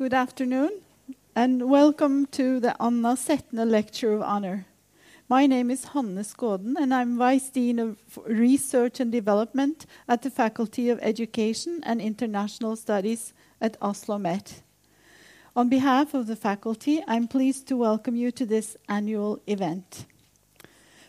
[0.00, 0.80] Good afternoon,
[1.36, 4.64] and welcome to the Anna Sethne Lecture of Honor.
[5.28, 10.30] My name is Hanne Skåden, and I'm Vice Dean of Research and Development at the
[10.30, 14.62] Faculty of Education and International Studies at Oslo Met.
[15.54, 20.06] On behalf of the faculty, I'm pleased to welcome you to this annual event.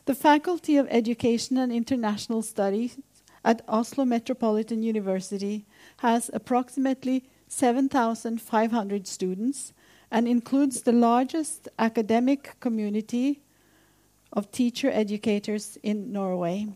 [0.03, 2.97] The Faculty of Education and International Studies
[3.45, 5.63] at Oslo Metropolitan University
[5.99, 9.73] has approximately 7,500 students
[10.09, 13.41] and includes the largest academic community
[14.31, 16.67] of teacher educators in Norway.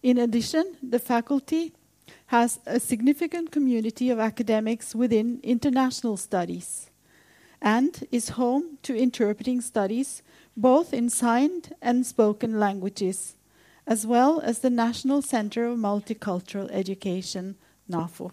[0.00, 1.72] In addition, the faculty
[2.26, 6.88] has a significant community of academics within international studies
[7.60, 10.22] and is home to interpreting studies
[10.56, 13.34] both in signed and spoken languages,
[13.88, 17.56] as well as the National Center of Multicultural Education,
[17.90, 18.30] NAFO.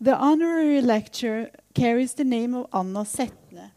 [0.00, 3.70] The honorary lecture carries the name of Anna Sethne,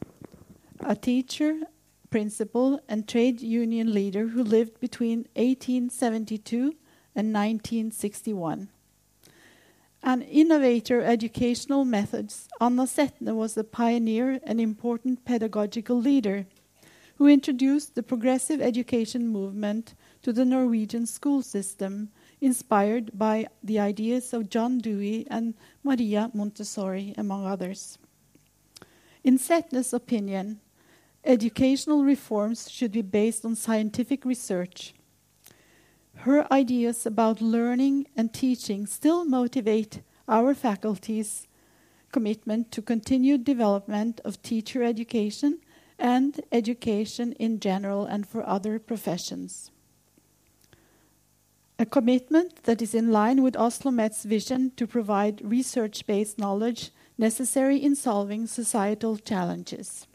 [0.80, 1.62] a teacher,
[2.10, 6.76] principal, and trade union leader who lived between 1872
[7.16, 8.70] and 1961.
[10.04, 16.48] An innovator educational methods, Anna Sethne was a pioneer and important pedagogical leader
[17.18, 22.10] who introduced the progressive education movement to the Norwegian school system
[22.42, 27.98] inspired by the ideas of John Dewey and Maria Montessori, among others.
[29.24, 30.60] In Sethne's opinion,
[31.24, 34.94] educational reforms should be based on scientific research.
[36.18, 41.48] Her ideas about learning and teaching still motivate our faculty's
[42.12, 45.60] commitment to continued development of teacher education
[46.00, 49.72] and education in general and for other professions
[51.80, 56.92] a commitment that is in line with Oslo Met's vision to provide research based knowledge
[57.18, 60.08] necessary in solving societal challenges.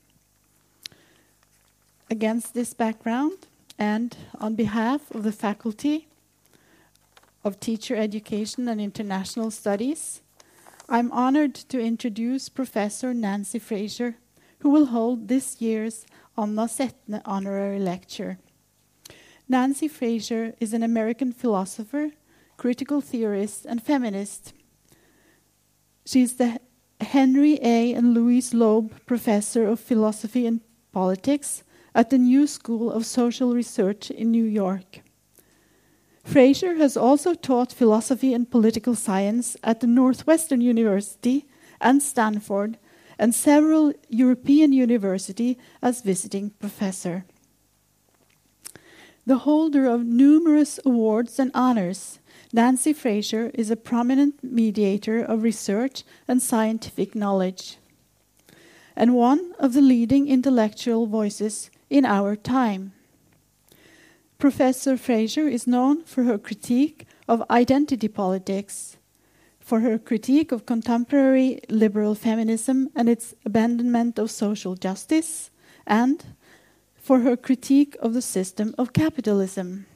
[2.11, 3.47] Against this background,
[3.79, 6.07] and on behalf of the Faculty
[7.45, 10.21] of Teacher Education and International Studies,
[10.89, 14.17] I'm honored to introduce Professor Nancy Fraser,
[14.59, 16.07] who will hold this year's
[16.37, 18.39] Anna Sethne Honorary Lecture.
[19.53, 22.13] Nancy Fraser is an American philosopher,
[22.57, 24.55] critical theorist, and feminist.
[26.07, 26.59] She is the
[27.03, 27.93] Henry A.
[27.93, 31.65] and Louise Loeb Professor of Philosophy and Politics
[31.95, 35.03] at the New School of Social Research in New York.
[36.25, 41.47] Fraser has also taught philosophy and political science at the Northwestern University
[41.79, 42.79] and Stanford
[43.19, 47.27] and several European universities as visiting professor
[49.27, 52.19] the holder of numerous awards and honors.
[52.53, 57.79] Nancy Fraser is a prominent mediator of research and scientific knowledge,
[58.95, 62.93] and one of the leading intellectual voices in our time.
[64.39, 68.97] Professor Fraser is known for her critique of identity politics,
[69.61, 75.51] for her critique of contemporary liberal feminism and its abandonment of social justice,
[75.87, 76.35] and
[77.03, 79.87] for her critique of the system of capitalism.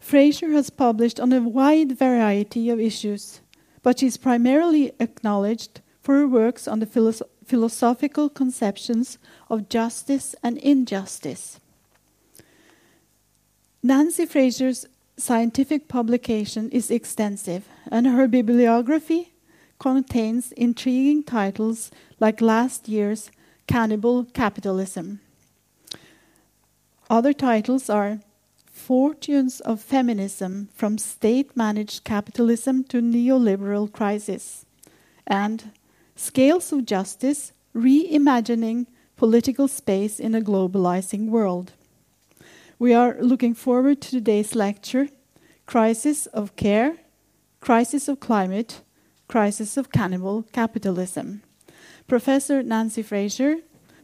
[0.00, 3.40] Fraser has published on a wide variety of issues,
[3.82, 9.18] but she is primarily acknowledged for her works on the philosoph philosophical conceptions
[9.50, 11.58] of justice and injustice.
[13.82, 14.86] Nancy Fraser's
[15.16, 19.32] scientific publication is extensive, and her bibliography
[19.80, 23.32] contains intriguing titles like last year's
[23.70, 25.20] Cannibal Capitalism.
[27.08, 28.18] Other titles are
[28.66, 34.66] Fortunes of Feminism from State Managed Capitalism to Neoliberal Crisis
[35.24, 35.70] and
[36.16, 38.86] Scales of Justice Reimagining
[39.16, 41.70] Political Space in a Globalizing World.
[42.76, 45.10] We are looking forward to today's lecture
[45.66, 46.96] Crisis of Care,
[47.60, 48.80] Crisis of Climate,
[49.28, 51.42] Crisis of Cannibal Capitalism.
[52.10, 53.58] Professor Nancy Fraser,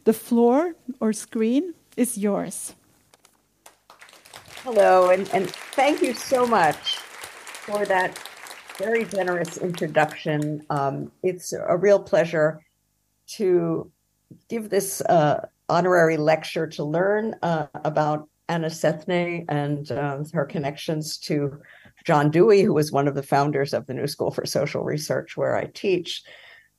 [0.07, 2.73] the floor or screen is yours.
[4.63, 8.17] Hello, and, and thank you so much for that
[8.77, 10.65] very generous introduction.
[10.69, 12.61] Um, it's a real pleasure
[13.35, 13.91] to
[14.47, 21.17] give this uh, honorary lecture to learn uh, about Anna Sethne and uh, her connections
[21.27, 21.59] to
[22.05, 25.35] John Dewey, who was one of the founders of the New School for Social Research,
[25.35, 26.23] where I teach.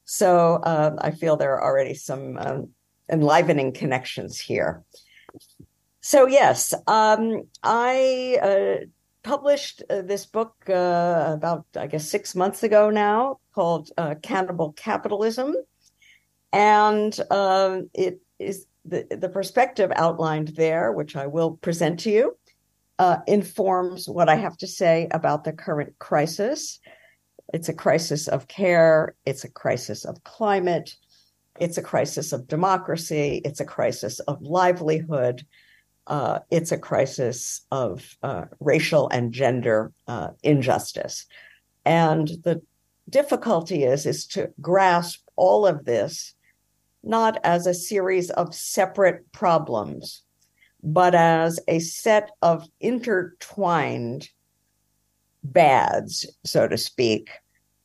[0.06, 2.68] So um, I feel there are already some um,
[3.10, 4.82] enlivening connections here.
[6.00, 8.86] So yes, um, I uh,
[9.22, 14.72] published uh, this book uh, about, I guess, six months ago now called uh, Cannibal
[14.72, 15.54] Capitalism.
[16.52, 22.36] And uh, it is the, the perspective outlined there, which I will present to you,
[22.98, 26.80] uh, informs what I have to say about the current crisis.
[27.52, 30.94] It's a crisis of care, it's a crisis of climate,
[31.60, 35.44] it's a crisis of democracy, it's a crisis of livelihood,
[36.06, 41.26] uh, it's a crisis of uh, racial and gender uh, injustice.
[41.84, 42.62] And the
[43.08, 46.34] difficulty is is to grasp all of this
[47.02, 50.22] not as a series of separate problems,
[50.82, 54.28] but as a set of intertwined
[55.42, 57.30] bads, so to speak,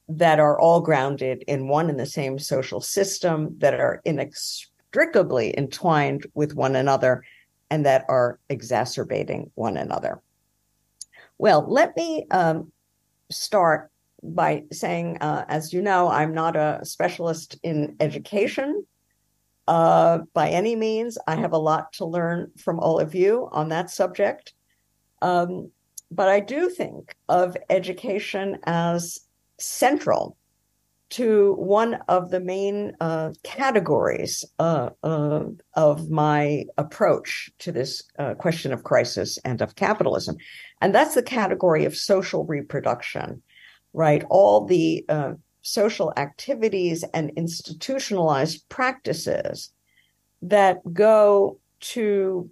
[0.10, 6.26] that are all grounded in one and the same social system, that are inextricably entwined
[6.34, 7.24] with one another,
[7.70, 10.22] and that are exacerbating one another.
[11.38, 12.72] Well, let me um,
[13.32, 13.92] start
[14.22, 18.86] by saying, uh, as you know, I'm not a specialist in education
[19.68, 21.18] uh, by any means.
[21.28, 24.54] I have a lot to learn from all of you on that subject.
[25.22, 25.72] Um,
[26.12, 29.22] but I do think of education as
[29.64, 30.38] central
[31.14, 35.44] to one of the main uh, categories uh, uh,
[35.76, 40.36] of my approach to this uh, question of crisis and of capitalism.
[40.82, 43.44] And that's the category of social reproduction,
[43.94, 44.24] right?
[44.32, 49.72] All the uh, social activities and institutionalized practices
[50.42, 52.50] that go to,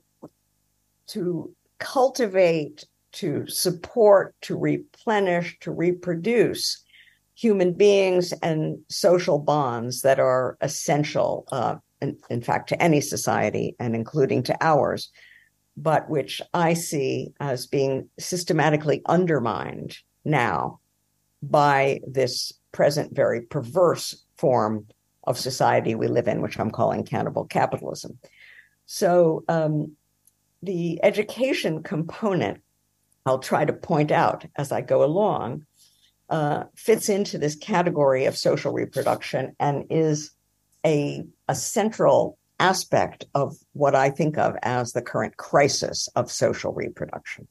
[1.07, 6.80] to cultivate, to support, to replenish, to reproduce
[7.41, 13.75] human beings and social bonds that are essential, uh, in, in fact, to any society
[13.79, 15.09] and including to ours,
[15.75, 20.79] but which I see as being systematically undermined now
[21.41, 24.85] by this present very perverse form
[25.23, 28.19] of society we live in, which I'm calling cannibal capitalism.
[28.85, 29.93] So, um,
[30.61, 32.61] the education component,
[33.25, 35.65] I'll try to point out as I go along,
[36.31, 40.31] uh, fits into this category of social reproduction and is
[40.85, 46.73] a, a central aspect of what I think of as the current crisis of social
[46.73, 47.47] reproduction.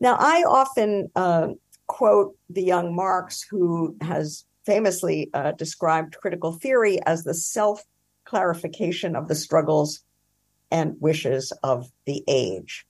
[0.00, 1.48] Now, I often uh,
[1.86, 7.84] quote the young Marx, who has famously uh, described critical theory as the self
[8.24, 10.00] clarification of the struggles
[10.70, 12.86] and wishes of the age.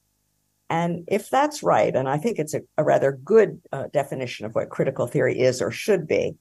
[0.72, 4.54] And if that's right, and I think it's a, a rather good uh, definition of
[4.54, 6.34] what critical theory is or should be,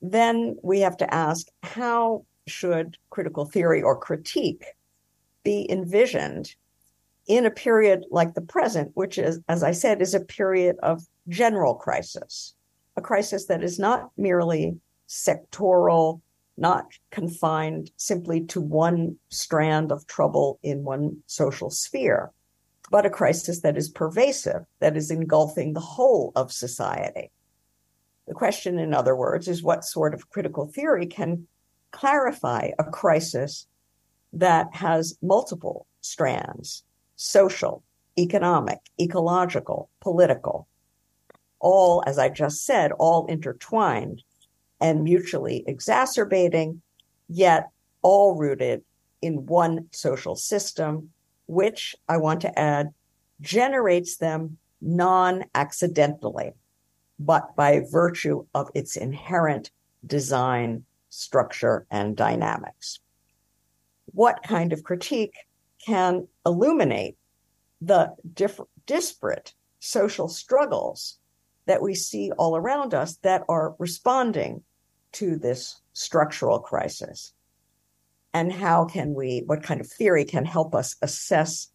[0.00, 4.64] then we have to ask how should critical theory or critique
[5.44, 6.54] be envisioned
[7.26, 11.02] in a period like the present, which is, as I said, is a period of
[11.28, 12.54] general crisis,
[12.96, 16.22] a crisis that is not merely sectoral,
[16.56, 22.32] not confined simply to one strand of trouble in one social sphere,
[22.90, 27.30] but a crisis that is pervasive, that is engulfing the whole of society.
[28.26, 31.46] The question, in other words, is what sort of critical theory can
[31.92, 33.66] clarify a crisis
[34.32, 36.84] that has multiple strands
[37.16, 37.82] social,
[38.18, 40.66] economic, ecological, political,
[41.60, 44.22] all, as I just said, all intertwined
[44.80, 46.80] and mutually exacerbating,
[47.28, 47.68] yet
[48.02, 48.82] all rooted
[49.20, 51.10] in one social system,
[51.50, 52.94] which I want to add
[53.40, 56.52] generates them non accidentally,
[57.18, 59.72] but by virtue of its inherent
[60.06, 63.00] design, structure, and dynamics.
[64.12, 65.34] What kind of critique
[65.84, 67.16] can illuminate
[67.80, 71.18] the diff- disparate social struggles
[71.66, 74.62] that we see all around us that are responding
[75.12, 77.32] to this structural crisis?
[78.32, 81.68] And how can we, what kind of theory can help us assess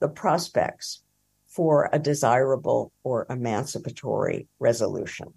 [0.00, 1.02] the prospects
[1.46, 5.32] for a desirable or emancipatory resolution?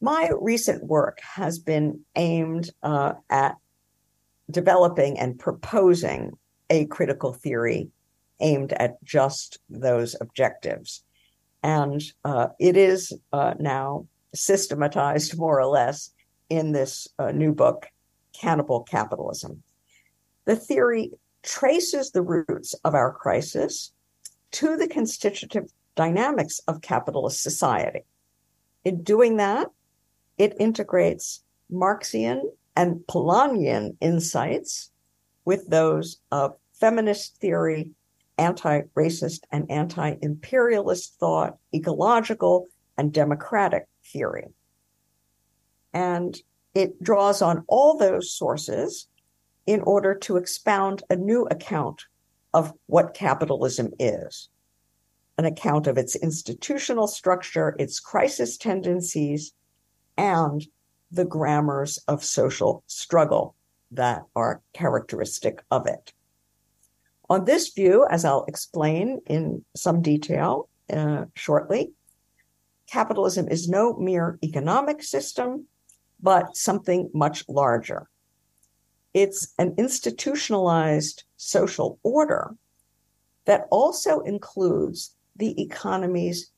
[0.00, 3.56] My recent work has been aimed uh, at
[4.50, 6.32] developing and proposing
[6.70, 7.90] a critical theory
[8.40, 11.02] aimed at just those objectives.
[11.62, 16.10] And uh, it is uh, now systematized more or less
[16.50, 17.86] in this uh, new book,
[18.34, 19.62] Cannibal Capitalism.
[20.44, 21.12] The theory
[21.42, 23.92] traces the roots of our crisis
[24.52, 28.00] to the constitutive dynamics of capitalist society.
[28.84, 29.68] In doing that,
[30.36, 32.42] it integrates Marxian
[32.76, 34.90] and Polanyian insights
[35.44, 37.90] with those of feminist theory
[38.38, 44.46] anti racist and anti imperialist thought, ecological and democratic theory.
[45.92, 46.36] And
[46.74, 49.08] it draws on all those sources
[49.66, 52.02] in order to expound a new account
[52.52, 54.48] of what capitalism is
[55.38, 59.52] an account of its institutional structure, its crisis tendencies,
[60.16, 60.66] and
[61.10, 63.54] the grammars of social struggle
[63.90, 66.12] that are characteristic of it.
[67.30, 71.92] On this view, as I'll explain in some detail uh, shortly,
[72.90, 75.66] capitalism is no mere economic system,
[76.24, 78.08] but something much larger.
[79.12, 82.56] It's an institutionalized social order
[83.44, 86.50] that also includes the economy's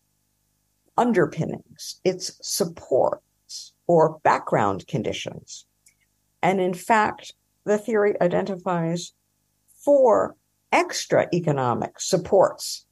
[0.96, 5.66] underpinnings, its supports or background conditions.
[6.42, 9.14] And in fact, the theory identifies
[9.85, 10.37] four
[10.70, 12.87] extra economic supports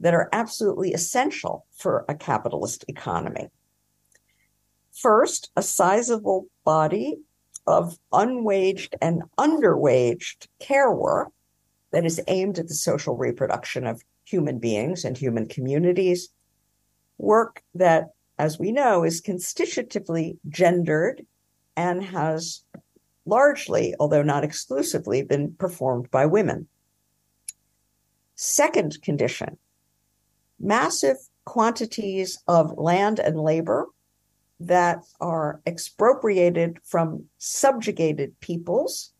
[0.00, 3.48] that are absolutely essential for a capitalist economy.
[5.00, 7.18] First, a sizable body
[7.68, 11.28] of unwaged and underwaged care work
[11.92, 16.30] that is aimed at the social reproduction of human beings and human communities,
[17.16, 18.08] work that,
[18.40, 21.24] as we know, is constitutively gendered
[21.76, 22.64] and has
[23.24, 26.66] largely, although not exclusively, been performed by women.
[28.34, 29.58] Second condition
[30.58, 33.86] massive quantities of land and labor
[34.60, 39.12] that are expropriated from subjugated peoples,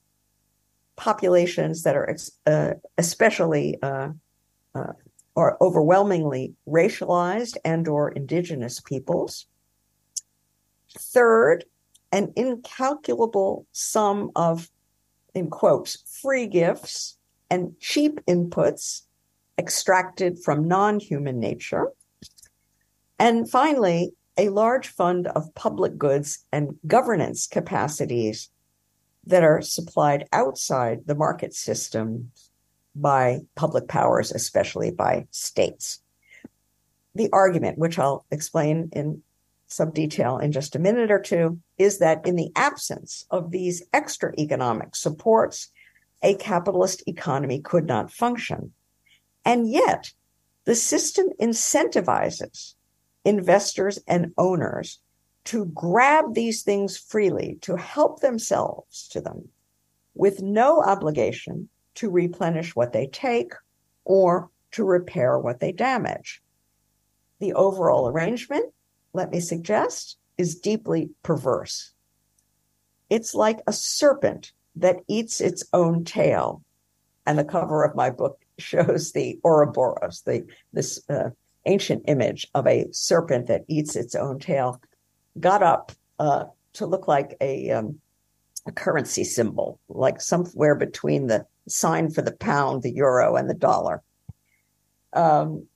[0.96, 2.16] populations that are
[2.46, 4.08] uh, especially uh,
[4.74, 4.92] uh,
[5.34, 9.46] or overwhelmingly racialized and or indigenous peoples.
[10.98, 11.64] Third,
[12.10, 14.68] an incalculable sum of,
[15.34, 17.18] in quotes, free gifts
[17.50, 19.02] and cheap inputs
[19.58, 21.92] extracted from non human nature.
[23.18, 28.50] And finally, a large fund of public goods and governance capacities
[29.26, 32.30] that are supplied outside the market system
[32.94, 36.00] by public powers, especially by states.
[37.14, 39.22] The argument, which I'll explain in
[39.66, 43.82] some detail in just a minute or two, is that in the absence of these
[43.92, 45.68] extra economic supports,
[46.22, 48.72] a capitalist economy could not function.
[49.44, 50.12] And yet,
[50.64, 52.74] the system incentivizes
[53.24, 55.00] investors and owners
[55.44, 59.48] to grab these things freely, to help themselves to them
[60.14, 63.52] with no obligation to replenish what they take
[64.04, 66.42] or to repair what they damage.
[67.40, 68.72] The overall arrangement,
[69.12, 71.92] let me suggest, is deeply perverse.
[73.08, 76.62] It's like a serpent that eats its own tail.
[77.26, 81.30] And the cover of my book shows the Ouroboros, the this uh,
[81.68, 84.80] ancient image of a serpent that eats its own tail,
[85.38, 86.44] got up uh,
[86.74, 88.00] to look like a, um,
[88.66, 93.54] a currency symbol, like somewhere between the sign for the pound, the euro, and the
[93.54, 94.02] dollar.
[95.12, 95.66] Um,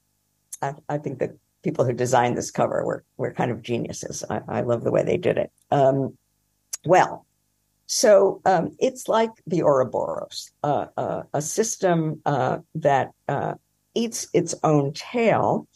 [0.61, 4.25] I, I, think the people who designed this cover were were kind of geniuses.
[4.29, 5.51] I, I love the way they did it.
[5.71, 6.17] Um,
[6.85, 7.27] well,
[7.87, 13.55] so um, it's like the Ouroboros, uh, uh, a system uh, that uh,
[13.95, 15.69] eats its own tail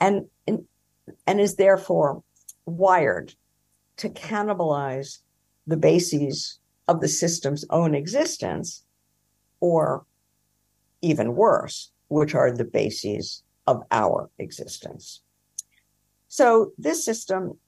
[0.00, 2.22] and, and is therefore
[2.66, 3.34] wired
[3.96, 5.18] to cannibalize
[5.66, 8.84] the bases of the system's own existence,
[9.60, 10.04] or
[11.00, 15.22] even worse, which are the bases of our existence.
[16.28, 17.58] So this system,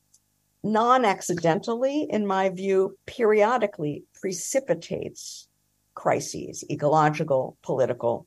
[0.63, 5.49] non accidentally, in my view, periodically precipitates
[5.95, 8.27] crises, ecological, political,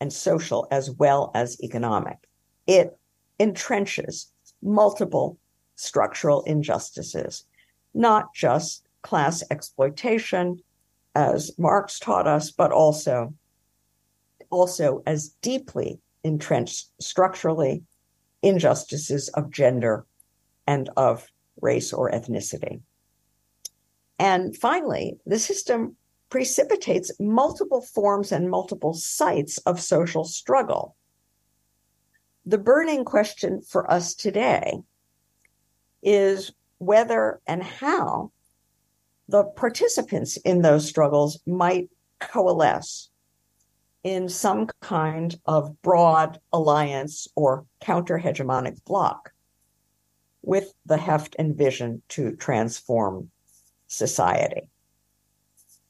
[0.00, 2.18] and social as well as economic.
[2.66, 2.96] It
[3.40, 4.26] entrenches
[4.62, 5.38] multiple
[5.76, 7.44] structural injustices,
[7.94, 10.60] not just class exploitation,
[11.14, 13.32] as Marx taught us, but also,
[14.50, 17.82] also as deeply entrenched structurally
[18.42, 20.04] injustices of gender
[20.66, 21.26] and of
[21.60, 22.80] race or ethnicity.
[24.18, 25.96] And finally, the system
[26.28, 30.96] precipitates multiple forms and multiple sites of social struggle.
[32.44, 34.80] The burning question for us today
[36.02, 38.32] is whether and how
[39.28, 41.90] the participants in those struggles might
[42.20, 43.10] coalesce
[44.04, 49.32] in some kind of broad alliance or counter hegemonic bloc
[50.42, 53.30] with the heft and vision to transform
[53.88, 54.70] society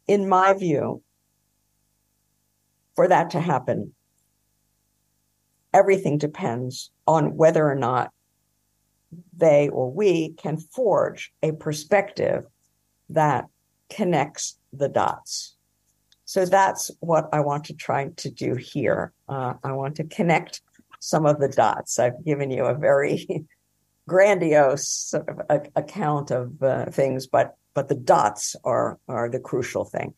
[0.06, 1.02] in my view,
[2.94, 3.92] for that to happen,
[5.72, 8.10] everything depends on whether or not
[9.36, 12.44] they or we can forge a perspective
[13.10, 13.46] that
[13.90, 15.54] connects the dots.
[16.24, 19.12] So that's what I want to try to do here.
[19.28, 20.60] Uh, I want to connect
[20.98, 21.98] some of the dots.
[21.98, 23.46] I've given you a very
[24.08, 29.38] grandiose sort of a, account of uh, things, but but the dots are are the
[29.38, 30.14] crucial thing.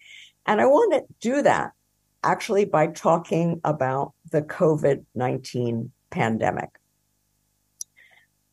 [0.46, 1.72] And I want to do that
[2.22, 6.70] actually by talking about the COVID 19 pandemic.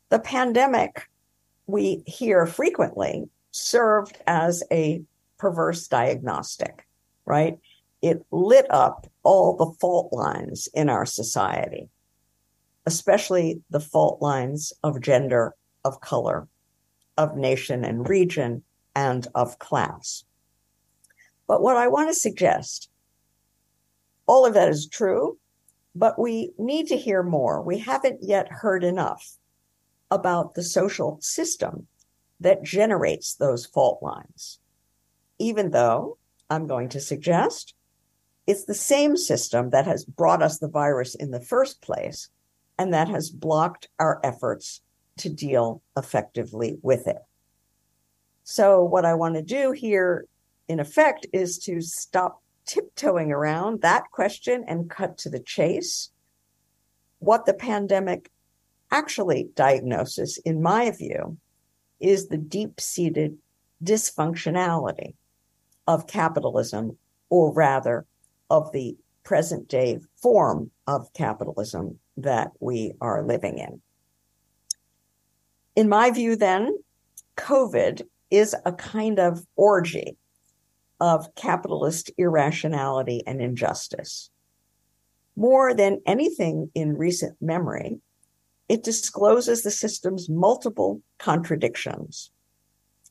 [0.08, 1.08] The pandemic,
[1.66, 5.02] we hear frequently, served as a
[5.38, 6.84] perverse diagnostic,
[7.24, 7.58] right?
[8.02, 11.88] It lit up all the fault lines in our society,
[12.86, 16.48] especially the fault lines of gender, of color,
[17.16, 18.62] of nation and region,
[18.96, 20.24] and of class.
[21.46, 22.90] But what I want to suggest,
[24.26, 25.38] all of that is true,
[25.94, 27.62] but we need to hear more.
[27.62, 29.36] We haven't yet heard enough
[30.10, 31.86] about the social system
[32.40, 34.58] that generates those fault lines.
[35.38, 36.18] Even though
[36.50, 37.74] I'm going to suggest
[38.46, 42.28] it's the same system that has brought us the virus in the first place
[42.78, 44.80] and that has blocked our efforts
[45.18, 47.18] to deal effectively with it.
[48.48, 50.24] So, what I want to do here,
[50.68, 56.10] in effect, is to stop tiptoeing around that question and cut to the chase.
[57.18, 58.30] What the pandemic
[58.92, 61.38] actually diagnosis, in my view,
[61.98, 63.36] is the deep seated
[63.82, 65.14] dysfunctionality
[65.88, 66.96] of capitalism,
[67.28, 68.06] or rather,
[68.48, 73.80] of the present day form of capitalism that we are living in.
[75.74, 76.76] In my view, then,
[77.36, 80.16] COVID is a kind of orgy
[81.00, 84.30] of capitalist irrationality and injustice.
[85.36, 88.00] More than anything in recent memory,
[88.68, 92.30] it discloses the system's multiple contradictions.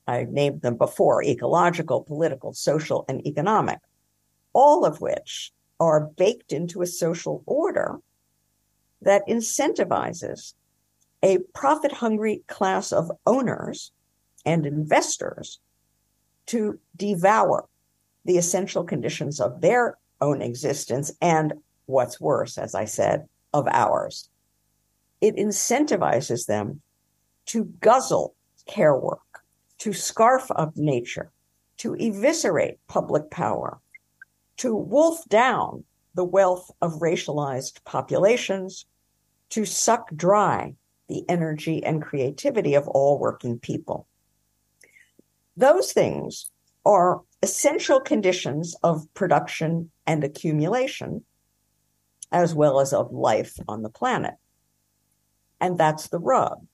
[0.07, 3.79] I named them before ecological, political, social, and economic,
[4.53, 8.00] all of which are baked into a social order
[9.01, 10.53] that incentivizes
[11.24, 13.92] a profit hungry class of owners
[14.46, 15.60] and investors
[16.48, 17.68] to devour
[18.25, 21.53] the essential conditions of their own existence and
[21.86, 24.29] what's worse, as I said, of ours
[25.25, 26.81] it incentivizes them
[27.48, 28.36] to guzzle
[28.68, 29.44] care work,
[29.79, 31.31] to scarf up nature,
[31.77, 33.79] to eviscerate public power,
[34.58, 38.86] to wolf down the wealth of racialized populations,
[39.50, 40.75] to suck dry
[41.08, 44.08] the energy and creativity of all working people.
[45.57, 46.51] Those things
[46.85, 51.24] are essential conditions of production and accumulation,
[52.31, 54.35] as well as of life on the planet.
[55.61, 56.65] And that's the rub.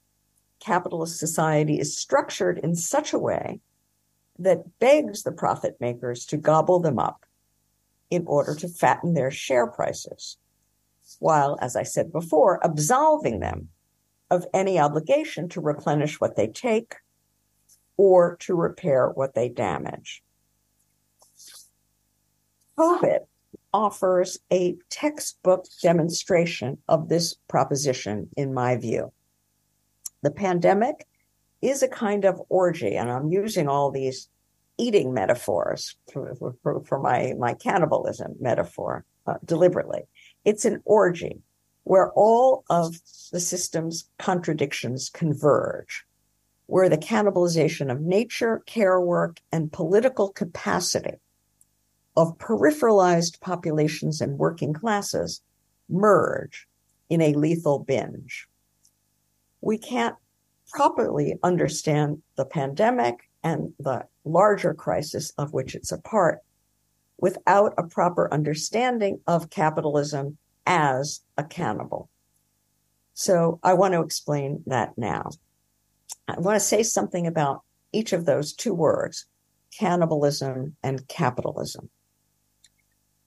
[0.59, 3.61] Capitalist society is structured in such a way
[4.39, 7.25] that begs the profit makers to gobble them up
[8.09, 10.37] in order to fatten their share prices,
[11.19, 13.69] while, as I said before, absolving them
[14.29, 16.95] of any obligation to replenish what they take
[17.97, 20.23] or to repair what they damage.
[22.77, 23.19] COVID
[23.73, 29.11] offers a textbook demonstration of this proposition, in my view.
[30.23, 31.07] The pandemic
[31.61, 34.29] is a kind of orgy, and I'm using all these
[34.77, 40.01] eating metaphors for, for, for my, my cannibalism metaphor uh, deliberately.
[40.43, 41.39] It's an orgy
[41.83, 42.95] where all of
[43.31, 46.05] the system's contradictions converge,
[46.71, 51.15] where the cannibalization of nature, care work, and political capacity
[52.15, 55.41] of peripheralized populations and working classes
[55.89, 56.69] merge
[57.09, 58.47] in a lethal binge.
[59.59, 60.15] We can't
[60.71, 66.39] properly understand the pandemic and the larger crisis of which it's a part
[67.17, 72.09] without a proper understanding of capitalism as a cannibal.
[73.13, 75.31] So I want to explain that now.
[76.27, 79.25] I want to say something about each of those two words,
[79.77, 81.89] cannibalism and capitalism.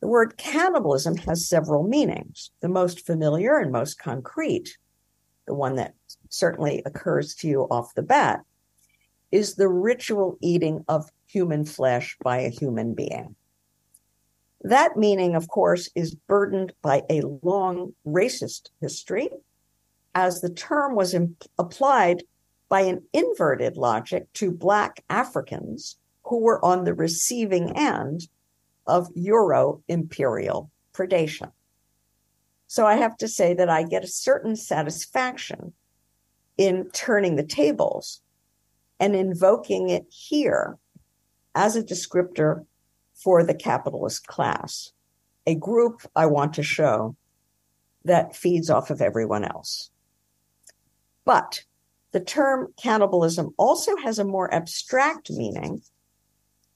[0.01, 2.51] The word cannibalism has several meanings.
[2.61, 4.77] The most familiar and most concrete,
[5.47, 5.95] the one that
[6.29, 8.41] certainly occurs to you off the bat,
[9.33, 13.35] is the ritual eating of human flesh by a human being.
[14.61, 19.29] That meaning, of course, is burdened by a long racist history,
[20.15, 22.23] as the term was imp- applied
[22.69, 28.29] by an inverted logic to Black Africans who were on the receiving end
[28.87, 31.53] of Euro imperial predation.
[32.67, 35.75] So I have to say that I get a certain satisfaction
[36.57, 38.23] in turning the tables
[38.99, 40.79] and invoking it here
[41.55, 42.65] as a descriptor
[43.15, 44.93] for the capitalist class,
[45.47, 47.17] a group I want to show
[48.05, 49.91] that feeds off of everyone else.
[51.25, 51.65] But
[52.15, 55.83] the term cannibalism also has a more abstract meaning,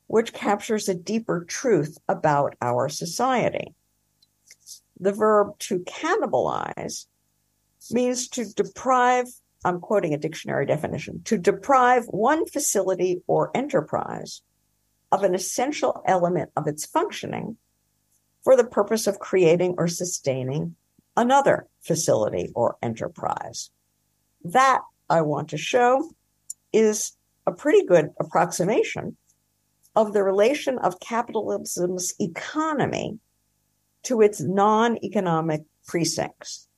[0.08, 3.72] which captures a deeper truth about our society.
[4.98, 7.06] The verb to cannibalize
[7.92, 9.28] means to deprive,
[9.64, 14.42] I'm quoting a dictionary definition, to deprive one facility or enterprise
[15.12, 17.56] of an essential element of its functioning
[18.42, 20.74] for the purpose of creating or sustaining
[21.16, 23.70] another facility or enterprise.
[24.42, 26.10] That I want to show
[26.72, 27.12] is
[27.46, 29.16] a pretty good approximation
[29.96, 33.18] of the relation of capitalism's economy
[34.04, 36.68] to its non economic precincts,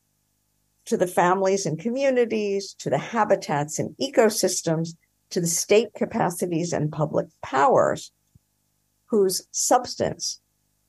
[0.87, 4.97] to the families and communities, to the habitats and ecosystems,
[5.31, 8.13] to the state capacities and public powers
[9.07, 10.41] whose substance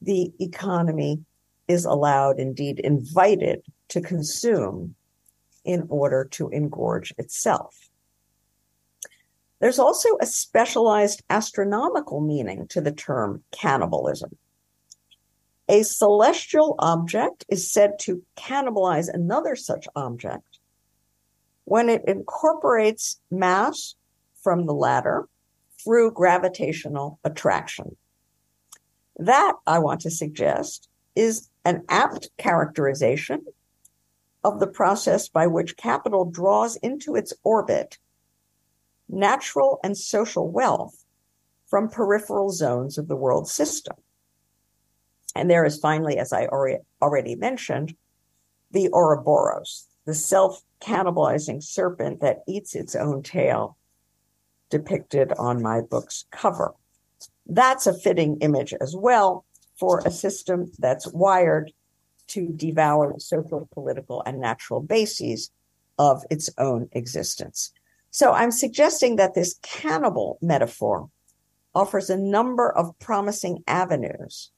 [0.01, 1.19] the economy
[1.67, 4.95] is allowed, indeed invited, to consume
[5.63, 7.89] in order to engorge itself.
[9.59, 14.37] There's also a specialized astronomical meaning to the term cannibalism.
[15.69, 20.59] A celestial object is said to cannibalize another such object
[21.65, 23.95] when it incorporates mass
[24.41, 25.27] from the latter
[25.81, 27.95] through gravitational attraction.
[29.17, 33.45] That, I want to suggest, is an apt characterization
[34.43, 37.97] of the process by which capital draws into its orbit
[39.11, 41.05] natural and social wealth
[41.67, 43.95] from peripheral zones of the world system.
[45.35, 47.95] And there is finally, as I already mentioned,
[48.71, 53.77] the Ouroboros, the self cannibalizing serpent that eats its own tail,
[54.69, 56.73] depicted on my book's cover.
[57.45, 59.45] That's a fitting image as well
[59.77, 61.71] for a system that's wired
[62.31, 65.51] to devour the social, political, and natural bases
[65.97, 67.71] of its own existence.
[68.09, 71.09] So I'm suggesting that this cannibal metaphor
[71.73, 74.51] offers a number of promising avenues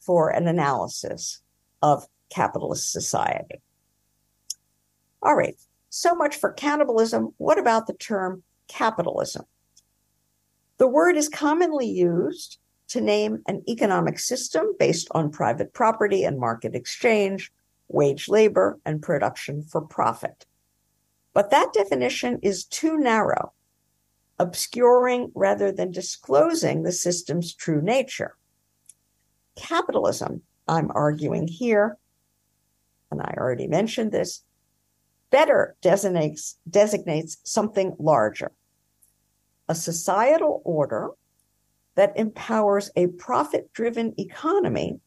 [0.00, 1.42] for an analysis
[1.82, 3.60] of capitalist society.
[5.22, 5.56] All right,
[5.90, 7.34] so much for cannibalism.
[7.38, 9.44] What about the term capitalism?
[10.78, 16.38] The word is commonly used to name an economic system based on private property and
[16.38, 17.52] market exchange,
[17.88, 20.46] wage labor, and production for profit.
[21.34, 23.52] But that definition is too narrow,
[24.38, 28.36] obscuring rather than disclosing the system's true nature.
[29.56, 31.98] Capitalism, I'm arguing here,
[33.10, 34.42] and I already mentioned this,
[35.30, 38.52] better designates, designates something larger
[39.68, 41.10] a societal order
[41.96, 45.00] that empowers a profit driven economy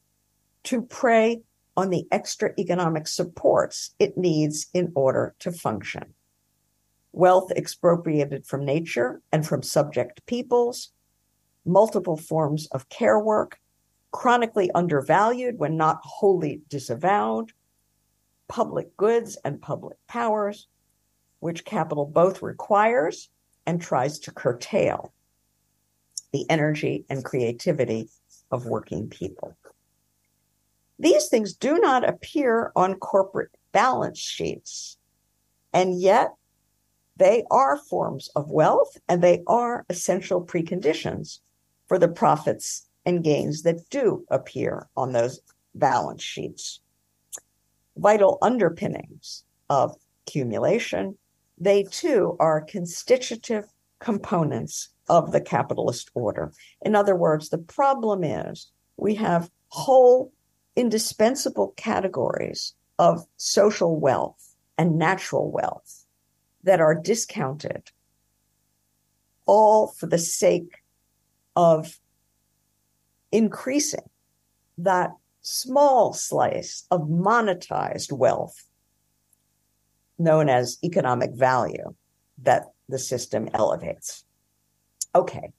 [0.64, 1.42] to prey
[1.78, 6.14] on the extra economic supports it needs in order to function.
[7.14, 10.92] Wealth expropriated from nature and from subject peoples,
[11.66, 13.60] multiple forms of care work,
[14.12, 17.54] chronically undervalued when not wholly disavowed,
[18.48, 20.68] public goods and public powers,
[21.40, 23.30] which capital both requires
[23.66, 25.14] and tries to curtail
[26.32, 28.10] the energy and creativity
[28.52, 29.56] of working people.
[30.98, 34.98] These things do not appear on corporate balance sheets,
[35.74, 36.34] and yet
[37.16, 41.40] they are forms of wealth and they are essential preconditions
[41.88, 45.40] for the profits and gains that do appear on those
[45.76, 46.82] balance sheets.
[47.98, 49.96] Vital underpinnings of
[50.28, 51.18] accumulation
[51.60, 53.66] they too are constitutive
[54.00, 56.52] components of the capitalist order.
[56.82, 60.32] In other words, the problem is we have whole
[60.76, 66.06] indispensable categories of social wealth and natural wealth
[66.64, 67.92] that are discounted,
[69.46, 70.84] all for the sake
[71.56, 72.00] of
[73.32, 74.10] increasing
[74.78, 78.66] that small slice of monetized wealth
[80.18, 81.96] known as economic value
[82.42, 84.26] that the system elevates.
[85.16, 85.52] Okay.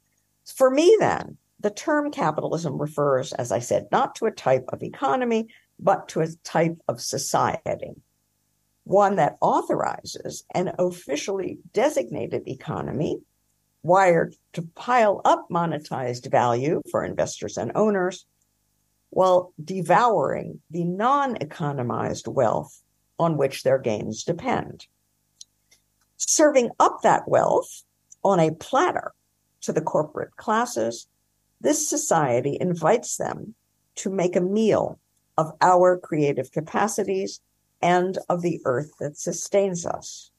[0.57, 4.83] For me, then, the term capitalism refers, as I said, not to a type of
[4.83, 7.95] economy, but to a type of society,
[8.85, 13.19] one that authorizes an officially designated economy
[13.83, 18.27] wired to pile up monetized value for investors and owners
[19.11, 22.83] while devouring the non economized wealth
[23.19, 24.87] on which their gains depend.
[26.17, 27.83] Serving up that wealth
[28.23, 29.13] on a platter
[29.63, 31.07] to the corporate classes,
[31.61, 33.55] this society invites them
[33.97, 34.99] to make a meal
[35.37, 37.41] of our creative capacities
[37.83, 40.31] and of the earth that sustains us.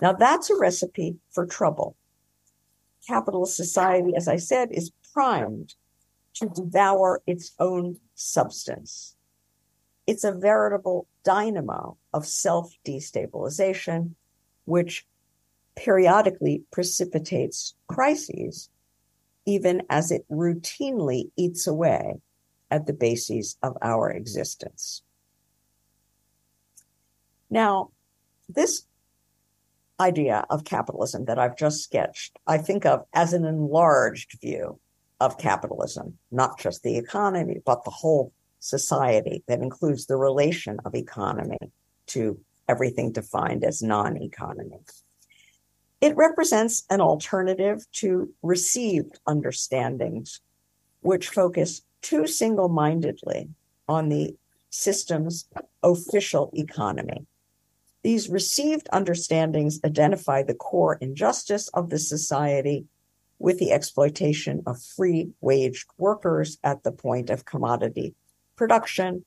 [0.00, 1.96] Now, that's a recipe for trouble.
[3.06, 5.74] Capitalist society, as I said, is primed
[6.34, 9.16] to devour its own substance.
[10.06, 14.14] It's a veritable dynamo of self destabilization,
[14.64, 15.06] which
[15.80, 18.68] periodically precipitates crises,
[19.46, 22.20] even as it routinely eats away
[22.70, 25.02] at the bases of our existence.
[27.48, 27.90] Now,
[28.46, 28.82] this
[29.98, 34.78] idea of capitalism that I've just sketched, I think of as an enlarged view
[35.18, 40.94] of capitalism, not just the economy, but the whole society that includes the relation of
[40.94, 41.58] economy
[42.08, 42.38] to
[42.68, 44.80] everything defined as non economy.
[46.00, 50.40] It represents an alternative to received understandings,
[51.00, 53.50] which focus too single mindedly
[53.86, 54.36] on the
[54.70, 55.46] system's
[55.82, 57.26] official economy.
[58.02, 62.86] These received understandings identify the core injustice of the society
[63.38, 68.14] with the exploitation of free waged workers at the point of commodity
[68.56, 69.24] production.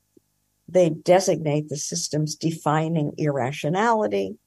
[0.68, 4.38] They designate the system's defining irrationality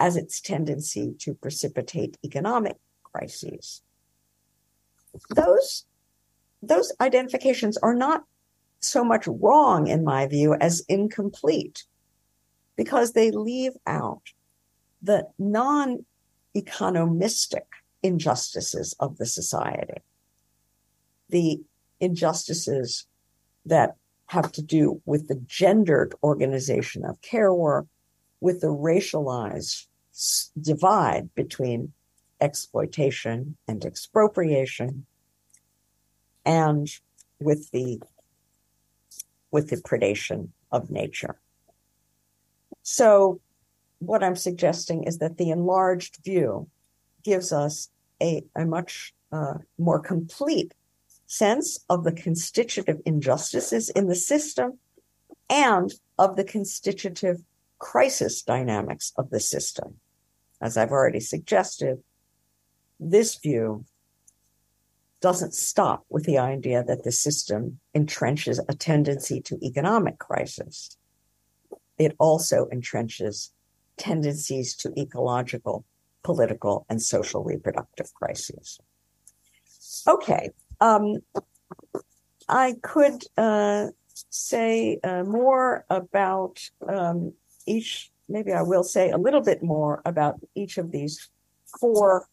[0.00, 3.82] as its tendency to precipitate economic crises.
[5.34, 5.86] Those,
[6.62, 8.24] those identifications are not
[8.80, 11.84] so much wrong, in my view, as incomplete,
[12.76, 14.22] because they leave out
[15.00, 16.04] the non
[16.56, 17.66] economistic
[18.02, 20.02] injustices of the society,
[21.28, 21.62] the
[22.00, 23.06] injustices
[23.64, 23.94] that
[24.26, 27.86] have to do with the gendered organization of care work,
[28.44, 29.86] with the racialized
[30.60, 31.90] divide between
[32.42, 35.06] exploitation and expropriation,
[36.44, 36.86] and
[37.40, 37.98] with the
[39.50, 41.40] with the predation of nature.
[42.82, 43.40] So,
[44.00, 46.68] what I'm suggesting is that the enlarged view
[47.22, 47.88] gives us
[48.20, 50.74] a, a much uh, more complete
[51.26, 54.78] sense of the constitutive injustices in the system
[55.48, 57.42] and of the constitutive
[57.84, 59.96] crisis dynamics of the system.
[60.58, 62.02] As I've already suggested,
[62.98, 63.84] this view
[65.20, 70.96] doesn't stop with the idea that the system entrenches a tendency to economic crisis.
[71.98, 73.50] It also entrenches
[73.98, 75.84] tendencies to ecological,
[76.22, 78.80] political, and social reproductive crises.
[80.08, 80.48] Okay,
[80.80, 81.18] um,
[82.48, 83.88] I could uh,
[84.30, 87.34] say uh, more about um,
[87.66, 91.30] each, maybe I will say a little bit more about each of these
[91.80, 92.26] four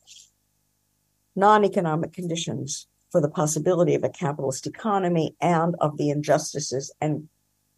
[1.36, 7.28] non economic conditions for the possibility of a capitalist economy and of the injustices and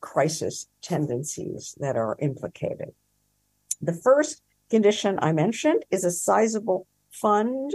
[0.02, 2.94] crisis tendencies that are implicated.
[3.82, 7.74] The first condition I mentioned is a sizable fund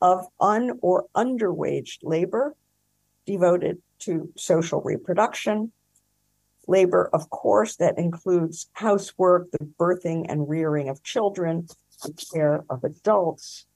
[0.00, 2.54] of un or underwaged labor
[3.26, 5.72] devoted to social reproduction.
[6.68, 11.66] Labor, of course, that includes housework, the birthing and rearing of children,
[12.02, 13.66] the care of adults,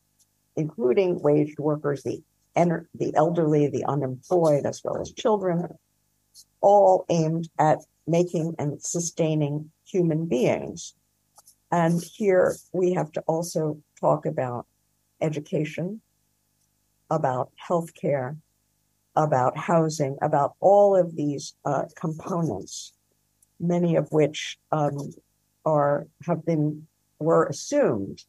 [0.56, 2.22] including waged workers, the,
[2.54, 5.68] the elderly, the unemployed, as well as children,
[6.60, 10.94] all aimed at making and sustaining human beings.
[11.72, 14.66] And here we have to also talk about
[15.20, 16.00] education,
[17.10, 18.36] about healthcare,
[19.16, 22.92] about housing, about all of these uh, components,
[23.58, 25.12] many of which um,
[25.64, 26.86] are have been
[27.18, 28.24] were assumed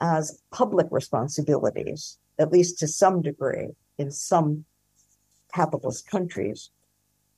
[0.00, 4.64] as public responsibilities, at least to some degree, in some
[5.54, 6.70] capitalist countries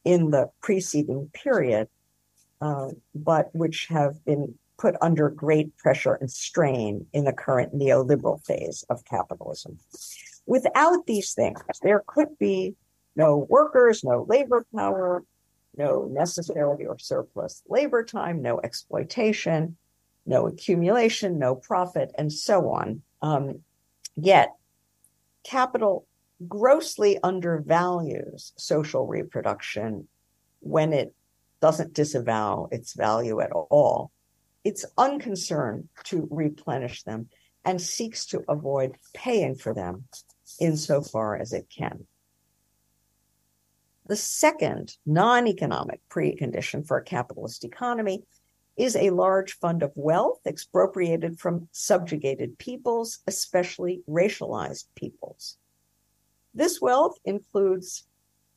[0.04, 1.88] in the preceding period,
[2.60, 8.42] uh, but which have been put under great pressure and strain in the current neoliberal
[8.44, 9.78] phase of capitalism.
[10.46, 12.74] Without these things, there could be
[13.16, 15.24] no workers, no labor power,
[15.76, 19.76] no necessarily or surplus labor time, no exploitation,
[20.24, 23.02] no accumulation, no profit, and so on.
[23.22, 23.60] Um,
[24.16, 24.54] yet,
[25.44, 26.06] capital
[26.46, 30.08] grossly undervalues social reproduction
[30.60, 31.14] when it
[31.60, 34.10] doesn't disavow its value at all.
[34.64, 37.28] It's unconcerned to replenish them
[37.64, 40.04] and seeks to avoid paying for them
[40.60, 42.06] insofar as it can.
[44.06, 48.24] The second non economic precondition for a capitalist economy
[48.76, 55.56] is a large fund of wealth expropriated from subjugated peoples, especially racialized peoples.
[56.54, 58.04] This wealth includes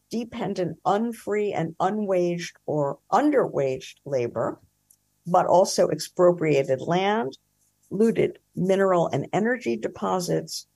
[0.10, 4.60] dependent, unfree, and unwaged or underwaged labor,
[5.26, 7.38] but also expropriated land,
[7.90, 10.68] looted mineral and energy deposits,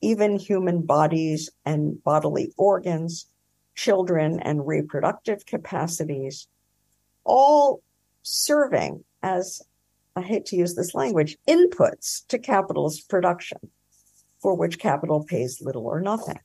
[0.00, 3.26] even human bodies and bodily organs,
[3.74, 6.48] children and reproductive capacities,
[7.24, 7.82] all
[8.22, 9.62] serving as,
[10.16, 13.58] I hate to use this language, inputs to capitalist production,
[14.40, 16.38] for which capital pays little or nothing.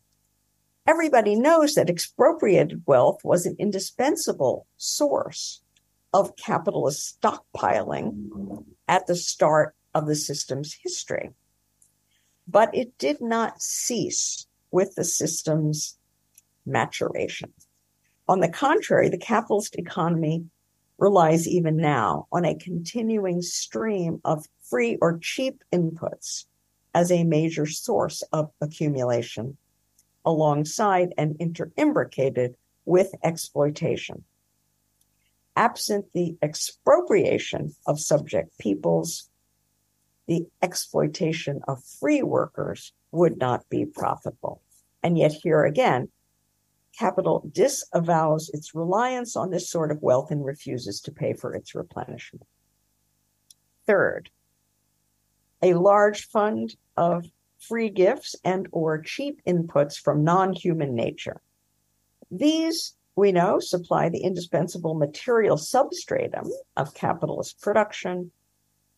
[0.87, 5.61] Everybody knows that expropriated wealth was an indispensable source
[6.13, 11.31] of capitalist stockpiling at the start of the system's history.
[12.47, 15.97] But it did not cease with the system's
[16.65, 17.53] maturation.
[18.27, 20.45] On the contrary, the capitalist economy
[20.97, 26.45] relies even now on a continuing stream of free or cheap inputs
[26.93, 29.57] as a major source of accumulation,
[30.23, 32.55] alongside and interimbricated
[32.85, 34.23] with exploitation.
[35.57, 39.29] Absent the expropriation of subject peoples,
[40.27, 44.61] the exploitation of free workers would not be profitable.
[45.03, 46.09] And yet, here again,
[46.97, 51.75] capital disavows its reliance on this sort of wealth and refuses to pay for its
[51.75, 52.47] replenishment.
[53.85, 54.29] Third,
[55.61, 57.25] a large fund of
[57.59, 61.41] free gifts and or cheap inputs from non-human nature.
[62.31, 68.31] These, we know, supply the indispensable material substratum of capitalist production,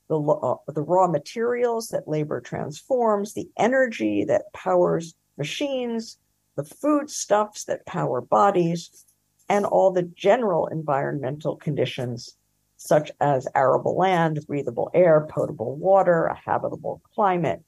[0.09, 6.17] the, uh, the raw materials that labor transforms, the energy that powers machines,
[6.55, 9.05] the foodstuffs that power bodies,
[9.49, 12.35] and all the general environmental conditions,
[12.77, 17.61] such as arable land, breathable air, potable water, a habitable climate,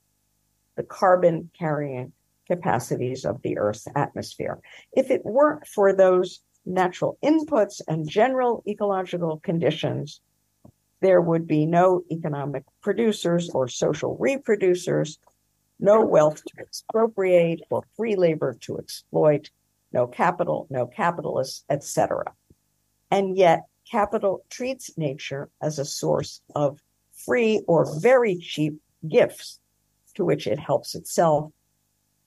[0.75, 2.12] the carbon carrying
[2.47, 4.60] capacities of the Earth's atmosphere.
[4.93, 10.21] If it weren't for those natural inputs and general ecological conditions,
[11.02, 15.18] there would be no economic producers or social reproducers,
[15.80, 19.50] no wealth to expropriate or free labor to exploit,
[19.94, 22.26] no capital, no capitalists, etc.
[23.12, 26.82] And yet, capital treats nature as a source of
[27.14, 29.60] free or very cheap gifts
[30.16, 31.52] to which it helps itself,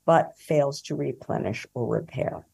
[0.06, 2.46] but fails to replenish or repair.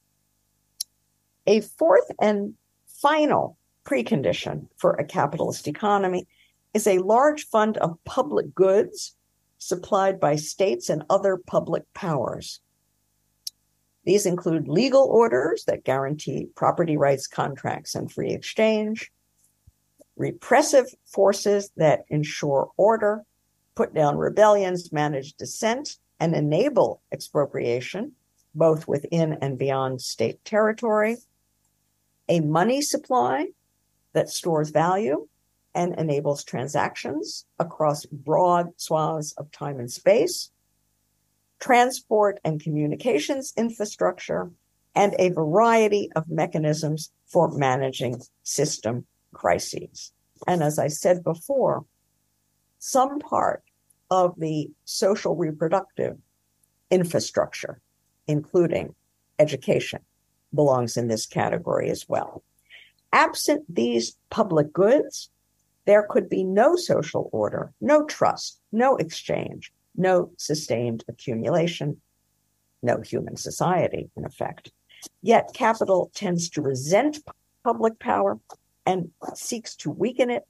[1.47, 2.55] A fourth and
[2.87, 3.57] final
[3.89, 6.27] precondition for a capitalist economy
[6.75, 9.17] is a large fund of public goods
[9.57, 12.61] supplied by states and other public powers.
[14.05, 19.11] These include legal orders that guarantee property rights, contracts, and free exchange,
[20.17, 23.25] repressive forces that ensure order,
[23.75, 28.13] put down rebellions, manage dissent, and enable expropriation,
[28.55, 31.17] both within and beyond state territory,
[32.29, 33.47] a money supply
[34.19, 35.29] that stores value
[35.77, 40.51] and enables transactions across broad swaths of time and space,
[41.61, 44.51] transport and communications infrastructure,
[44.97, 50.13] and a variety of mechanisms for managing system crises.
[50.49, 51.85] And as I said before,
[52.81, 53.63] some part
[54.11, 56.17] of the social reproductive
[56.91, 57.81] infrastructure,
[58.27, 58.97] including
[59.39, 60.01] education,
[60.53, 62.43] belongs in this category as well.
[63.13, 65.31] Absent these public goods,
[65.87, 72.01] there could be no social order, no trust, no exchange, no sustained accumulation,
[72.83, 74.71] no human society, in effect.
[75.23, 77.19] Yet capital tends to resent
[77.65, 78.39] public power
[78.85, 80.47] and seeks to weaken it,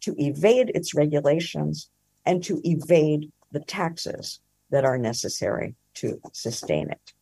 [0.00, 1.88] to evade its regulations,
[2.26, 7.12] and to evade the taxes that are necessary to sustain it.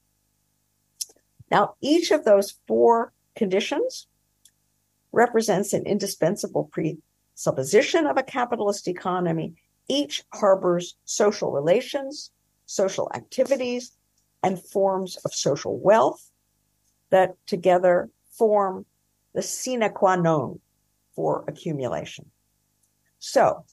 [1.51, 4.07] Now, each of those four conditions
[5.13, 9.55] represents an indispensable presupposition of a capitalist economy,
[9.89, 12.31] each harbors social relations,
[12.67, 13.93] social activities,
[14.43, 16.31] and forms of social wealth
[17.11, 18.87] that together form
[19.35, 20.61] the sine qua non
[21.15, 22.31] for accumulation.
[23.19, 23.65] So,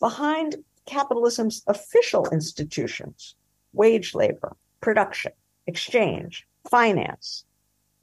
[0.00, 3.36] behind capitalism's official institutions,
[3.72, 5.32] wage labor, production,
[5.66, 7.44] exchange, finance,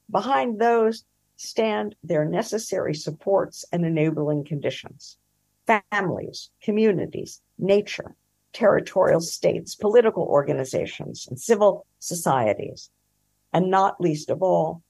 [0.10, 1.04] behind those
[1.38, 5.18] stand their necessary supports and enabling conditions
[5.92, 8.16] families, communities, nature,
[8.54, 12.92] territorial states, political organizations, and civil societies,
[13.52, 14.84] and not least of all,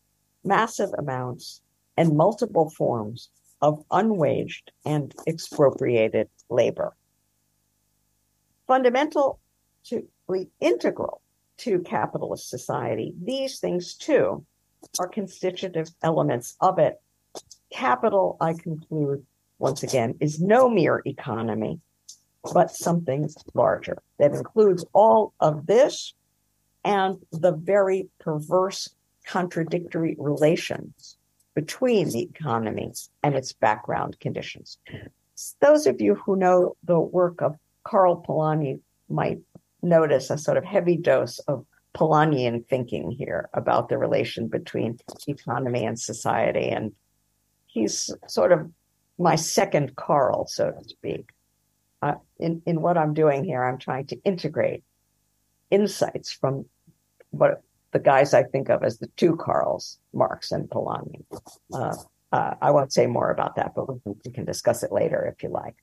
[0.44, 1.62] massive amounts
[1.96, 3.30] and multiple forms
[3.62, 6.94] of unwaged and expropriated labor.
[8.68, 9.40] Fundamental
[9.86, 10.08] to
[10.60, 11.22] integral
[11.58, 14.46] to capitalist society, these things too
[15.00, 17.02] are constitutive elements of it.
[17.72, 19.26] Capital, I conclude
[19.60, 21.80] once again, is no mere economy,
[22.54, 26.14] but something larger that includes all of this
[26.84, 28.90] and the very perverse
[29.26, 31.18] contradictory relations
[31.56, 32.92] between the economy
[33.24, 34.78] and its background conditions.
[35.62, 38.80] Those of you who know the work of Karl Polanyi
[39.10, 39.40] might
[39.82, 41.66] notice a sort of heavy dose of
[41.96, 46.70] Polanyian thinking here about the relation between economy and society.
[46.70, 46.92] And
[47.68, 48.70] he's sort of
[49.18, 51.30] my second Karl, so to speak.
[52.02, 54.84] Uh, in, in what I'm doing here, I'm trying to integrate
[55.72, 56.66] insights from
[57.32, 61.24] what the guys I think of as the two Karls, Marx and Polanyi.
[61.74, 61.96] Uh,
[62.32, 65.34] uh, I won't say more about that, but we can, we can discuss it later
[65.34, 65.76] if you like.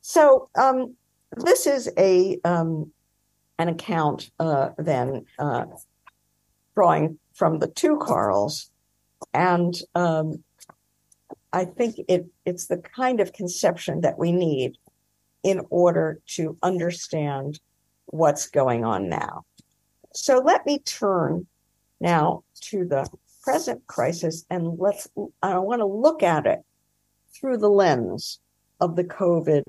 [0.00, 0.94] So um,
[1.36, 2.92] this is a um,
[3.58, 5.64] an account uh, then uh,
[6.74, 8.70] drawing from the two Karls,
[9.32, 10.42] and um,
[11.52, 14.76] I think it it's the kind of conception that we need
[15.42, 17.60] in order to understand
[18.06, 19.44] what's going on now.
[20.12, 21.46] So let me turn
[22.00, 23.08] now to the
[23.42, 25.08] present crisis and let's,
[25.42, 26.60] I want to look at it
[27.32, 28.40] through the lens
[28.80, 29.62] of the COVID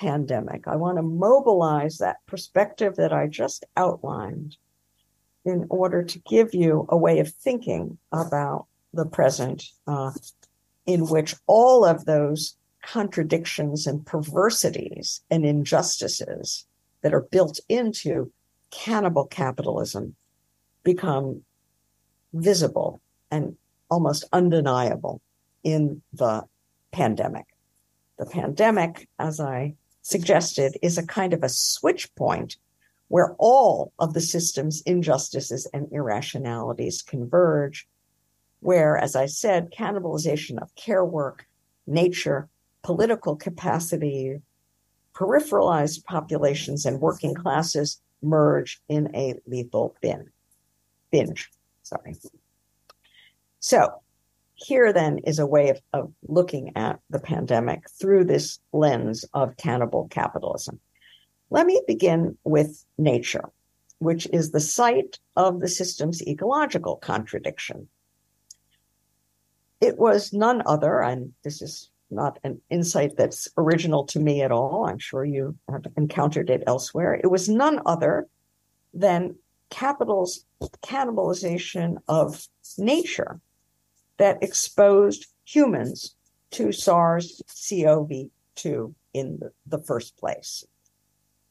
[0.00, 0.66] pandemic.
[0.66, 4.56] I want to mobilize that perspective that I just outlined
[5.44, 10.12] in order to give you a way of thinking about the present, uh,
[10.86, 16.66] in which all of those contradictions and perversities and injustices
[17.02, 18.32] that are built into
[18.70, 20.16] cannibal capitalism
[20.82, 21.42] become
[22.32, 23.56] visible and
[23.90, 25.20] almost undeniable
[25.62, 26.42] in the
[26.90, 27.46] pandemic.
[28.18, 32.56] The pandemic, as I suggested, is a kind of a switch point
[33.08, 37.88] where all of the system's injustices and irrationalities converge,
[38.60, 41.46] where, as I said, cannibalization of care work,
[41.86, 42.48] nature,
[42.82, 44.40] political capacity,
[45.14, 50.30] peripheralized populations, and working classes merge in a lethal bin.
[51.10, 51.50] Binge,
[51.82, 52.16] sorry.
[53.58, 54.02] So
[54.62, 59.56] here then is a way of, of looking at the pandemic through this lens of
[59.56, 60.78] cannibal capitalism.
[61.48, 63.50] Let me begin with nature,
[63.98, 67.88] which is the site of the system's ecological contradiction.
[69.80, 74.52] It was none other, and this is not an insight that's original to me at
[74.52, 74.84] all.
[74.84, 77.14] I'm sure you have encountered it elsewhere.
[77.14, 78.28] It was none other
[78.92, 79.36] than
[79.70, 80.44] capital's
[80.82, 82.46] cannibalization of
[82.76, 83.40] nature
[84.20, 86.14] that exposed humans
[86.50, 87.40] to SARS
[87.70, 88.10] CoV
[88.54, 90.62] 2 in the, the, first place.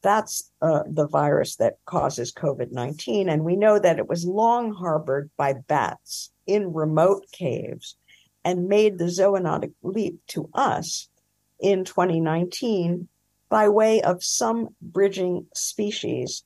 [0.02, 3.28] That's uh, the virus that causes COVID 19.
[3.28, 7.96] And we know that it was long harbored by bats in remote caves
[8.44, 11.08] and made the zoonotic leap to us
[11.58, 13.08] in 2019
[13.48, 16.44] by way of some bridging species,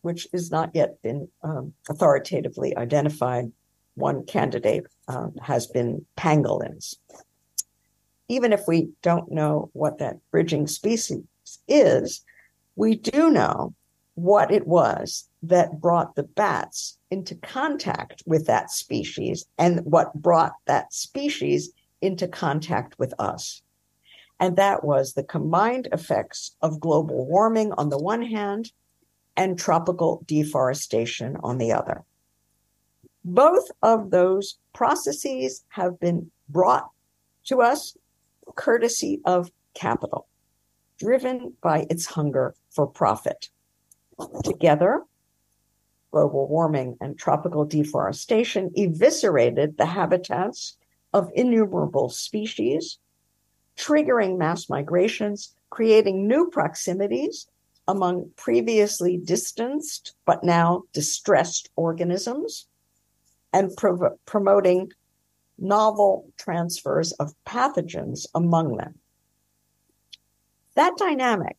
[0.00, 3.52] which has not yet been um, authoritatively identified.
[3.94, 6.96] One candidate uh, has been pangolins.
[8.28, 11.24] Even if we don't know what that bridging species
[11.68, 12.24] is,
[12.76, 13.74] we do know
[14.14, 20.52] what it was that brought the bats into contact with that species and what brought
[20.66, 23.62] that species into contact with us.
[24.40, 28.72] And that was the combined effects of global warming on the one hand
[29.36, 32.04] and tropical deforestation on the other.
[33.24, 36.88] Both of those processes have been brought
[37.44, 37.96] to us
[38.56, 40.26] courtesy of capital,
[40.98, 43.50] driven by its hunger for profit.
[44.44, 45.02] Together,
[46.10, 50.76] global warming and tropical deforestation eviscerated the habitats
[51.12, 52.98] of innumerable species,
[53.76, 57.46] triggering mass migrations, creating new proximities
[57.88, 62.66] among previously distanced but now distressed organisms,
[63.52, 64.90] and pro- promoting
[65.58, 68.94] novel transfers of pathogens among them.
[70.74, 71.56] That dynamic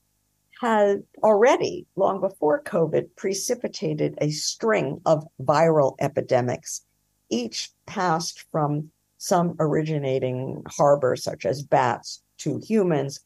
[0.59, 6.81] had already, long before COVID, precipitated a string of viral epidemics,
[7.29, 13.19] each passed from some originating harbor, such as bats, to humans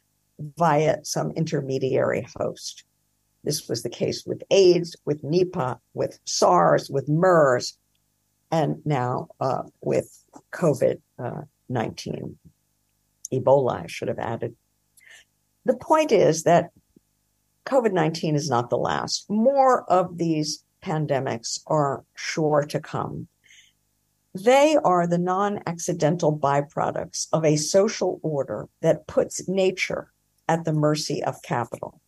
[0.58, 2.84] via some intermediary host.
[3.44, 7.78] This was the case with AIDS, with Nipah, with SARS, with MERS.
[8.52, 10.24] And now uh, with
[10.54, 12.38] COVID uh, 19.
[13.34, 14.56] Ebola, I should have added.
[15.66, 16.72] The point is that
[17.66, 19.30] COVID 19 is not the last.
[19.30, 23.28] More of these pandemics are sure to come.
[24.34, 30.12] They are the non accidental byproducts of a social order that puts nature
[30.48, 32.00] at the mercy of capital,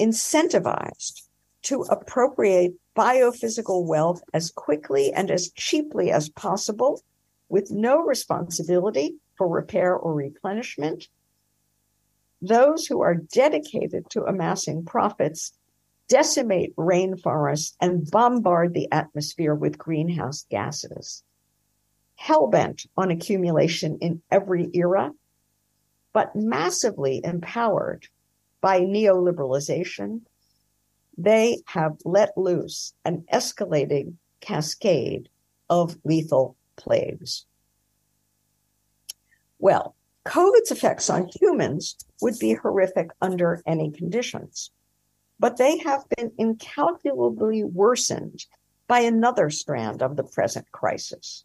[0.00, 1.22] incentivized
[1.62, 7.02] to appropriate biophysical wealth as quickly and as cheaply as possible
[7.48, 11.08] with no responsibility for repair or replenishment.
[12.42, 15.52] Those who are dedicated to amassing profits
[16.08, 21.22] decimate rainforests and bombard the atmosphere with greenhouse gases.
[22.20, 25.12] Hellbent on accumulation in every era,
[26.12, 28.08] but massively empowered
[28.60, 30.22] by neoliberalization,
[31.24, 35.28] they have let loose an escalating cascade
[35.68, 37.44] of lethal plagues.
[39.58, 39.94] Well,
[40.24, 44.70] COVID's effects on humans would be horrific under any conditions,
[45.38, 48.46] but they have been incalculably worsened
[48.86, 51.44] by another strand of the present crisis,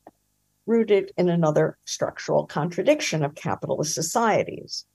[0.65, 4.85] rooted in another structural contradiction of capitalist societies,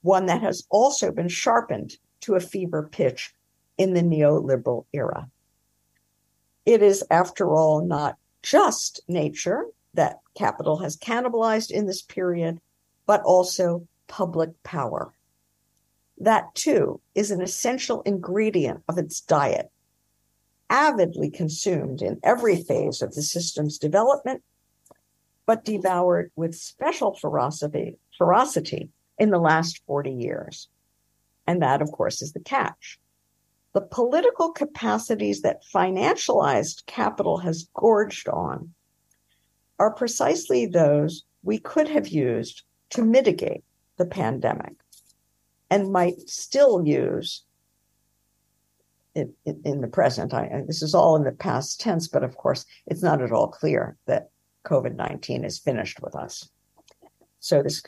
[0.00, 3.34] one that has also been sharpened to a fever pitch
[3.78, 5.28] in the neoliberal era.
[6.64, 12.60] It is, after all, not just nature that capital has cannibalized in this period,
[13.06, 15.12] but also public power.
[16.18, 19.70] That too is an essential ingredient of its diet,
[20.70, 24.42] avidly consumed in every phase of the system's development,
[25.44, 30.68] but devoured with special ferocity, ferocity in the last 40 years.
[31.46, 32.98] And that, of course, is the catch.
[33.76, 38.72] The political capacities that financialized capital has gorged on
[39.78, 43.64] are precisely those we could have used to mitigate
[43.98, 44.72] the pandemic
[45.68, 47.44] and might still use
[49.14, 50.32] in, in, in the present.
[50.32, 53.48] I, this is all in the past tense, but of course, it's not at all
[53.48, 54.30] clear that
[54.64, 56.48] COVID 19 is finished with us.
[57.40, 57.82] So, this,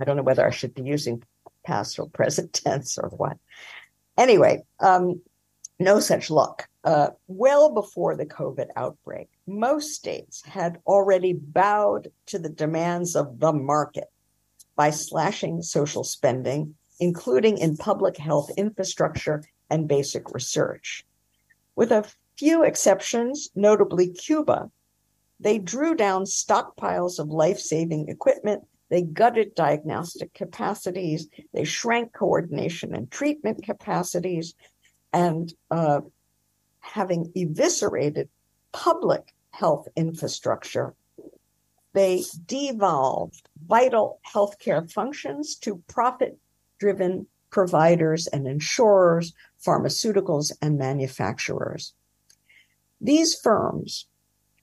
[0.00, 1.22] I don't know whether I should be using
[1.66, 3.36] past or present tense or what.
[4.20, 5.18] Anyway, um,
[5.78, 6.68] no such luck.
[6.84, 13.40] Uh, well before the COVID outbreak, most states had already bowed to the demands of
[13.40, 14.08] the market
[14.76, 21.02] by slashing social spending, including in public health infrastructure and basic research.
[21.74, 22.06] With a
[22.36, 24.70] few exceptions, notably Cuba,
[25.38, 31.28] they drew down stockpiles of life saving equipment they gutted diagnostic capacities.
[31.54, 34.54] They shrank coordination and treatment capacities.
[35.12, 36.00] And uh,
[36.80, 38.28] having eviscerated
[38.72, 40.94] public health infrastructure,
[41.92, 46.38] they devolved vital healthcare functions to profit
[46.78, 49.34] driven providers and insurers,
[49.64, 51.94] pharmaceuticals, and manufacturers.
[53.00, 54.06] These firms,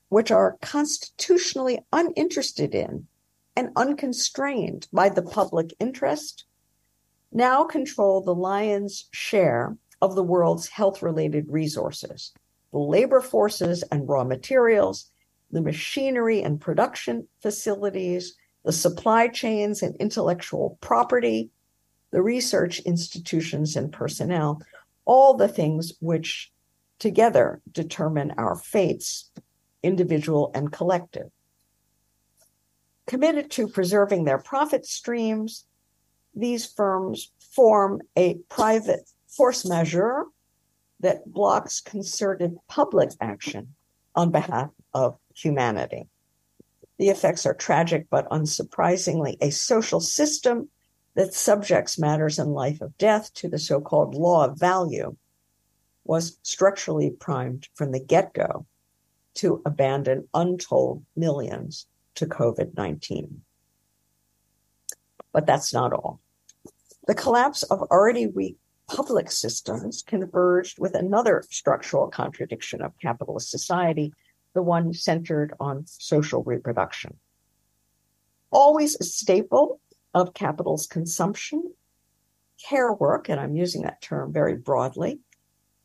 [0.08, 3.06] which are constitutionally uninterested in
[3.58, 6.44] and unconstrained by the public interest,
[7.32, 12.32] now control the lion's share of the world's health related resources,
[12.70, 15.10] the labor forces and raw materials,
[15.50, 21.50] the machinery and production facilities, the supply chains and intellectual property,
[22.12, 24.62] the research institutions and personnel,
[25.04, 26.52] all the things which
[27.00, 29.32] together determine our fates,
[29.82, 31.32] individual and collective
[33.08, 35.64] committed to preserving their profit streams,
[36.34, 40.26] these firms form a private force majeure
[41.00, 43.74] that blocks concerted public action
[44.14, 46.06] on behalf of humanity.
[46.98, 50.68] The effects are tragic, but unsurprisingly, a social system
[51.14, 55.16] that subjects matters in life of death to the so called law of value
[56.04, 58.66] was structurally primed from the get go
[59.34, 61.86] to abandon untold millions
[62.18, 63.42] to COVID 19.
[65.32, 66.20] But that's not all.
[67.06, 68.56] The collapse of already weak
[68.88, 74.12] public systems converged with another structural contradiction of capitalist society,
[74.54, 77.16] the one centered on social reproduction.
[78.50, 79.80] Always a staple
[80.14, 81.72] of capital's consumption,
[82.68, 85.20] care work, and I'm using that term very broadly,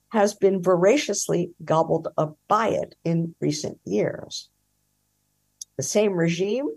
[0.09, 4.49] has been voraciously gobbled up by it in recent years.
[5.77, 6.69] The same regime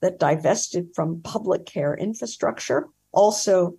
[0.00, 3.78] that divested from public care infrastructure also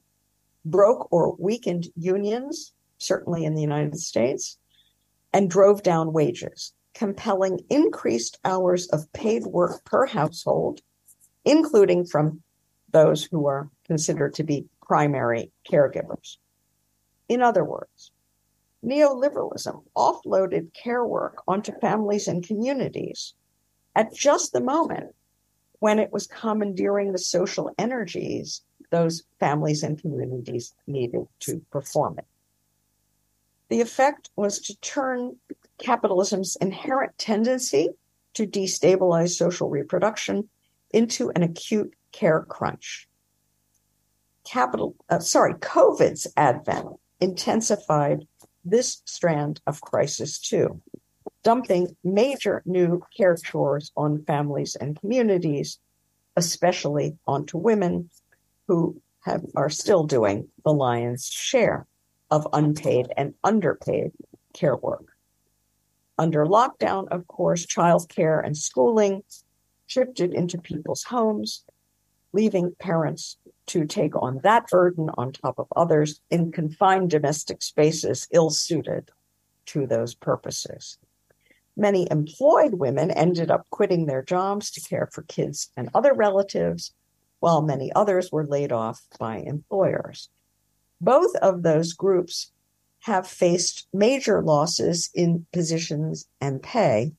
[0.66, 4.58] broke or weakened unions, certainly in the United States,
[5.34, 10.80] and drove down wages, compelling increased hours of paid work per household,
[11.44, 12.42] including from
[12.92, 16.38] those who are considered to be primary caregivers.
[17.28, 18.12] In other words,
[18.86, 23.34] neoliberalism offloaded care work onto families and communities
[23.96, 25.16] at just the moment
[25.80, 28.62] when it was commandeering the social energies
[28.94, 32.26] those families and communities needed to perform it.
[33.70, 35.36] The effect was to turn
[35.80, 37.90] capitalism's inherent tendency
[38.36, 40.48] to destabilize social reproduction
[40.92, 43.10] into an acute care crunch.
[44.46, 46.88] Capital, uh, sorry, COVID's advent
[47.20, 48.28] intensified
[48.64, 50.80] this strand of crisis too,
[51.44, 55.80] dumping major new care chores on families and communities,
[56.36, 58.10] especially onto women
[58.68, 61.86] who have, are still doing the lion's share
[62.32, 64.12] of unpaid and underpaid
[64.54, 65.06] care work.
[66.18, 69.24] Under lockdown, of course, childcare and schooling
[69.88, 71.64] shifted into people's homes,
[72.32, 73.38] leaving parents
[73.68, 79.10] to take on that burden on top of others in confined domestic spaces ill suited
[79.66, 80.98] to those purposes.
[81.76, 86.94] Many employed women ended up quitting their jobs to care for kids and other relatives,
[87.40, 90.30] while many others were laid off by employers.
[91.02, 92.52] Both of those groups
[93.02, 97.14] have faced major losses in positions and pay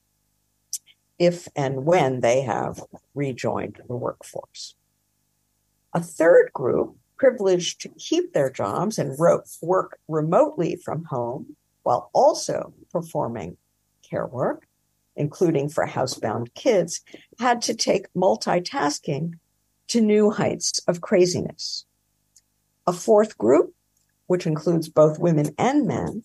[1.18, 2.82] if and when they have
[3.14, 4.74] rejoined the workforce.
[5.92, 12.74] A third group, privileged to keep their jobs and work remotely from home while also
[12.90, 13.57] performing
[14.14, 14.68] care work,
[15.16, 17.00] including for housebound kids,
[17.40, 19.32] had to take multitasking
[19.88, 21.84] to new heights of craziness.
[22.86, 23.74] A fourth group,
[24.28, 26.22] which includes both women and men,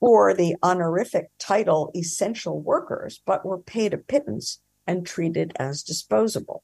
[0.00, 6.62] bore the honorific title essential workers, but were paid a pittance and treated as disposable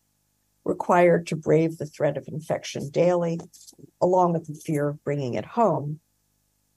[0.64, 3.40] required to brave the threat of infection daily,
[4.00, 5.98] along with the fear of bringing it home,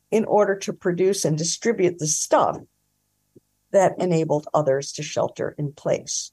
[0.09, 2.57] in order to produce and distribute the stuff
[3.76, 6.32] that enabled others to shelter in place.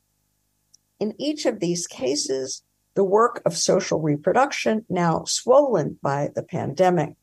[1.00, 2.62] In each of these cases,
[2.94, 7.16] the work of social reproduction, now swollen by the pandemic,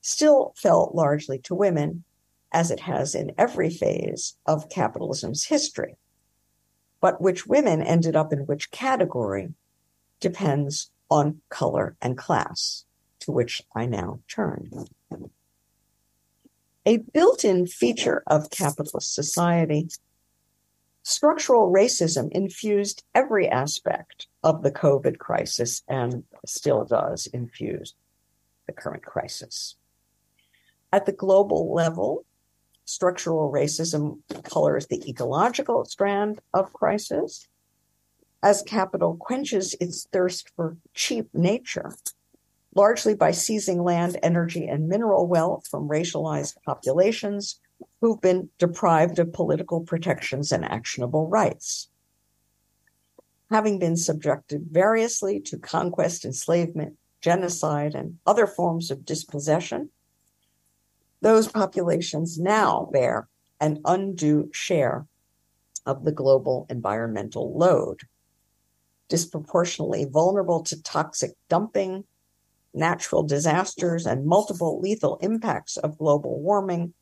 [0.00, 2.04] still fell largely to women,
[2.52, 5.96] as it has in every phase of capitalism's history.
[7.02, 9.52] But which women ended up in which category
[10.20, 12.86] depends on color and class,
[13.20, 14.86] to which I now turn.
[16.86, 19.88] A built in feature of capitalist society,
[21.02, 27.94] structural racism infused every aspect of the COVID crisis and still does infuse
[28.66, 29.76] the current crisis.
[30.92, 32.24] At the global level,
[32.86, 37.46] structural racism colors the ecological strand of crisis
[38.42, 41.94] as capital quenches its thirst for cheap nature,
[42.74, 47.60] largely by seizing land, energy, and mineral wealth from racialized populations
[48.00, 51.88] who've been deprived of political protections and actionable rights.
[53.50, 59.90] Having been subjected variously to conquest, enslavement, genocide, and other forms of dispossession,
[61.20, 63.28] those populations now bear
[63.60, 65.06] an undue share
[65.84, 68.00] of the global environmental load
[69.10, 72.04] disproportionately vulnerable to toxic dumping,
[72.72, 76.94] natural disasters, and multiple lethal impacts of global warming,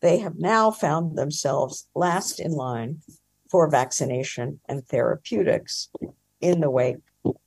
[0.00, 3.00] they have now found themselves last in line
[3.50, 5.88] for vaccination and therapeutics
[6.40, 6.98] in the wake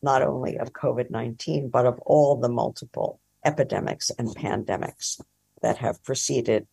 [0.01, 5.21] not only of COVID 19, but of all the multiple epidemics and pandemics
[5.61, 6.67] that have preceded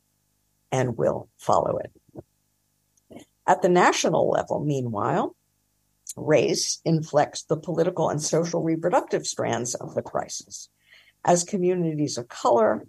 [0.73, 1.93] and will follow it.
[3.47, 5.37] At the national level, meanwhile,
[6.17, 10.69] race inflects the political and social reproductive strands of the crisis.
[11.25, 12.87] As communities of color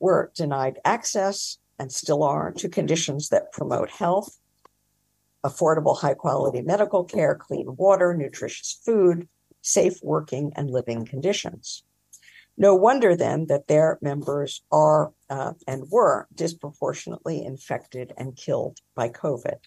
[0.00, 4.38] were denied access and still are to conditions that promote health,
[5.44, 9.28] affordable, high quality medical care, clean water, nutritious food,
[9.60, 11.84] safe working and living conditions.
[12.56, 19.08] No wonder then that their members are uh, and were disproportionately infected and killed by
[19.08, 19.58] COVID.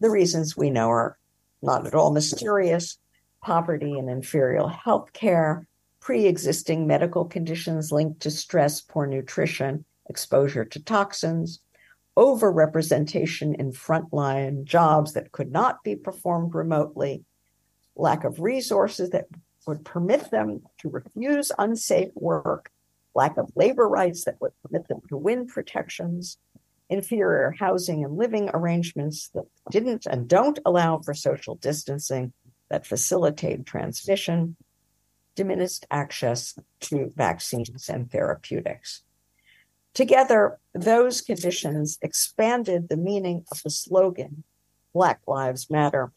[0.00, 1.18] The reasons we know are
[1.66, 2.98] not at all mysterious,
[3.42, 5.66] poverty and inferior health care,
[6.00, 11.60] pre existing medical conditions linked to stress, poor nutrition, exposure to toxins,
[12.16, 17.24] overrepresentation in frontline jobs that could not be performed remotely,
[17.96, 19.26] lack of resources that
[19.66, 22.70] would permit them to refuse unsafe work,
[23.14, 26.38] lack of labor rights that would permit them to win protections,
[26.88, 32.32] inferior housing and living arrangements that didn't and don't allow for social distancing
[32.70, 34.56] that facilitate transmission,
[35.34, 39.02] diminished access to vaccines and therapeutics.
[39.94, 44.44] Together, those conditions expanded the meaning of the slogan,
[44.92, 46.12] Black Lives Matter,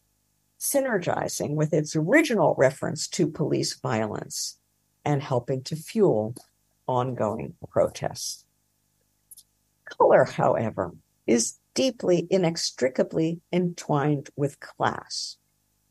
[0.59, 4.57] synergizing with its original reference to police violence
[5.05, 6.35] and helping to fuel
[6.87, 8.45] ongoing protests.
[9.97, 10.93] Color, however,
[11.27, 15.37] is deeply, inextricably entwined with class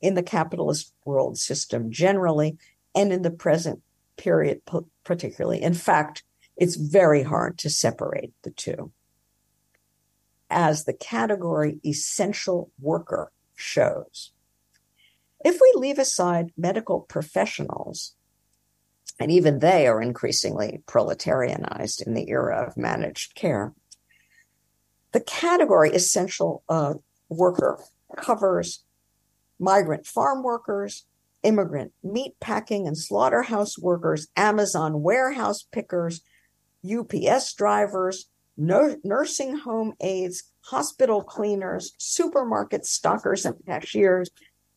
[0.01, 2.57] in the capitalist world system generally,
[2.95, 3.81] and in the present
[4.17, 4.61] period
[5.05, 5.63] particularly.
[5.63, 6.23] In fact,
[6.57, 8.93] it's very hard to separate the two.
[10.51, 14.33] As the category essential worker shows.
[15.45, 18.15] If we leave aside medical professionals,
[19.21, 23.73] and even they are increasingly proletarianized in the era of managed care,
[25.19, 26.95] the category essential uh,
[27.29, 27.83] worker
[28.17, 28.85] covers
[29.59, 31.07] migrant farm workers,
[31.43, 36.21] immigrant meat packing and slaughterhouse workers, Amazon warehouse pickers,
[36.89, 44.31] UPS drivers, nursing home aides, hospital cleaners, supermarket stockers and cashiers,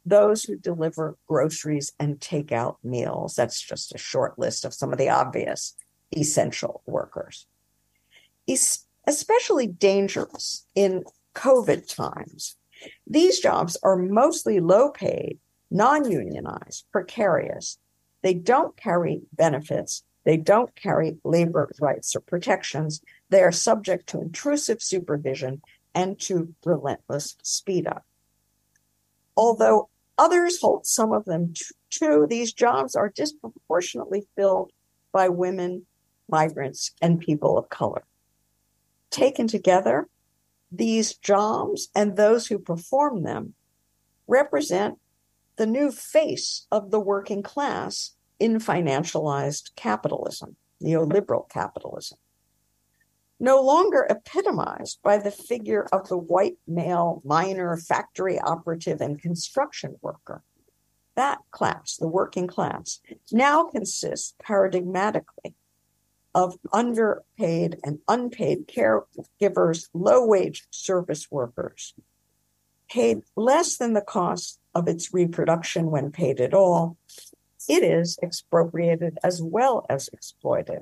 [0.08, 3.36] those who deliver groceries and take out meals.
[3.36, 5.76] That's just a short list of some of the obvious
[6.18, 7.46] essential workers.
[8.50, 11.04] Es- especially dangerous in
[11.36, 12.56] COVID times.
[13.06, 15.38] These jobs are mostly low paid,
[15.70, 17.78] non unionized, precarious.
[18.22, 20.04] They don't carry benefits.
[20.24, 23.02] They don't carry labor rights or protections.
[23.30, 25.62] They are subject to intrusive supervision
[25.94, 28.06] and to relentless speed up.
[29.36, 31.54] Although others hold some of them
[31.90, 34.72] too, these jobs are disproportionately filled
[35.12, 35.86] by women,
[36.30, 38.04] migrants, and people of color.
[39.12, 40.08] Taken together,
[40.72, 43.54] these jobs and those who perform them
[44.28, 44.98] represent
[45.58, 52.18] the new face of the working class in financialized capitalism, neoliberal capitalism.
[53.40, 59.98] No longer epitomized by the figure of the white male miner, factory operative, and construction
[60.02, 60.44] worker.
[61.16, 63.02] That class, the working class,
[63.32, 65.54] now consists paradigmatically
[66.34, 71.94] of underpaid and unpaid caregivers, low wage service workers,
[72.90, 76.98] paid less than the cost of its reproduction when paid at all.
[77.68, 80.82] It is expropriated as well as exploited.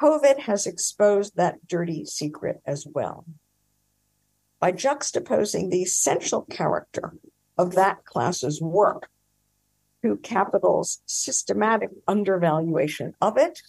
[0.00, 3.24] COVID has exposed that dirty secret as well.
[4.60, 7.14] By juxtaposing the essential character
[7.56, 9.08] of that class's work
[10.02, 13.62] to capital's systematic undervaluation of it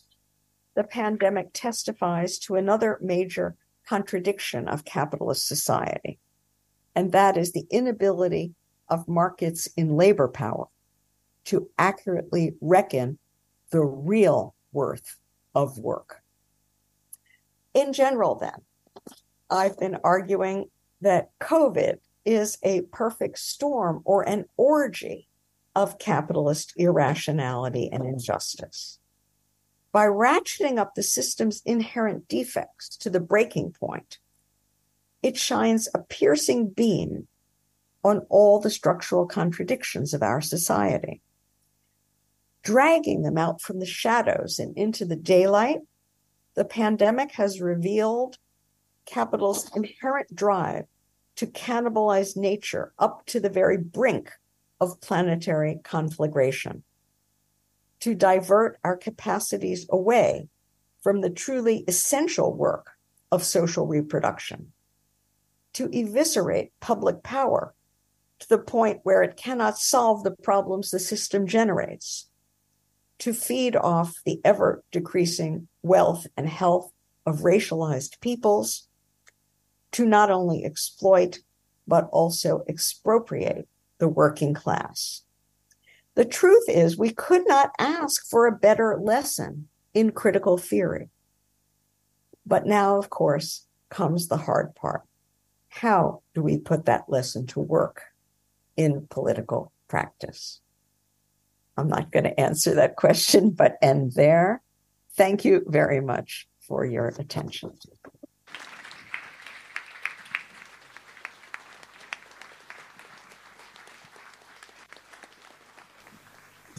[0.76, 3.56] the pandemic testifies to another major
[3.88, 6.20] contradiction of capitalist society,
[6.94, 8.54] and that is the inability
[8.90, 10.68] of markets in labor power
[11.46, 13.18] to accurately reckon
[13.72, 15.18] the real worth
[15.54, 16.22] of work.
[17.74, 18.62] In general, then,
[19.50, 20.70] I've been arguing
[21.02, 25.28] that COVID is a perfect storm or an orgy
[25.76, 29.00] of capitalist irrationality and injustice
[29.96, 34.20] by ratcheting up the system's inherent defects to the breaking point,
[35.24, 37.30] it shines a piercing beam
[38.04, 41.22] on all the structural contradictions of our society.
[42.62, 45.80] Dragging them out from the shadows and into the daylight,
[46.56, 48.38] the pandemic has revealed
[49.06, 50.84] capital's inherent drive
[51.38, 54.30] to cannibalize nature up to the very brink
[54.82, 56.84] of planetary conflagration
[58.06, 60.48] to divert our capacities away
[61.02, 62.92] from the truly essential work
[63.32, 64.72] of social reproduction,
[65.74, 67.74] to eviscerate public power
[68.38, 72.30] to the point where it cannot solve the problems the system generates,
[73.18, 76.92] to feed off the ever decreasing wealth and health
[77.26, 78.88] of racialized peoples,
[79.94, 81.40] to not only exploit,
[81.88, 85.25] but also expropriate the working class.
[86.16, 91.10] The truth is, we could not ask for a better lesson in critical theory.
[92.46, 95.02] But now, of course, comes the hard part.
[95.70, 98.02] How do we put that lesson to work
[98.78, 100.62] in political practice?
[101.78, 104.62] I'm not going to answer that question, but end there.
[105.18, 107.78] Thank you very much for your attention.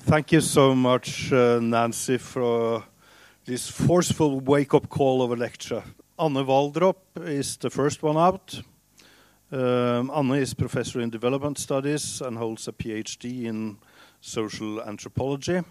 [0.07, 2.85] Thank you so much, uh, Nancy, for
[3.45, 5.83] this forceful wake up call of a lecture.
[6.17, 6.95] Anne Waldrop
[7.25, 8.63] is the first one out.
[9.51, 13.79] Um, Anne is professor in development studies and holds a PhD in
[14.21, 15.63] social anthropology.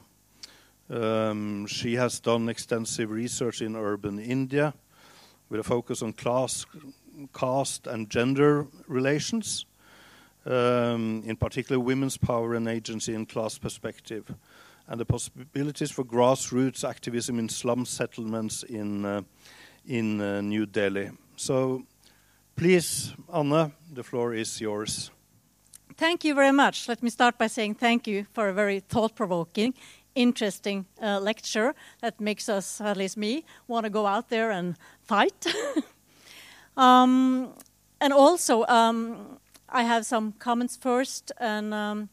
[0.90, 4.74] Um, she has done extensive research in urban India
[5.48, 6.66] with a focus on class,
[7.34, 9.66] caste, and gender relations,
[10.46, 14.34] um, in particular women's power and agency in class perspective,
[14.88, 19.22] and the possibilities for grassroots activism in slum settlements in, uh,
[19.88, 21.10] in uh, New Delhi.
[21.36, 21.84] So,
[22.56, 25.12] please, Anna, the floor is yours.
[25.98, 26.88] Thank you very much.
[26.88, 29.74] Let me start by saying thank you for a very thought provoking,
[30.14, 34.76] interesting uh, lecture that makes us, at least me, want to go out there and
[35.04, 35.46] fight.
[36.78, 37.54] um,
[38.02, 39.40] and also, um,
[39.76, 42.08] I have some comments first, and um,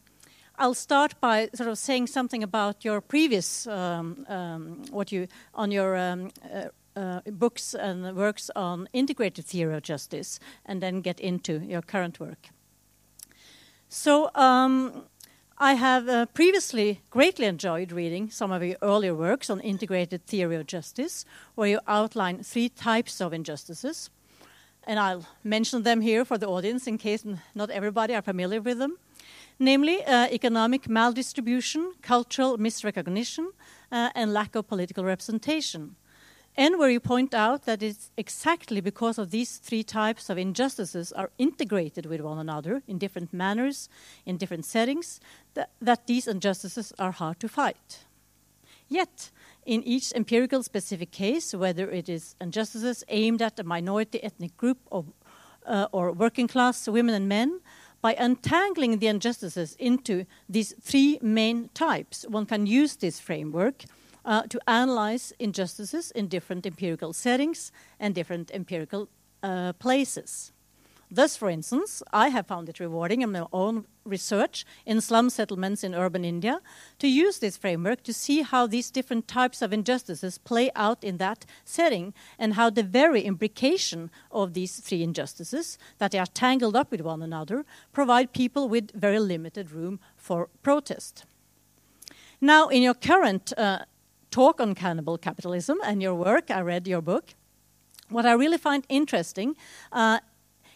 [0.57, 5.71] I'll start by sort of saying something about your previous, um, um, what you on
[5.71, 11.21] your um, uh, uh, books and works on integrated theory of justice, and then get
[11.21, 12.49] into your current work.
[13.87, 15.05] So um,
[15.57, 20.57] I have uh, previously greatly enjoyed reading some of your earlier works on integrated theory
[20.57, 21.23] of justice,
[21.55, 24.09] where you outline three types of injustices.
[24.85, 27.25] And I'll mention them here for the audience in case
[27.55, 28.97] not everybody are familiar with them.
[29.59, 33.47] Namely, uh, economic maldistribution, cultural misrecognition,
[33.91, 35.95] uh, and lack of political representation
[36.55, 41.11] and where you point out that it's exactly because of these three types of injustices
[41.11, 43.89] are integrated with one another in different manners,
[44.25, 45.19] in different settings,
[45.55, 48.05] that, that these injustices are hard to fight.
[48.87, 49.31] Yet,
[49.65, 54.77] in each empirical specific case, whether it is injustices aimed at a minority ethnic group
[54.91, 55.05] of,
[55.65, 57.59] uh, or working class women and men,
[58.01, 63.85] by untangling the injustices into these three main types, one can use this framework
[64.25, 69.07] uh, to analyze injustices in different empirical settings and different empirical
[69.41, 70.51] uh, places.
[71.15, 75.83] Thus, for instance, I have found it rewarding in my own research in slum settlements
[75.83, 76.59] in urban India
[76.97, 81.17] to use this framework to see how these different types of injustices play out in
[81.17, 86.75] that setting and how the very imbrication of these three injustices, that they are tangled
[86.75, 91.25] up with one another, provide people with very limited room for protest.
[92.41, 93.85] Now, in your current uh,
[94.33, 96.49] talk on cannibal capitalism and your work.
[96.49, 97.35] I read your book.
[98.09, 99.55] What I really find interesting
[99.91, 100.19] uh,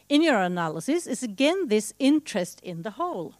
[0.09, 3.35] in your analysis is again this interest in the whole.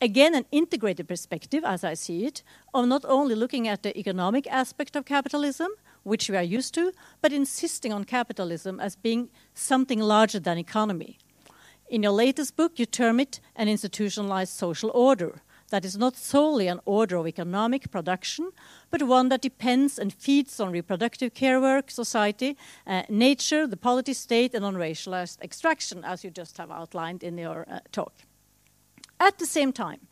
[0.00, 2.42] Again, an integrated perspective, as I see it,
[2.74, 5.70] of not only looking at the economic aspect of capitalism,
[6.02, 6.92] which we are used to,
[7.22, 11.18] but insisting on capitalism as being something larger than economy.
[11.88, 15.40] In your latest book, you term it an institutionalized social order
[15.70, 18.50] that is not solely an order of economic production,
[18.90, 22.56] but one that depends and feeds on reproductive care work, society,
[22.86, 27.38] uh, nature, the polity state, and on racialized extraction, as you just have outlined in
[27.38, 28.12] your uh, talk.
[29.18, 30.06] At the same time,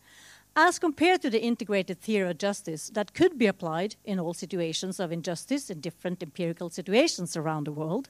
[0.57, 5.00] as compared to the integrated theory of justice that could be applied in all situations
[5.00, 8.09] of injustice in different empirical situations around the world,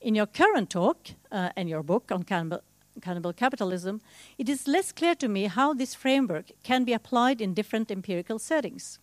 [0.00, 2.62] in your current talk uh, and your book on cannibal,
[3.00, 4.00] cannibal capitalism,
[4.36, 8.38] it is less clear to me how this framework can be applied in different empirical
[8.38, 8.98] settings.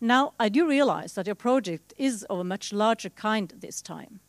[0.00, 4.20] Now, I do realize that your project is of a much larger kind this time,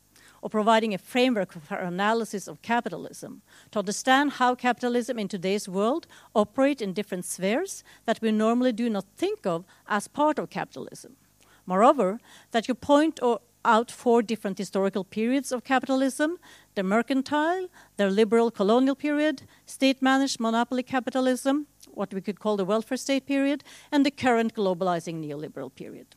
[0.43, 6.07] of providing a framework for analysis of capitalism, to understand how capitalism in today's world
[6.33, 11.17] operate in different spheres that we normally do not think of as part of capitalism.
[11.65, 12.19] Moreover,
[12.51, 16.37] that your point or out four different historical periods of capitalism
[16.75, 22.65] the mercantile, the liberal colonial period, state managed monopoly capitalism, what we could call the
[22.65, 26.07] welfare state period, and the current globalizing neoliberal period.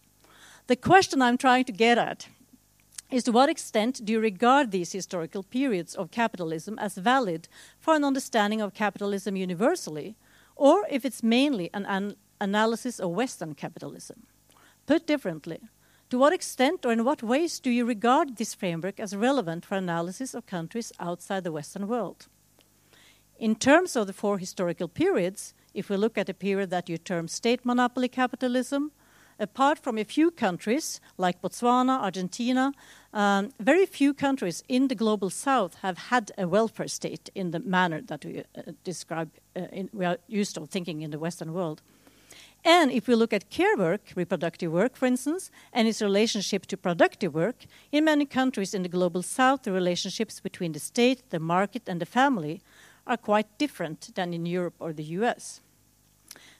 [0.66, 2.28] The question I'm trying to get at
[3.10, 7.94] is to what extent do you regard these historical periods of capitalism as valid for
[7.94, 10.16] an understanding of capitalism universally,
[10.56, 14.26] or if it's mainly an, an analysis of Western capitalism?
[14.86, 15.60] Put differently,
[16.10, 19.76] to what extent or in what ways do you regard this framework as relevant for
[19.76, 22.28] analysis of countries outside the Western world?
[23.38, 26.98] In terms of the four historical periods, if we look at a period that you
[26.98, 28.90] term state monopoly capitalism,
[29.38, 32.72] apart from a few countries like Botswana, Argentina,
[33.12, 37.60] um, very few countries in the global south have had a welfare state in the
[37.60, 41.52] manner that we uh, describe, uh, in, we are used to thinking in the Western
[41.52, 41.82] world.
[42.64, 46.76] And if we look at care work, reproductive work, for instance, and its relationship to
[46.76, 51.38] productive work, in many countries in the global south, the relationships between the state, the
[51.38, 52.60] market, and the family
[53.06, 55.60] are quite different than in Europe or the US.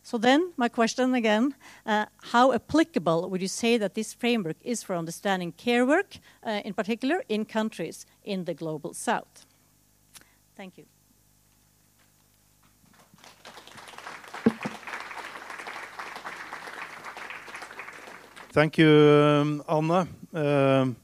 [0.03, 4.82] So then, my question again: uh, How applicable would you say that this framework is
[4.82, 9.44] for understanding care work, uh, in particular, in countries in the global south?
[10.57, 10.86] Thank you.
[18.59, 20.09] Thank you, um, Anna.
[20.34, 20.96] Um,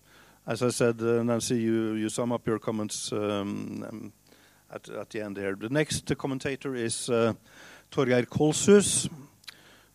[0.44, 4.12] as I said, uh, Nancy, you, you sum up your comments um,
[4.72, 5.54] at, the end here.
[5.54, 7.34] The next commentator is uh,
[7.92, 9.08] Thorgeir Kolshus.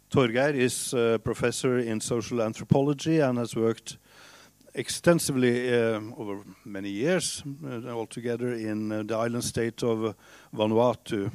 [0.09, 3.97] Thorgeir is a professor in social anthropology and has worked
[4.73, 10.15] extensively uh, over many years uh, altogether in uh, the island state of
[10.55, 11.29] Vanuatu.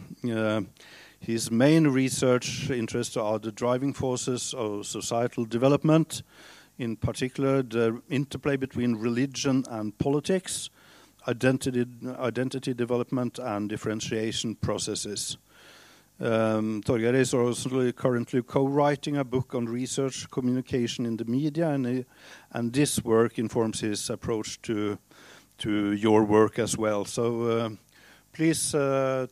[1.25, 6.22] His main research interests are the driving forces of societal development,
[6.79, 10.68] in particular the interplay between religion and politics,
[11.27, 11.87] identity,
[12.18, 15.39] identity development, and differentiation processes.
[16.20, 22.05] Um, is also currently co-writing a book on research communication in the media, and,
[22.53, 24.99] and this work informs his approach to
[25.57, 27.07] to your work as well.
[27.07, 27.70] So, uh,
[28.33, 29.27] please, uh.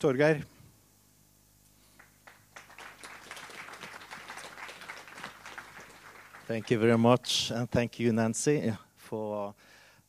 [6.48, 9.54] Thank you very much, and thank you, Nancy, for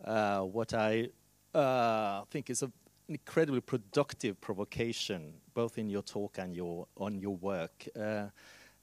[0.03, 1.09] uh, what I
[1.53, 2.71] uh, think is a
[3.07, 7.87] incredibly productive provocation, both in your talk and your on your work.
[7.95, 8.29] Uh,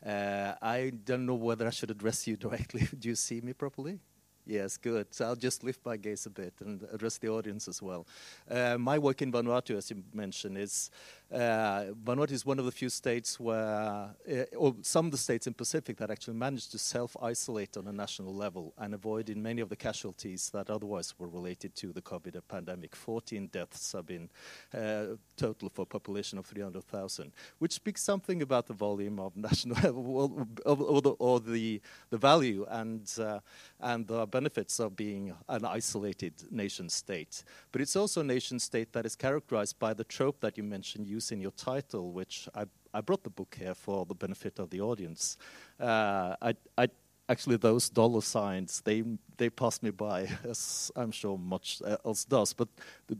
[0.07, 2.87] uh, I don't know whether I should address you directly.
[2.99, 3.99] Do you see me properly?
[4.47, 5.13] Yes, good.
[5.15, 8.07] So I'll just lift my gaze a bit and address the audience as well.
[8.51, 10.91] Uh, my work in Vanuatu, as you mentioned, is
[11.33, 15.47] uh, Vanuatu is one of the few states where, uh, or some of the states
[15.47, 19.61] in Pacific that actually managed to self-isolate on a national level and avoid in many
[19.61, 22.97] of the casualties that otherwise were related to the COVID pandemic.
[22.97, 24.29] 14 deaths have been
[24.75, 29.77] uh, total for a population of 300,000, which speaks something about the volume of national,
[29.97, 33.39] or, or, the, or the, the value and, uh,
[33.79, 37.45] and the benefits of being an isolated nation state.
[37.71, 41.07] But it's also a nation state that is characterized by the trope that you mentioned,
[41.21, 42.65] use in your title, which I,
[42.95, 45.37] I brought the book here for the benefit of the audience.
[45.79, 46.89] Uh, I, I,
[47.29, 49.05] actually, those dollar signs they
[49.37, 52.55] they pass me by, as I'm sure much else does.
[52.55, 52.69] But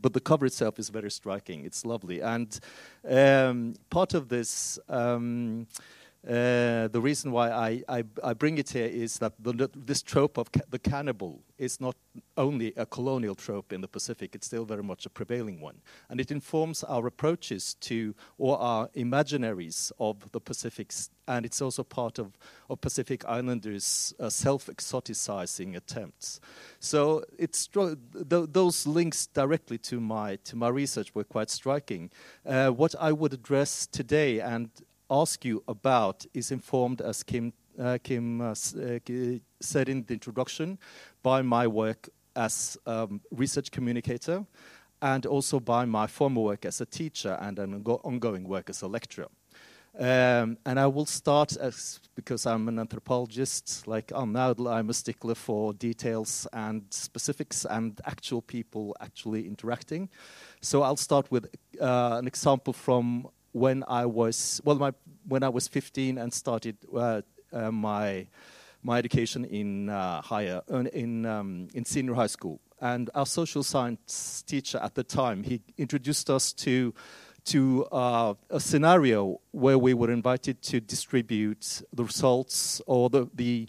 [0.01, 1.65] but the cover itself is very striking.
[1.65, 2.59] It's lovely, and
[3.07, 4.79] um, part of this.
[4.89, 5.67] Um,
[6.27, 10.37] uh, the reason why I, I, I, bring it here is that the, this trope
[10.37, 11.95] of ca the cannibal is not
[12.37, 15.81] only a colonial trope in the Pacific, it's still very much a prevailing one.
[16.09, 20.93] And it informs our approaches to, or our imaginaries of the Pacific,
[21.27, 22.37] and it's also part of,
[22.69, 26.39] of Pacific Islanders' uh, self exoticizing attempts.
[26.79, 27.97] So it's th
[28.29, 32.11] those links directly to my, to my research were quite striking.
[32.45, 34.69] Uh, what I would address today, and
[35.11, 38.99] ask you about is informed, as Kim, uh, Kim uh, uh
[39.59, 40.79] said in the introduction,
[41.21, 44.45] by my work as um, research communicator
[45.01, 48.87] and also by my former work as a teacher and an ongoing work as a
[48.87, 49.27] lecturer.
[49.99, 55.35] Um, and I will start as because I'm an anthropologist, like Anna, I'm a stickler
[55.35, 60.07] for details and specifics and actual people actually interacting.
[60.61, 61.47] So I'll start with
[61.81, 64.93] uh, an example from when I was well, my
[65.27, 67.21] when I was 15 and started uh,
[67.53, 68.27] uh, my
[68.83, 72.59] my education in uh, higher uh, in um, in senior high school.
[72.79, 76.93] And our social science teacher at the time he introduced us to
[77.45, 83.67] to uh, a scenario where we were invited to distribute the results or the the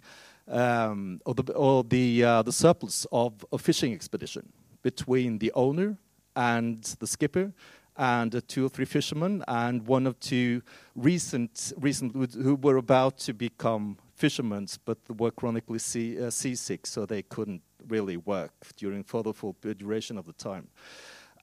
[0.49, 4.53] um, or the or the uh, the surplus of a fishing expedition
[4.83, 5.97] between the owner
[6.35, 7.53] and the skipper
[7.97, 10.63] and two or three fishermen, and one or two
[10.95, 17.05] recent, recent who were about to become fishermen, but were chronically sea, uh, seasick, so
[17.05, 20.69] they couldn't really work during for the full duration of the time.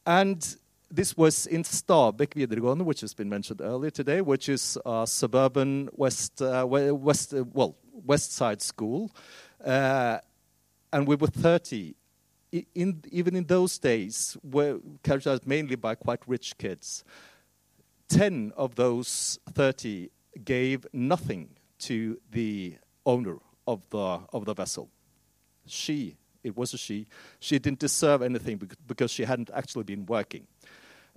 [0.06, 0.56] And
[0.90, 5.90] this was in Stabekk videregående, which has been mentioned earlier today, which is a suburban
[5.94, 7.76] west, uh, west, uh, well,
[8.06, 9.12] west side school.
[9.64, 10.18] Uh,
[10.92, 11.96] and we were 30
[12.52, 17.04] in, even in those days, were characterized mainly by quite rich kids.
[18.10, 20.10] 10 of those 30
[20.44, 22.76] gave nothing to the
[23.06, 23.38] owner
[23.68, 24.90] of the, of the vessel.
[25.68, 27.08] She, it was a she,
[27.40, 30.48] she didn't deserve anything because she hadn't actually been working.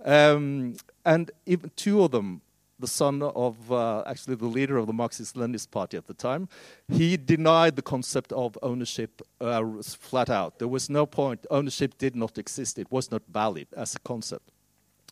[0.03, 0.75] Um,
[1.05, 2.41] and even two of them
[2.79, 6.49] the son of uh, actually the leader of the Marxist-Leninist party at the time,
[6.89, 10.59] he denied the concept of ownership uh, flat out.
[10.59, 11.45] There was no point.
[11.51, 12.79] Ownership did not exist.
[12.79, 14.49] It was not valid as a concept.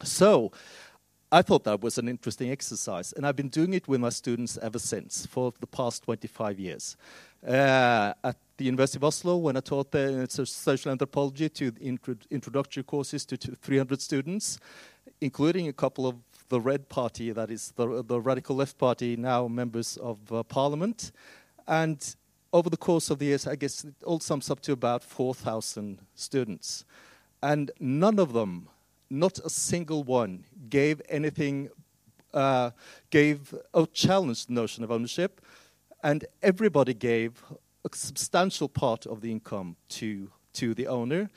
[0.04, 0.52] So
[1.32, 4.58] I thought that was an interesting exercise, and I've been doing it with my students
[4.62, 6.98] ever since for the past 25 years.
[7.48, 12.84] Uh, at the University of Oslo, when I taught the social anthropology to intro introductory
[12.84, 14.60] courses to 300 students,
[15.22, 16.16] including a couple of
[16.52, 21.14] the Red Party, that is the, the radical left party, now members of uh, parliament.
[21.66, 21.98] And
[22.52, 26.00] over the course of the years, I guess it all sums up to about 4,000
[26.14, 26.84] students.
[27.42, 28.68] And none of them
[29.10, 31.70] not a single one gave anything,
[32.34, 32.72] uh,
[33.12, 35.40] gave a challenged the notion of ownership,
[36.04, 37.42] and everybody gave
[37.86, 41.30] a substantial part of the income to, to the owner.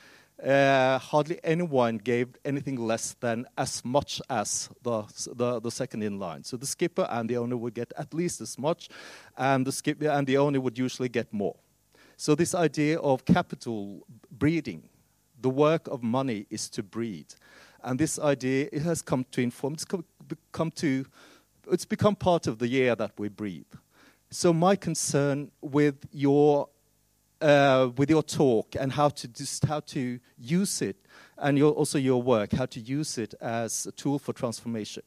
[0.43, 6.19] Uh, hardly anyone gave anything less than as much as the, the, the, second in
[6.19, 6.43] line.
[6.43, 8.89] So the skipper and the owner would get at least as much,
[9.37, 11.55] and the skipper and the owner would usually get more.
[12.17, 14.83] So this idea of capital breeding,
[15.39, 17.27] the work of money is to breed.
[17.81, 19.85] And this idea, it has come to inform, it's
[20.51, 21.05] come, to,
[21.71, 23.73] it's become part of the air that we breathe.
[24.31, 26.67] So my concern with your
[27.41, 30.97] uh, with your talk and how to just how to use it,
[31.37, 35.03] and your, also your work, how to use it as a tool for transformation,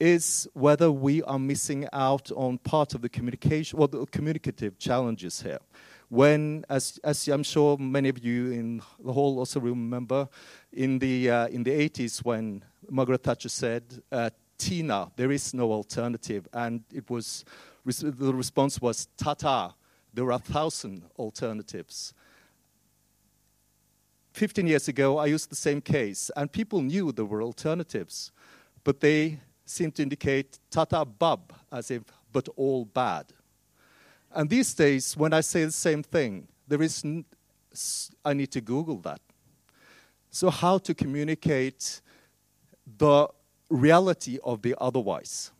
[0.00, 5.42] is whether we are missing out on part of the communication, well, the communicative challenges
[5.42, 5.58] here
[6.08, 10.28] when, as, as I'm sure many of you in the hall also remember,
[10.72, 13.82] in the, uh, in the 80s when Margaret Thatcher said,
[14.12, 16.46] uh, Tina, there is no alternative.
[16.52, 17.44] And it was,
[17.84, 19.74] the response was, Tata,
[20.16, 22.14] there are a thousand alternatives.
[24.32, 28.32] 15 years ago, I used the same case, and people knew there were alternatives,
[28.82, 32.02] but they seemed to indicate Tata Bab, as if,
[32.32, 33.26] but all bad.
[34.34, 37.24] And these days, when I say the same thing, there is n-
[38.24, 39.20] I need to Google that.
[40.30, 42.00] So, how to communicate
[42.98, 43.28] the
[43.68, 45.50] reality of the otherwise?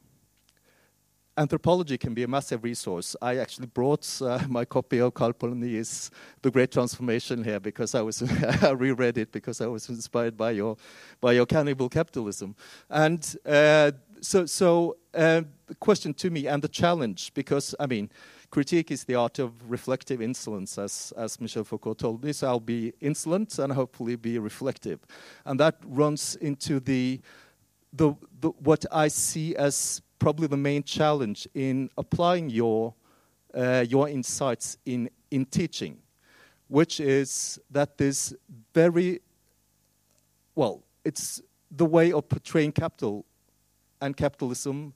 [1.38, 3.14] Anthropology can be a massive resource.
[3.20, 6.10] I actually brought uh, my copy of Karl Polanyi's
[6.42, 8.22] The Great Transformation here because I was
[8.62, 10.76] I reread it because I was inspired by your
[11.20, 12.56] by your cannibal capitalism.
[12.88, 18.10] And uh, so, so uh, the question to me and the challenge, because I mean,
[18.50, 22.32] critique is the art of reflective insolence, as, as Michel Foucault told me.
[22.32, 25.00] So I'll be insolent and hopefully be reflective.
[25.44, 27.20] And that runs into the,
[27.92, 32.94] the, the what I see as probably the main challenge in applying your,
[33.54, 35.98] uh, your insights in, in teaching,
[36.68, 38.34] which is that this
[38.74, 39.20] very,
[40.54, 43.24] well, it's the way of portraying capital
[44.00, 44.94] and capitalism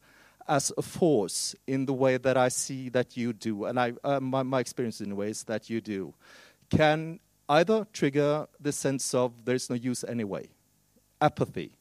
[0.48, 4.18] as a force in the way that I see that you do, and I, uh,
[4.18, 6.12] my, my experience in ways that you do,
[6.70, 10.48] can either trigger the sense of there's no use anyway,
[11.20, 11.76] apathy,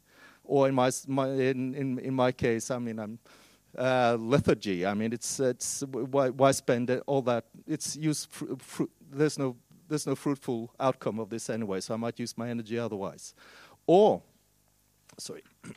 [0.50, 3.20] or in my, my in, in, in my case, I mean, I'm
[3.78, 4.86] uh, lethargy.
[4.86, 7.45] I mean, it's it's why, why spend all that?
[7.68, 9.56] It's use fr- fr- there's no
[9.88, 13.36] there's no fruitful outcome of this anyway, so I might use my energy otherwise,
[13.86, 14.24] or
[15.18, 15.43] sorry,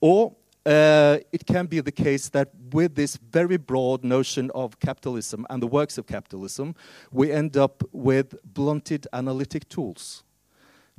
[0.00, 0.36] or
[0.66, 5.62] uh, it can be the case that with this very broad notion of capitalism and
[5.62, 6.74] the works of capitalism,
[7.10, 10.24] we end up with blunted analytic tools.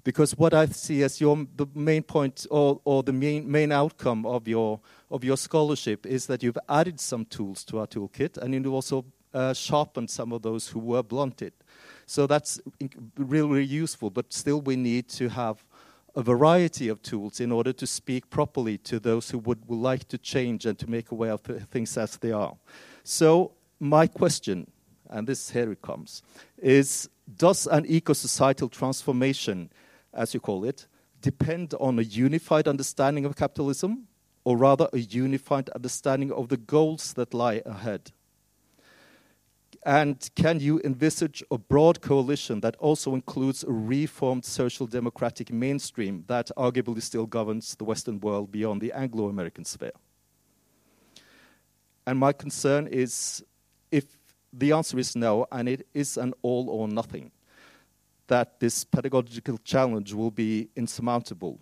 [0.03, 4.25] Because what I see as your, the main point or, or the main, main outcome
[4.25, 4.79] of your,
[5.09, 9.05] of your scholarship is that you've added some tools to our toolkit and you've also
[9.33, 11.53] uh, sharpened some of those who were blunted.
[12.05, 12.59] So that's
[13.17, 15.63] really, really useful, but still we need to have
[16.15, 20.07] a variety of tools in order to speak properly to those who would, would like
[20.09, 22.55] to change and to make aware of things as they are.
[23.03, 24.69] So, my question,
[25.09, 26.21] and this here it comes,
[26.57, 29.69] is Does an eco societal transformation,
[30.13, 30.87] as you call it,
[31.21, 34.07] depend on a unified understanding of capitalism,
[34.43, 38.11] or rather a unified understanding of the goals that lie ahead?
[39.83, 46.23] And can you envisage a broad coalition that also includes a reformed social democratic mainstream
[46.27, 49.93] that arguably still governs the Western world beyond the Anglo American sphere?
[52.05, 53.43] And my concern is
[53.91, 54.05] if
[54.53, 57.31] the answer is no, and it is an all or nothing,
[58.27, 61.59] that this pedagogical challenge will be insurmountable.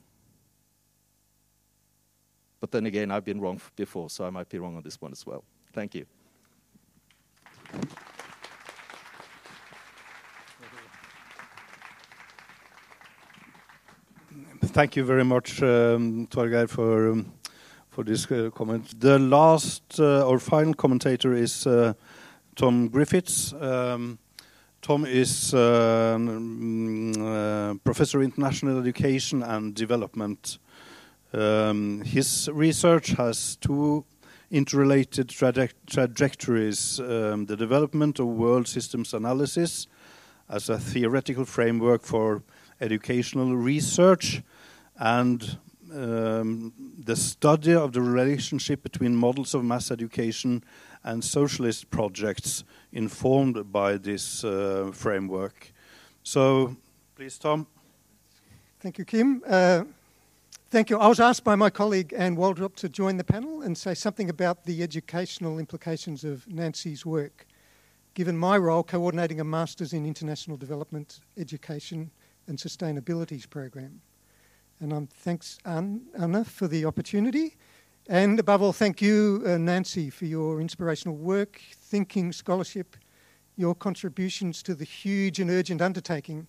[2.60, 5.12] But then again, I've been wrong before, so I might be wrong on this one
[5.12, 5.44] as well.
[5.74, 6.06] Thank you.
[14.62, 17.34] Thank you very much, um, Thorgeir, for um,
[17.90, 19.00] for this uh, comment.
[19.00, 21.94] The last uh, or final commentator is uh,
[22.56, 23.52] Tom Griffiths.
[23.54, 24.20] Um,
[24.82, 30.58] Tom is uh, mm, uh, professor of international education and development.
[31.34, 34.06] Um, his research has two
[34.50, 39.88] interrelated traje trajectories um, the development of world systems analysis
[40.50, 42.42] as a theoretical framework for
[42.82, 44.42] educational research
[44.98, 45.60] and
[45.94, 50.64] um, the study of the relationship between models of mass education
[51.04, 55.72] and socialist projects informed by this uh, framework.
[56.24, 56.76] So,
[57.16, 57.68] please, Tom.
[58.80, 59.44] Thank you, Kim.
[59.48, 59.84] Uh,
[60.70, 60.98] thank you.
[60.98, 64.30] I was asked by my colleague Anne Waldrop to join the panel and say something
[64.30, 67.46] about the educational implications of Nancy's work,
[68.14, 72.12] given my role coordinating a Masters in International Development, Education
[72.48, 74.02] and Sustainabilities program.
[74.80, 77.58] And um, thanks, Anna, for the opportunity.
[78.12, 82.96] And above all, thank you, uh, Nancy, for your inspirational work, thinking, scholarship,
[83.56, 86.48] your contributions to the huge and urgent undertaking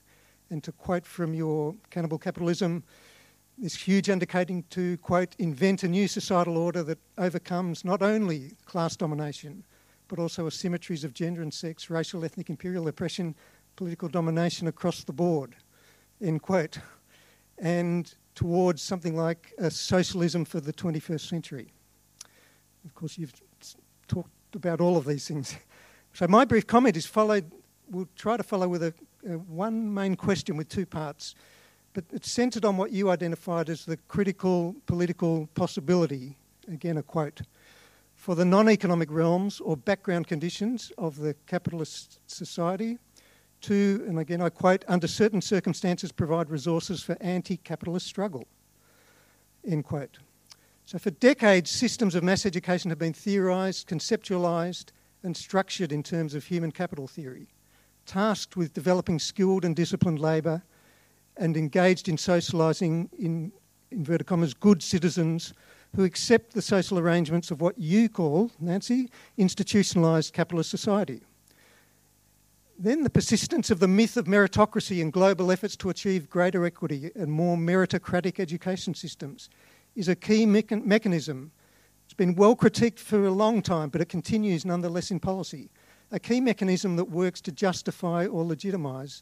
[0.49, 2.83] and to quote from your Cannibal Capitalism,
[3.59, 8.97] this huge undertaking to, quote, invent a new societal order that overcomes not only class
[8.97, 9.63] domination,
[10.09, 13.35] but also asymmetries of gender and sex, racial, ethnic, imperial oppression,
[13.77, 15.57] political domination across the board,
[16.23, 16.79] end quote,
[17.59, 21.73] and towards something like a socialism for the 21st century.
[22.85, 23.35] Of course, you've
[24.09, 25.57] talked about all of these things.
[26.13, 27.53] So my brief comment is followed,
[27.89, 28.93] we'll try to follow with a
[29.25, 31.37] uh, one main question with two parts,
[31.93, 36.37] but it's centered on what you identified as the critical political possibility,
[36.67, 37.43] again a quote,
[38.17, 42.99] for the non economic realms or background conditions of the capitalist society
[43.63, 48.47] to, and again I quote, under certain circumstances provide resources for anti capitalist struggle.
[49.67, 50.19] End quote.
[50.87, 54.87] So, for decades, systems of mass education have been theorised, conceptualised,
[55.23, 57.49] and structured in terms of human capital theory
[58.07, 60.63] tasked with developing skilled and disciplined labour
[61.37, 63.53] and engaged in socialising in
[63.93, 65.53] inverted commas good citizens
[65.95, 71.21] who accept the social arrangements of what you call, Nancy, institutionalised capitalist society.
[72.83, 77.11] Then the persistence of the myth of meritocracy and global efforts to achieve greater equity
[77.15, 79.51] and more meritocratic education systems
[79.95, 81.53] is a key mecha- mechanism.
[82.07, 85.69] It's been well critiqued for a long time, but it continues nonetheless in policy
[86.11, 89.21] a key mechanism that works to justify or legitimise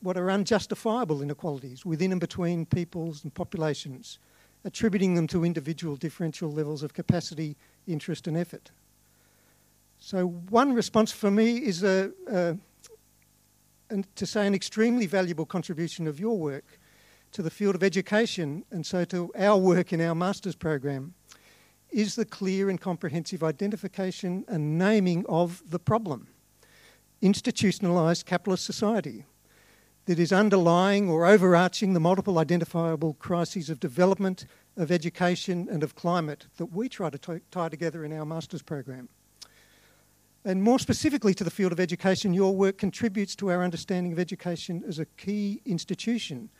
[0.00, 4.20] what are unjustifiable inequalities within and between peoples and populations,
[4.64, 7.56] attributing them to individual differential levels of capacity,
[7.88, 8.70] interest, and effort.
[9.98, 12.56] So, one response for me is a, a,
[14.14, 16.78] to say an extremely valuable contribution of your work
[17.32, 21.14] to the field of education and so to our work in our master's program
[21.90, 26.28] is the clear and comprehensive identification and naming of the problem
[27.22, 29.24] institutionalised capitalist society
[30.06, 34.46] that is underlying or overarching the multiple identifiable crises of development,
[34.76, 39.08] of education, and of climate that we try to tie together in our master's program.
[40.44, 44.18] And more specifically to the field of education, your work contributes to our understanding of
[44.18, 46.50] education as a key institution,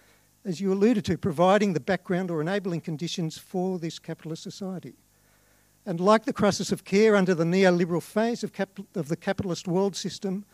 [0.44, 4.94] as you alluded to, providing the background or enabling conditions for this capitalist society.
[5.84, 9.68] And like the crisis of care under the neoliberal phase of, cap- of the capitalist
[9.68, 10.46] world system,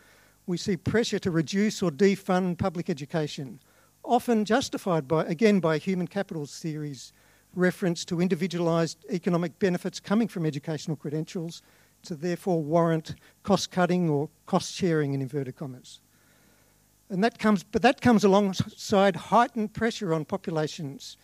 [0.45, 3.61] we see pressure to reduce or defund public education,
[4.03, 7.13] often justified by, again, by human capital theories,
[7.55, 11.61] reference to individualised economic benefits coming from educational credentials
[12.03, 15.99] to therefore warrant cost cutting or cost sharing in inverted commas.
[17.09, 21.17] And that comes, but that comes alongside heightened pressure on populations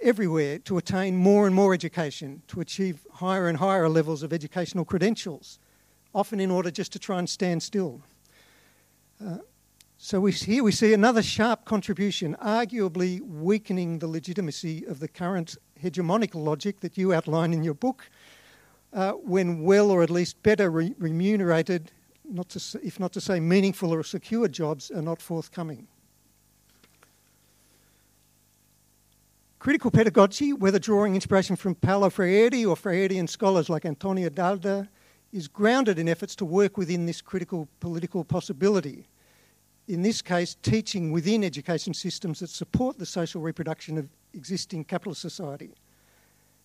[0.00, 4.84] everywhere to attain more and more education, to achieve higher and higher levels of educational
[4.84, 5.58] credentials,
[6.14, 8.02] often in order just to try and stand still.
[9.24, 9.38] Uh,
[9.98, 15.56] so we, here we see another sharp contribution, arguably weakening the legitimacy of the current
[15.82, 18.10] hegemonic logic that you outline in your book,
[18.92, 21.90] uh, when well or at least better re- remunerated,
[22.24, 25.86] not to, if not to say meaningful or secure jobs, are not forthcoming.
[29.58, 34.88] Critical pedagogy, whether drawing inspiration from Paulo Freire or Freirean scholars like Antonia Darder,
[35.32, 39.08] is grounded in efforts to work within this critical political possibility.
[39.88, 45.20] In this case, teaching within education systems that support the social reproduction of existing capitalist
[45.20, 45.74] society.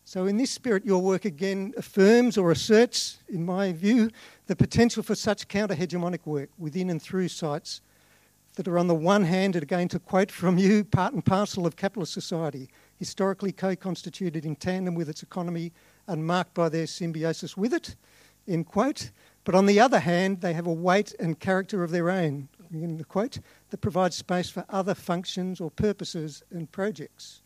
[0.03, 4.09] So, in this spirit, your work again affirms or asserts, in my view,
[4.47, 7.81] the potential for such counter hegemonic work within and through sites
[8.55, 11.65] that are, on the one hand, and again to quote from you, part and parcel
[11.65, 15.71] of capitalist society, historically co constituted in tandem with its economy
[16.07, 17.95] and marked by their symbiosis with it,
[18.47, 19.11] end quote.
[19.43, 22.97] But on the other hand, they have a weight and character of their own, in
[22.97, 27.40] the quote, that provides space for other functions or purposes and projects.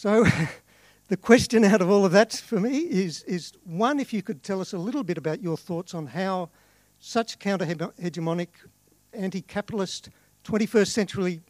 [0.00, 0.24] So,
[1.08, 4.44] the question out of all of that for me is, is one, if you could
[4.44, 6.50] tell us a little bit about your thoughts on how
[7.00, 8.46] such counter hegemonic,
[9.12, 10.10] anti capitalist,
[10.44, 11.40] 21st century,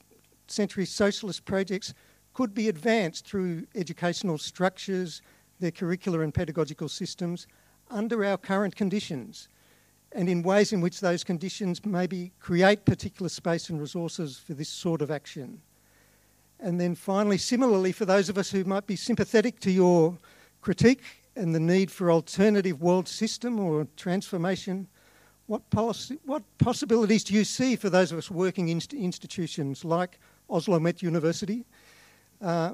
[0.46, 1.92] century socialist projects
[2.32, 5.20] could be advanced through educational structures,
[5.60, 7.46] their curricular and pedagogical systems
[7.90, 9.50] under our current conditions,
[10.12, 14.70] and in ways in which those conditions maybe create particular space and resources for this
[14.70, 15.60] sort of action.
[16.60, 20.18] And then finally, similarly, for those of us who might be sympathetic to your
[20.60, 21.02] critique
[21.36, 24.88] and the need for alternative world system or transformation,
[25.46, 30.18] what, policy, what possibilities do you see for those of us working in institutions like
[30.50, 31.64] Oslo Met University,
[32.42, 32.72] uh,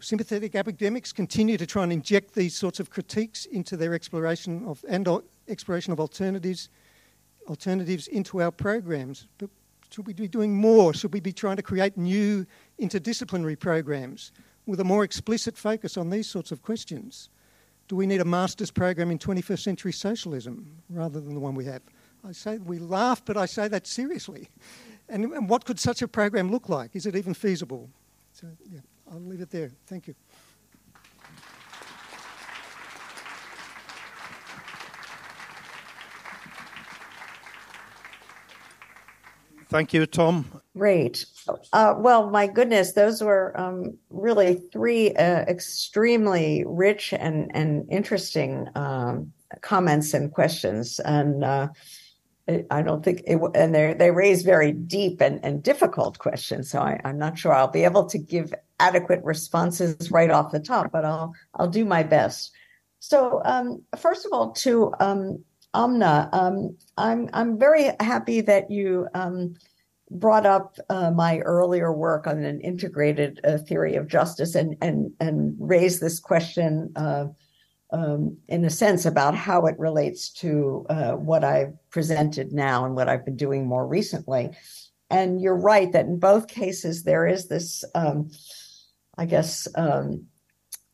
[0.00, 4.84] sympathetic academics continue to try and inject these sorts of critiques into their exploration of
[4.88, 5.08] and
[5.48, 6.68] exploration of alternatives
[7.48, 9.26] alternatives into our programs.
[9.38, 9.50] But
[9.90, 10.92] should we be doing more?
[10.94, 12.46] Should we be trying to create new
[12.80, 14.32] interdisciplinary programs
[14.66, 17.30] with a more explicit focus on these sorts of questions?
[17.88, 21.64] Do we need a master's program in 21st century socialism rather than the one we
[21.64, 21.82] have?
[22.26, 24.48] I say we laugh, but I say that seriously.
[25.08, 26.94] And, and what could such a program look like?
[26.94, 27.88] Is it even feasible?
[28.32, 29.70] So, yeah, I'll leave it there.
[29.86, 30.14] Thank you.
[39.68, 40.62] Thank you, Tom.
[40.76, 41.26] Great.
[41.72, 48.68] Uh, well, my goodness, those were um, really three uh, extremely rich and and interesting
[48.74, 51.68] um, comments and questions, and uh,
[52.70, 56.70] I don't think it, and they they raise very deep and, and difficult questions.
[56.70, 60.60] So I, am not sure I'll be able to give adequate responses right off the
[60.60, 62.52] top, but I'll I'll do my best.
[63.00, 69.06] So um, first of all, to um, Amna, um, I'm I'm very happy that you
[69.14, 69.54] um,
[70.10, 75.12] brought up uh, my earlier work on an integrated uh, theory of justice and and
[75.20, 76.92] and raised this question.
[76.96, 77.26] Uh,
[77.90, 82.94] um, in a sense, about how it relates to uh, what I've presented now and
[82.94, 84.50] what I've been doing more recently.
[85.10, 88.30] And you're right that in both cases, there is this, um,
[89.16, 90.27] I guess, um,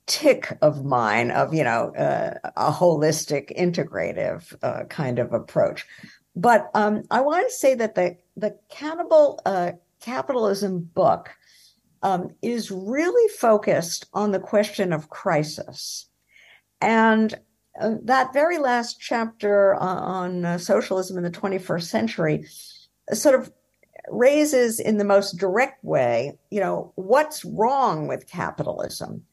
[0.07, 5.87] tick of mine of, you know, uh, a holistic, integrative uh, kind of approach.
[6.37, 11.31] But um, I want to say that the, the Cannibal uh, Capitalism book
[12.03, 16.07] um, is really focused on the question of crisis
[16.81, 17.35] and
[17.81, 22.47] uh, that very last chapter on uh, socialism in the 21st century
[23.13, 23.51] sort of
[24.09, 29.25] raises in the most direct way, you know, what's wrong with capitalism?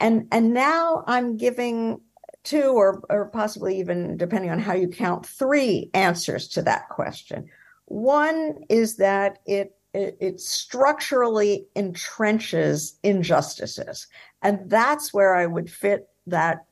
[0.00, 2.00] And and now I'm giving
[2.44, 7.48] two or or possibly even depending on how you count three answers to that question.
[7.86, 14.06] One is that it it, it structurally entrenches injustices.
[14.42, 16.66] And that's where I would fit that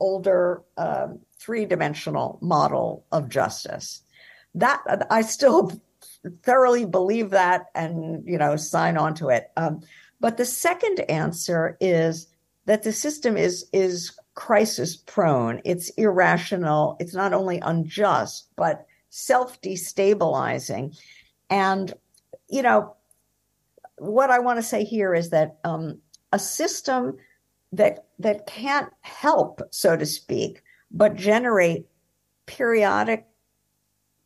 [0.00, 4.00] older um, three dimensional model of justice.
[4.54, 5.72] That I still
[6.42, 9.50] thoroughly believe that and you know sign on to it.
[9.56, 9.82] Um,
[10.20, 12.28] but the second answer is
[12.66, 15.60] that the system is is crisis prone.
[15.64, 16.96] It's irrational.
[16.98, 20.96] It's not only unjust but self destabilizing.
[21.50, 21.92] And
[22.48, 22.96] you know
[23.98, 26.00] what I want to say here is that um,
[26.32, 27.16] a system
[27.72, 31.86] that that can't help, so to speak, but generate
[32.46, 33.26] periodic,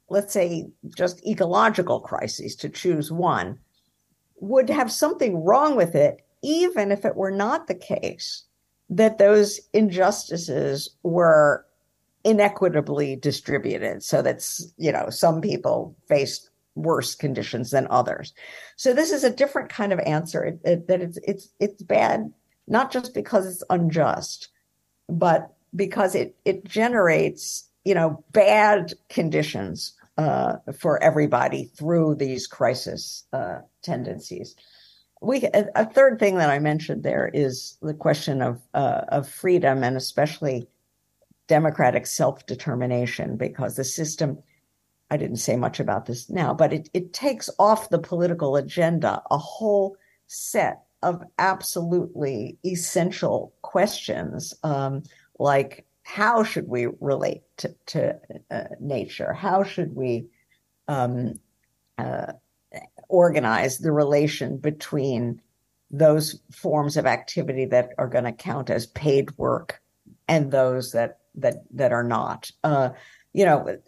[0.08, 3.58] let's say, just ecological crises, to choose one,
[4.40, 8.44] would have something wrong with it, even if it were not the case
[8.90, 11.64] that those injustices were
[12.24, 18.34] inequitably distributed so that's you know some people faced worse conditions than others
[18.76, 22.32] so this is a different kind of answer it, it, that it's it's it's bad
[22.68, 24.48] not just because it's unjust,
[25.08, 33.24] but because it it generates you know bad conditions uh, for everybody through these crisis
[33.32, 34.54] uh, tendencies.
[35.20, 39.82] We a, third thing that I mentioned there is the question of uh, of freedom
[39.82, 40.68] and especially
[41.48, 44.38] democratic self determination because the system.
[45.10, 49.22] I didn't say much about this now, but it, it takes off the political agenda
[49.30, 49.96] a whole
[50.26, 55.02] set of absolutely essential questions um,
[55.38, 58.18] like how should we relate to, to
[58.50, 59.34] uh, nature?
[59.34, 60.26] How should we
[60.88, 61.34] um,
[61.98, 62.32] uh,
[63.08, 65.40] organize the relation between
[65.90, 69.80] those forms of activity that are going to count as paid work
[70.26, 72.50] and those that that that are not?
[72.64, 72.90] Uh,
[73.32, 73.78] you know,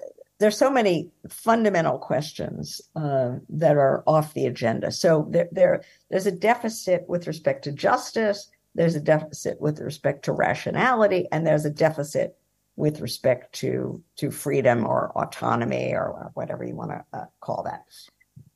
[0.40, 4.90] there's so many fundamental questions uh, that are off the agenda.
[4.90, 8.48] So there, there, there's a deficit with respect to justice.
[8.74, 12.36] there's a deficit with respect to rationality, and there's a deficit
[12.76, 17.84] with respect to to freedom or autonomy or whatever you want to uh, call that.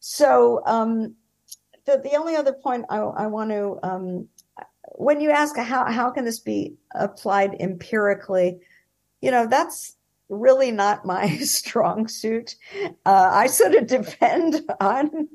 [0.06, 1.14] So um,
[1.86, 4.28] the the only other point I, I want to um,
[4.96, 8.58] when you ask how how can this be applied empirically,
[9.22, 9.96] you know that's
[10.28, 12.56] really not my strong suit.
[13.06, 15.26] Uh, I sort of depend on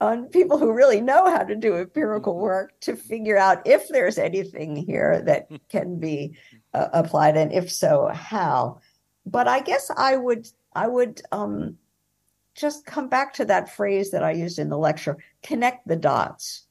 [0.00, 4.18] on people who really know how to do empirical work to figure out if there's
[4.18, 6.36] anything here that can be
[6.74, 8.80] uh, applied, and if so, how.
[9.24, 11.78] But I guess I would I would um,
[12.54, 16.66] just come back to that phrase that I used in the lecture: connect the dots.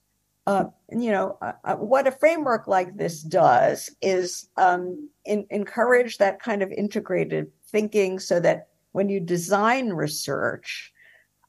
[0.48, 6.18] Uh, you know, uh, uh, what a framework like this does is um, in, encourage
[6.18, 10.92] that kind of integrated thinking so that when you design research,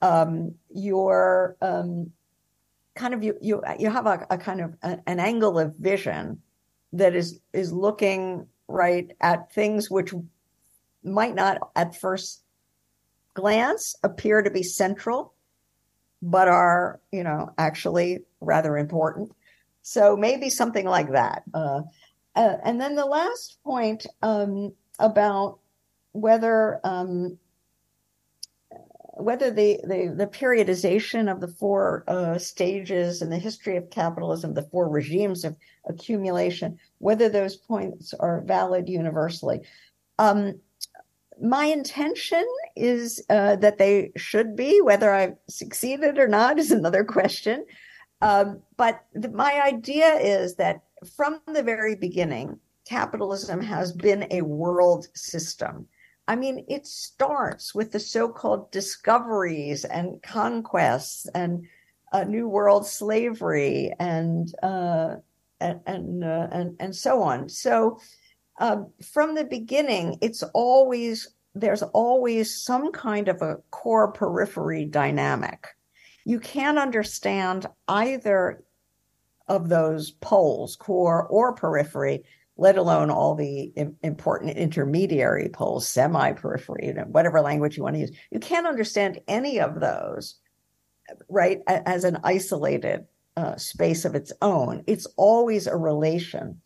[0.02, 2.10] um, you're um,
[2.94, 6.40] kind of you you you have a, a kind of a, an angle of vision
[6.92, 10.12] that is is looking right at things which
[11.02, 12.42] might not at first
[13.34, 15.34] glance appear to be central
[16.20, 19.32] but are you know actually rather important
[19.82, 21.82] so maybe something like that uh,
[22.36, 25.58] uh, and then the last point um, about
[26.12, 27.38] whether um,
[29.14, 34.54] whether the, the, the periodization of the four uh, stages in the history of capitalism,
[34.54, 35.54] the four regimes of
[35.86, 39.60] accumulation, whether those points are valid universally.
[40.18, 40.60] Um,
[41.42, 42.46] my intention
[42.76, 44.80] is uh, that they should be.
[44.80, 47.66] Whether I've succeeded or not is another question.
[48.20, 50.82] Um, but the, my idea is that
[51.16, 52.58] from the very beginning,
[52.88, 55.86] capitalism has been a world system.
[56.28, 61.66] I mean, it starts with the so called discoveries and conquests and
[62.26, 65.16] New World slavery and, uh,
[65.60, 67.48] and, and, uh, and, and, so on.
[67.48, 67.98] So,
[68.62, 75.66] um, from the beginning, it's always, there's always some kind of a core periphery dynamic.
[76.24, 78.62] You can't understand either
[79.48, 82.22] of those poles, core or periphery,
[82.56, 83.72] let alone all the
[84.04, 88.16] important intermediary poles, semi periphery, whatever language you want to use.
[88.30, 90.36] You can't understand any of those,
[91.28, 93.06] right, as an isolated
[93.36, 94.84] uh, space of its own.
[94.86, 96.61] It's always a relation.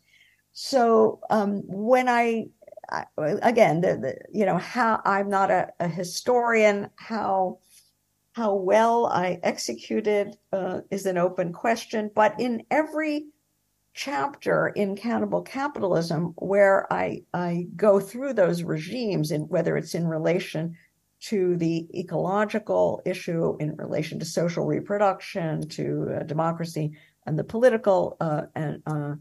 [0.59, 2.47] So um, when I,
[2.89, 3.05] I
[3.43, 7.59] again, the, the, you know, how I'm not a, a historian, how
[8.31, 12.09] how well I executed uh, is an open question.
[12.15, 13.27] But in every
[13.93, 20.07] chapter in Cannibal Capitalism where I, I go through those regimes and whether it's in
[20.07, 20.75] relation
[21.19, 26.93] to the ecological issue, in relation to social reproduction, to uh, democracy,
[27.27, 29.13] and the political, uh, and uh,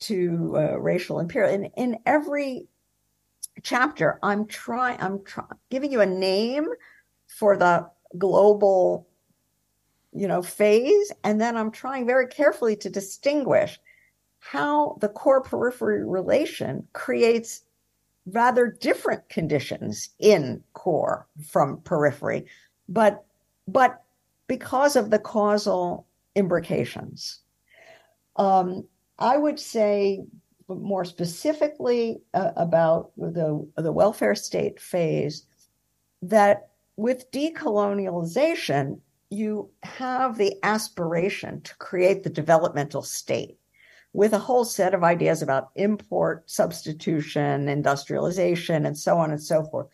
[0.00, 1.52] to uh, racial imperial.
[1.52, 2.68] In, in every
[3.62, 6.66] chapter, I'm trying, I'm try- giving you a name
[7.26, 9.06] for the global
[10.12, 13.78] you know phase and then i'm trying very carefully to distinguish
[14.40, 17.62] how the core periphery relation creates
[18.26, 22.46] rather different conditions in core from periphery,
[22.88, 23.24] but
[23.68, 24.02] but
[24.46, 26.06] because of the causal
[26.36, 27.38] imbrications.
[28.36, 28.86] Um,
[29.20, 30.24] I would say
[30.68, 35.46] more specifically uh, about the the welfare state phase
[36.22, 43.56] that with decolonialization you have the aspiration to create the developmental state
[44.12, 49.64] with a whole set of ideas about import substitution, industrialization, and so on and so
[49.64, 49.86] forth.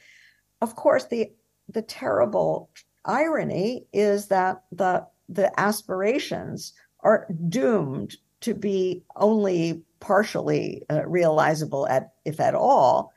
[0.63, 1.33] Of course, the
[1.69, 2.71] the terrible
[3.05, 12.13] irony is that the the aspirations are doomed to be only partially uh, realizable at
[12.25, 13.13] if at all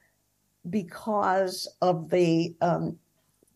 [0.70, 2.98] because of the um,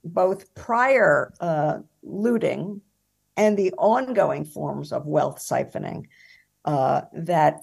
[0.04, 2.82] both prior uh, looting
[3.38, 6.06] and the ongoing forms of wealth siphoning
[6.66, 7.62] uh, that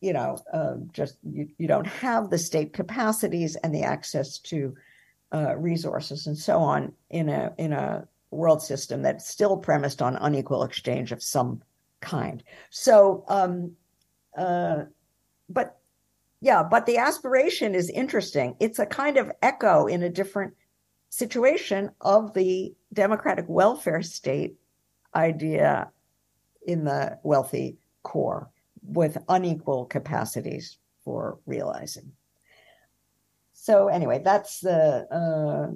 [0.00, 4.74] you know uh, just you, you don't have the state capacities and the access to
[5.32, 10.16] uh, resources and so on in a in a world system that's still premised on
[10.16, 11.60] unequal exchange of some
[12.00, 12.42] kind.
[12.70, 13.72] So, um,
[14.36, 14.84] uh,
[15.48, 15.78] but
[16.40, 18.56] yeah, but the aspiration is interesting.
[18.60, 20.54] It's a kind of echo in a different
[21.10, 24.54] situation of the democratic welfare state
[25.14, 25.90] idea
[26.66, 28.50] in the wealthy core
[28.82, 32.12] with unequal capacities for realizing.
[33.52, 35.74] So anyway, that's the uh,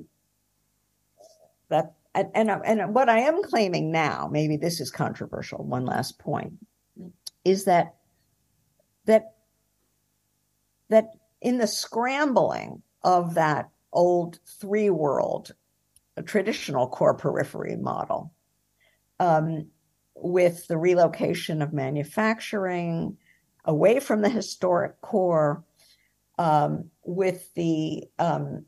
[1.69, 5.65] that and, and and what I am claiming now, maybe this is controversial.
[5.65, 6.55] One last point
[7.45, 7.97] is that
[9.07, 9.35] that
[10.89, 11.11] that
[11.41, 15.55] in the scrambling of that old three world
[16.25, 18.33] traditional core periphery model
[19.19, 19.67] um,
[20.15, 23.17] with the relocation of manufacturing
[23.65, 25.65] away from the historic core
[26.39, 28.65] um, with the um,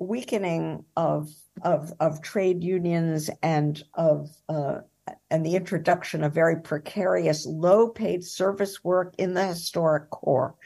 [0.00, 1.30] weakening of,
[1.62, 4.78] of of trade unions and of uh,
[5.30, 10.56] and the introduction of very precarious, low paid service work in the historic core.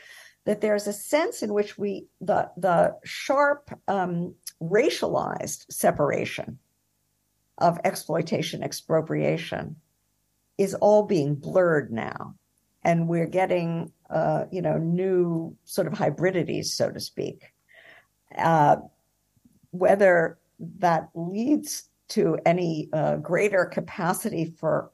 [0.47, 6.59] That there's a sense in which we the the sharp um, racialized separation
[7.59, 9.77] of exploitation expropriation
[10.59, 12.35] is all being blurred now
[12.83, 17.53] and we're getting uh, you know new sort of hybridities so to speak
[18.37, 18.77] uh,
[19.75, 20.39] whether
[20.79, 24.93] that leads to any uh, greater capacity for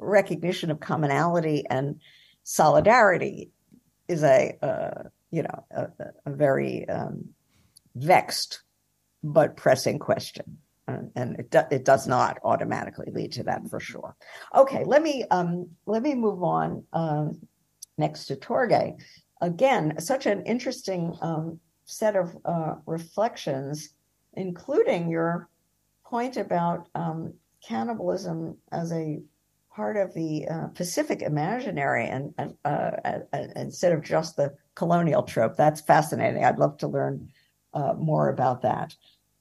[0.00, 2.00] recognition of commonality and
[2.42, 3.50] solidarity
[4.08, 5.88] is a uh, you know a,
[6.24, 7.28] a very um,
[7.94, 8.62] vexed
[9.22, 10.56] but pressing question.
[10.86, 14.16] and it, do, it does not automatically lead to that for sure.
[14.54, 17.38] Okay, let me um, let me move on um,
[17.98, 18.96] next to Thorgeir.
[19.42, 23.90] Again, such an interesting um, set of uh, reflections,
[24.38, 25.48] including your
[26.04, 27.34] point about um,
[27.66, 29.20] cannibalism as a
[29.74, 32.90] part of the uh, Pacific imaginary, and, and uh,
[33.54, 35.56] instead of just the colonial trope.
[35.56, 36.44] That's fascinating.
[36.44, 37.30] I'd love to learn
[37.74, 38.96] uh, more about that.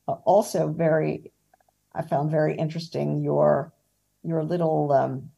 [0.08, 1.32] Uh, also, very,
[1.96, 3.74] I found very interesting your
[4.24, 5.30] your little, um,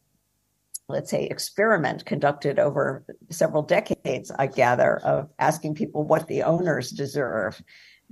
[0.88, 4.32] let's say, experiment conducted over several decades.
[4.36, 7.62] I gather of asking people what the owners deserve,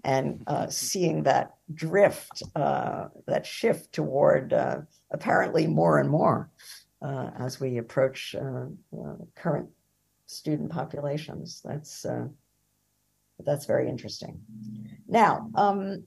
[0.04, 4.78] and uh, seeing that drift, uh, that shift toward uh,
[5.10, 6.50] apparently more and more
[7.02, 8.34] as we approach
[9.36, 9.68] current
[10.26, 11.62] student populations.
[11.64, 12.04] That's
[13.44, 14.40] that's very interesting.
[15.06, 16.04] Now, um,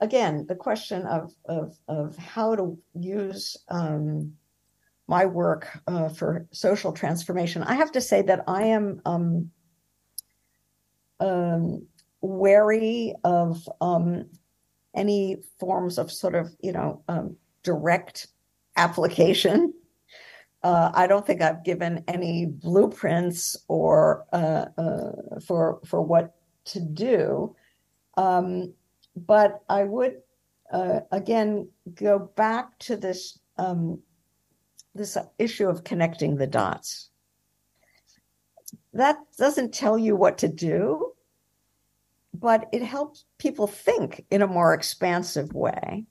[0.00, 4.34] again, the question of, of, of how to use um,
[5.06, 9.50] my work uh, for social transformation, I have to say that I am um,
[11.20, 11.86] um
[12.22, 14.24] wary of um,
[14.94, 18.28] any forms of sort of, you know, um, direct
[18.76, 19.74] application.
[20.62, 26.34] Uh, I don't think I've given any blueprints or uh, uh, for for what
[26.66, 27.56] to do,
[28.16, 28.72] um,
[29.16, 30.18] but I would
[30.72, 34.00] uh, again go back to this um,
[34.94, 37.10] this issue of connecting the dots.
[38.92, 41.11] That doesn't tell you what to do,
[42.34, 46.04] but it helps people think in a more expansive way.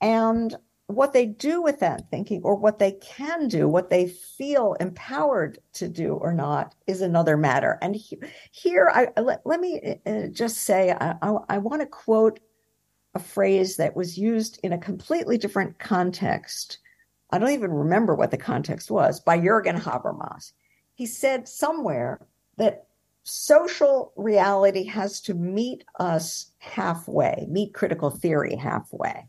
[0.00, 4.74] And what they do with that thinking or what they can do, what they feel
[4.80, 7.78] empowered to do or not is another matter.
[7.82, 8.18] And he,
[8.52, 12.40] here, I, let, let, me uh, just say, I, I, I want to quote
[13.14, 16.78] a phrase that was used in a completely different context.
[17.30, 20.52] I don't even remember what the context was by Jürgen Habermas.
[20.94, 22.26] He said somewhere
[22.56, 22.87] that
[23.28, 29.26] social reality has to meet us halfway, meet critical theory halfway.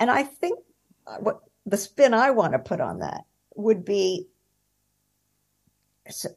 [0.00, 0.58] And I think
[1.06, 3.22] uh, what the spin I want to put on that
[3.54, 4.26] would be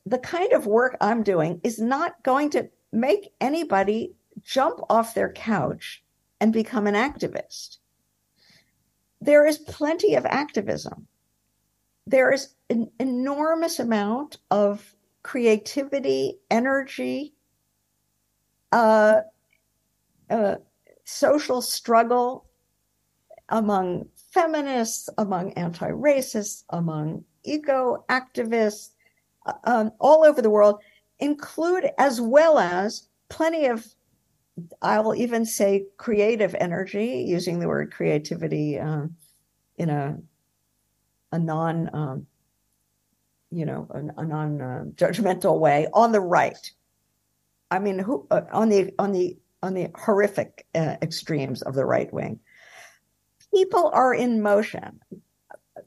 [0.06, 5.32] the kind of work I'm doing is not going to make anybody jump off their
[5.32, 6.04] couch
[6.40, 7.78] and become an activist.
[9.22, 11.08] There is plenty of activism.
[12.08, 17.34] There is an enormous amount of creativity, energy,
[18.72, 19.22] uh,
[20.30, 20.56] uh,
[21.04, 22.46] social struggle
[23.50, 28.90] among feminists, among anti racists, among eco activists,
[29.46, 30.80] uh, um, all over the world,
[31.20, 33.86] include as well as plenty of,
[34.82, 39.08] I will even say, creative energy, using the word creativity uh,
[39.78, 40.18] in a,
[41.32, 42.28] a non, um,
[43.52, 46.72] you know, a, a non uh, judgmental way on the right.
[47.72, 51.86] I mean, who uh, on the on the on the horrific uh, extremes of the
[51.86, 52.40] right wing
[53.54, 55.00] people are in motion.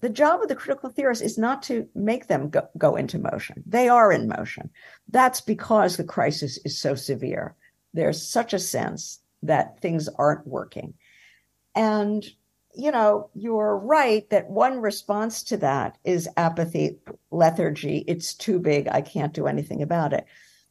[0.00, 3.62] The job of the critical theorist is not to make them go, go into motion.
[3.66, 4.70] They are in motion.
[5.08, 7.54] That's because the crisis is so severe.
[7.94, 10.94] There's such a sense that things aren't working.
[11.74, 12.24] And,
[12.74, 16.98] you know, you're right that one response to that is apathy,
[17.30, 18.04] lethargy.
[18.06, 18.88] It's too big.
[18.88, 20.24] I can't do anything about it.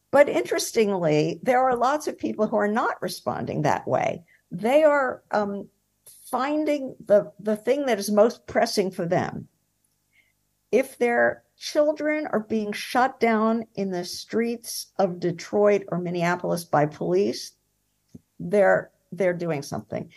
[0.09, 4.23] But interestingly, there are lots of people who are not responding that way.
[4.51, 5.69] They are um,
[6.29, 9.47] finding the, the thing that is most pressing for them.
[10.71, 16.87] If they're children are being shot down in the streets of Detroit or Minneapolis by
[16.87, 17.51] police,
[18.39, 20.09] they're they're doing something.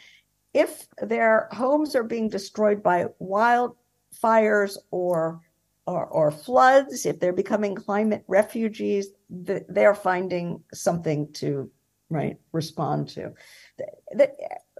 [0.54, 5.40] If their homes are being destroyed by wildfires or
[5.86, 11.70] or, or floods, if they're becoming climate refugees, they're finding something to
[12.08, 13.34] right respond to.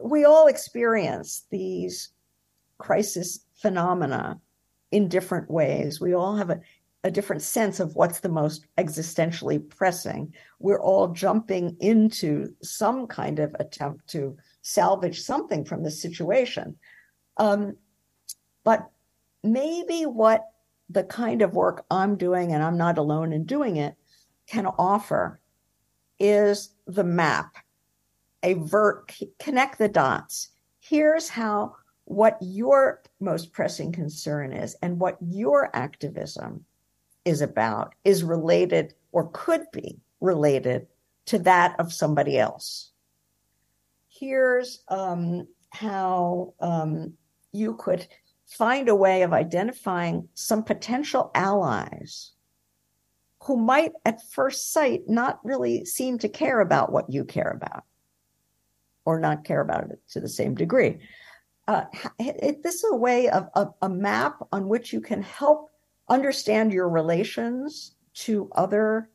[0.02, 2.10] We all experience these
[2.78, 4.40] crisis phenomena
[4.92, 6.00] in different ways.
[6.00, 6.60] We all have a,
[7.02, 10.32] a different sense of what's the most existentially pressing.
[10.58, 16.76] We're all jumping into some kind of attempt to salvage something from the situation.
[17.36, 17.76] Um,
[18.64, 18.90] but
[19.42, 20.46] maybe what
[20.88, 23.94] the kind of work I'm doing, and I'm not alone in doing it,
[24.46, 25.40] can offer
[26.18, 27.56] is the map,
[28.42, 30.48] a vert, connect the dots.
[30.80, 31.76] Here's how
[32.06, 36.64] what your most pressing concern is and what your activism
[37.24, 40.86] is about is related or could be related
[41.26, 42.92] to that of somebody else.
[44.24, 47.12] Here's um, how um,
[47.52, 48.08] you could
[48.46, 52.32] find a way of identifying some potential allies
[53.42, 57.84] who might at first sight not really seem to care about what you care about
[59.04, 60.98] or not care about it to the same degree
[61.68, 61.84] uh,
[62.18, 65.70] it, this is a way of, of a map on which you can help
[66.08, 69.10] understand your relations to other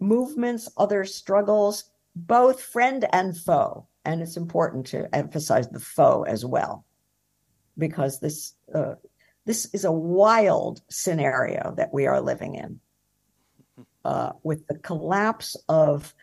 [0.00, 1.84] movements, other struggles,
[2.14, 3.87] both friend and foe.
[4.08, 6.84] And it's important to emphasize the foe as well,
[7.76, 8.94] because this uh,
[9.44, 12.80] this is a wild scenario that we are living in,
[14.04, 16.14] uh, with the collapse of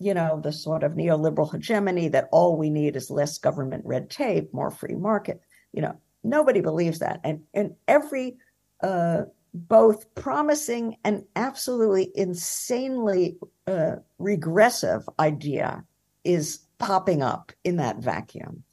[0.00, 4.10] you know, the sort of neoliberal hegemony that all we need is less government red
[4.10, 5.40] tape, more free market.
[5.72, 7.20] You know, nobody believes that.
[7.22, 8.36] And and every
[8.82, 9.22] uh,
[9.54, 15.84] both promising and absolutely insanely uh, regressive idea
[16.24, 18.64] is popping up in that vacuum.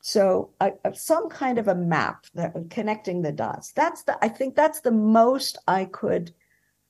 [0.00, 3.72] So uh, some kind of a map that connecting the dots.
[3.72, 6.32] That's the I think that's the most I could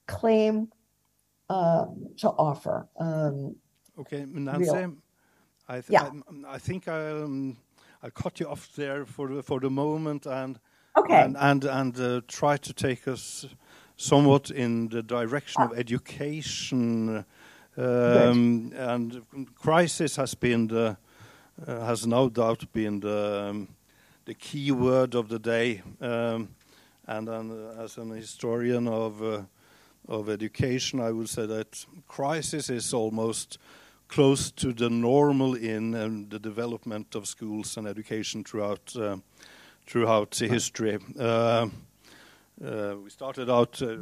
[0.07, 0.69] claim
[1.49, 2.89] um, to offer.
[2.99, 3.57] Um,
[3.99, 4.71] Okay, Nancy,
[5.69, 6.11] I, th yeah.
[6.47, 7.57] I, I, think I, um,
[8.01, 10.61] I cut you off there for the, for the moment and
[10.97, 11.23] okay.
[11.25, 13.47] and and, and uh, try to take us
[13.97, 17.25] somewhat in the direction of education.
[17.79, 19.23] Um, and
[19.55, 20.97] crisis has been the
[21.67, 23.69] uh, has no doubt been the um,
[24.25, 25.83] the key word of the day.
[26.01, 26.49] Um,
[27.07, 29.43] and uh, as an historian of uh,
[30.09, 33.59] of education, I would say that crisis is almost
[34.09, 39.19] close to the normal in um, the development of schools and education throughout uh,
[39.87, 40.99] throughout history.
[41.19, 41.69] Uh,
[42.65, 43.97] uh, we started out uh,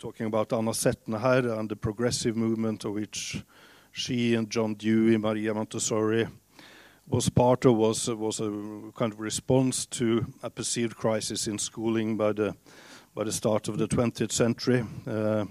[0.00, 3.44] talking about Anna Setneher and the progressive movement of which
[3.92, 6.26] she and John Dewey, Maria Montessori
[7.06, 8.50] was part of was was a
[8.96, 12.56] kind of response to a perceived crisis in schooling by the
[13.14, 15.44] by the start of the 20th century, uh,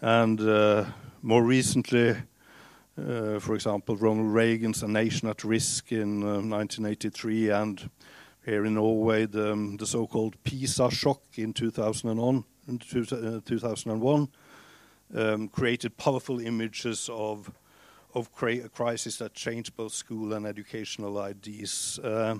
[0.00, 0.84] and uh,
[1.22, 2.14] more recently
[2.96, 7.90] uh, for example, Ronald Reagan's A Nation at Risk in 1983, uh, and
[8.44, 14.28] here in Norway, the, um, the so-called PISA shock in 2001, in 2001
[15.14, 17.50] uh, um, created powerful images of
[18.14, 22.00] of a crisis that changed both school and educational ideas.
[22.02, 22.36] Uh,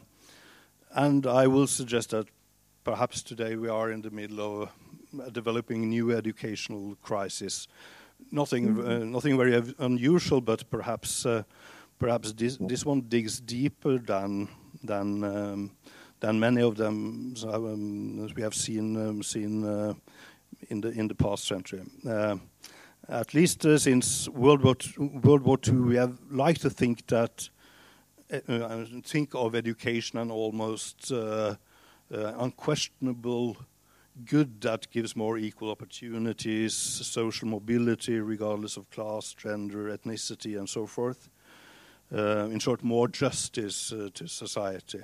[0.95, 2.29] and I will suggest that
[2.83, 4.71] perhaps today we are in the middle of
[5.21, 7.69] a developing new educational crisis
[8.31, 9.11] nothing mm -hmm.
[9.11, 11.43] nothing very unusual, but perhaps uh,
[11.99, 14.49] perhaps this this one digs deeper than
[14.87, 15.71] than um,
[16.21, 19.95] than many of them so, um, as we have seen um, seen uh,
[20.69, 21.83] in the in the past century.
[22.09, 22.37] Uh,
[23.09, 27.07] at least uh, since World War II, World War II, we have like to think
[27.07, 27.49] that
[28.49, 31.13] uh, think of education and almost
[32.11, 33.57] unquestionable
[34.25, 40.87] good that gives more equal opportunities, social mobility, regardless of class, gender, ethnicity, and so
[40.87, 41.29] forth.
[42.15, 45.03] Uh, in short, more justice uh, to society.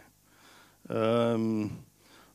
[0.89, 1.85] Um,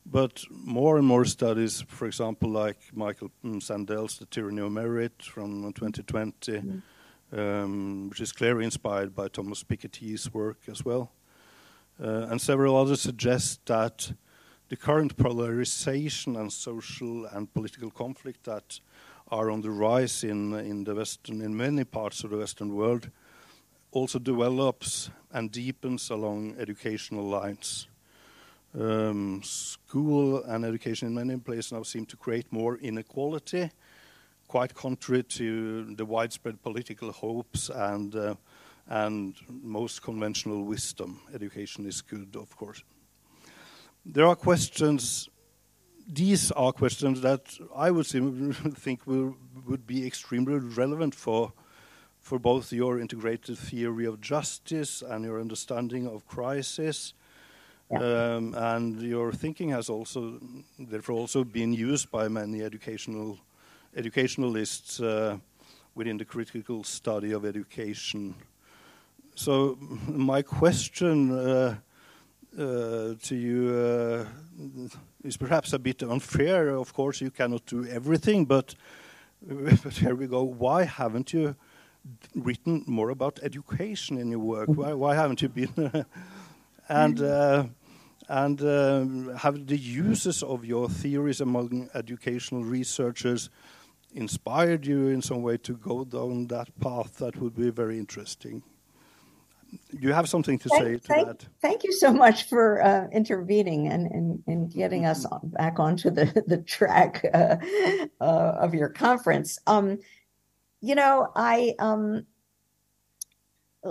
[0.09, 5.73] but more and more studies, for example, like Michael Sandel's The Tyranny of Merit from
[5.73, 6.81] 2020, mm.
[7.33, 11.11] um, which is clearly inspired by Thomas Piketty's work as well,
[12.01, 14.13] uh, and several others suggest that
[14.69, 18.79] the current polarization and social and political conflict that
[19.29, 23.09] are on the rise in in the western in many parts of the western world
[23.91, 27.87] also develops and deepens along educational lines
[28.73, 33.69] um, school and education in many places now seem to create more inequality,
[34.47, 38.35] quite contrary to the widespread political hopes and uh,
[38.89, 41.19] and most conventional wisdom.
[41.33, 42.83] Education is good, of course.
[44.05, 45.29] There are questions.
[46.07, 47.41] These are questions that
[47.75, 48.07] I would
[48.77, 49.35] think will,
[49.67, 51.51] would be extremely relevant for
[52.27, 57.13] for both your integrated theory of justice and your understanding of crisis.
[57.89, 60.39] Um, and your thinking has also,
[60.77, 63.39] therefore, also been used by many educational
[63.95, 65.37] educationalists uh,
[65.95, 68.35] within the critical study of education.
[69.35, 69.77] So,
[70.07, 71.77] my question uh,
[72.57, 74.25] uh, to you uh,
[75.23, 76.69] is perhaps a bit unfair.
[76.69, 78.75] Of course, you cannot do everything, but,
[79.41, 80.43] but here we go.
[80.43, 81.55] Why haven't you?
[82.35, 84.69] written more about education in your work?
[84.69, 86.05] Why, why haven't you been?
[86.89, 87.65] and uh,
[88.27, 93.49] and uh, have the uses of your theories among educational researchers
[94.13, 97.17] inspired you in some way to go down that path?
[97.17, 98.63] That would be very interesting.
[99.91, 101.45] You have something to thank, say to thank, that?
[101.61, 105.49] Thank you so much for uh, intervening and, and, and getting us mm-hmm.
[105.49, 107.57] back onto the, the track uh,
[108.21, 109.59] uh, of your conference.
[109.67, 109.99] Um,
[110.79, 112.25] you know, I um,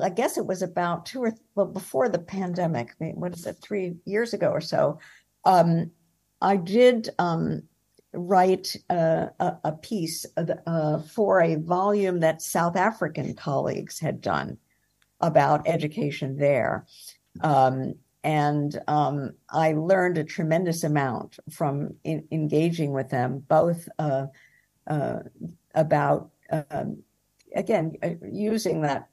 [0.02, 2.94] I guess it was about two or th- well before the pandemic.
[3.00, 3.56] I mean, What is it?
[3.62, 4.98] Three years ago or so.
[5.44, 5.90] Um,
[6.40, 7.62] I did um,
[8.12, 9.30] write a,
[9.64, 14.58] a, piece uh, for a volume that South African colleagues had done
[15.20, 16.86] about education there.
[17.40, 17.94] Um,
[18.24, 24.26] and um, I learned a tremendous amount from in, engaging with them, both uh,
[24.88, 25.20] uh,
[25.74, 27.02] about um,
[27.54, 29.08] again uh, using that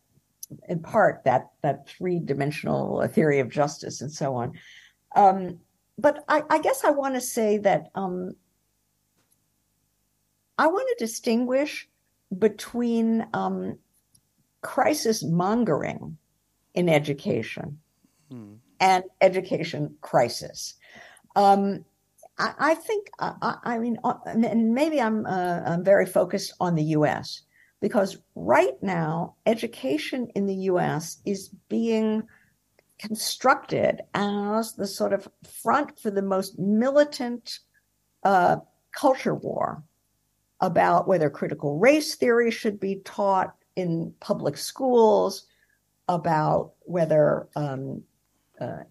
[0.67, 4.53] in part that that three dimensional theory of justice and so on.
[5.15, 5.59] Um,
[5.97, 8.35] but I, I, guess I want to say that um,
[10.57, 11.87] I want to distinguish
[12.37, 13.77] between um,
[14.61, 16.17] crisis mongering
[16.73, 17.79] in education
[18.31, 18.53] hmm.
[18.79, 20.75] and education crisis.
[21.35, 21.85] Um,
[22.37, 26.75] I, I think I, I, mean, uh, and maybe I'm uh, I'm very focused on
[26.75, 27.41] the U.S.
[27.83, 31.17] because right now education in the U.S.
[31.25, 32.23] is being
[32.97, 35.27] constructed as the sort of
[35.61, 37.59] front for the most militant
[38.23, 38.55] uh,
[38.93, 39.83] culture war
[40.61, 45.45] about whether critical race theory should be taught in public schools,
[46.07, 48.01] about whether um,
[48.61, 48.83] uh,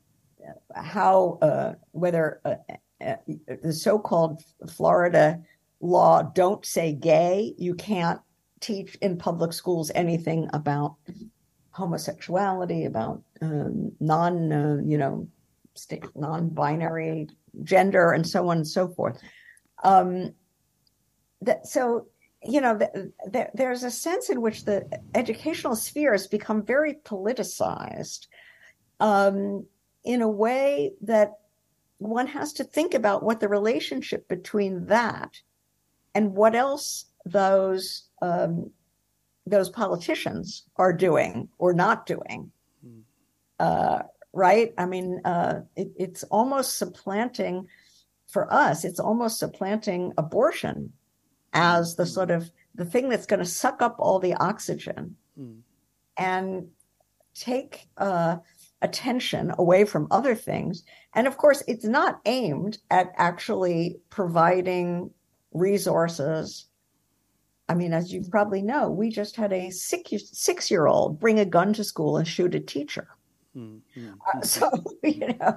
[0.76, 2.56] how uh, whether uh,
[3.02, 3.16] uh,
[3.62, 5.40] the so-called Florida
[5.80, 7.54] law don't say gay.
[7.56, 8.20] You can't
[8.62, 10.96] teach in public schools anything about
[11.70, 15.28] homosexuality, about um, non, uh, you know,
[16.14, 17.28] non-binary
[17.62, 19.20] gender, and so on and so forth.
[19.84, 20.34] Um,
[21.42, 22.06] that, so
[22.44, 24.84] you know, the, the, there's a sense in which the
[25.14, 28.26] educational sphere has become very politicized
[29.00, 29.64] um,
[30.04, 31.34] in a way that
[31.98, 35.40] one has to think about what the relationship between that
[36.14, 38.70] and what else those um,
[39.44, 42.50] those politicians are doing or not doing.
[42.82, 43.00] Hmm.
[43.58, 43.98] Uh,
[44.32, 44.72] right?
[44.78, 47.68] I mean, uh, it, it's almost supplanting
[48.28, 48.84] for us.
[48.84, 50.92] It's almost supplanting abortion
[51.52, 55.60] as the sort of the thing that's going to suck up all the oxygen mm.
[56.16, 56.68] and
[57.34, 58.36] take uh,
[58.80, 60.82] attention away from other things.
[61.14, 65.10] And of course, it's not aimed at actually providing
[65.52, 66.66] resources.
[67.72, 71.40] I mean, as you probably know, we just had a six, six year old bring
[71.40, 73.08] a gun to school and shoot a teacher.
[73.56, 74.10] Mm-hmm.
[74.12, 74.70] Uh, so,
[75.02, 75.56] you know,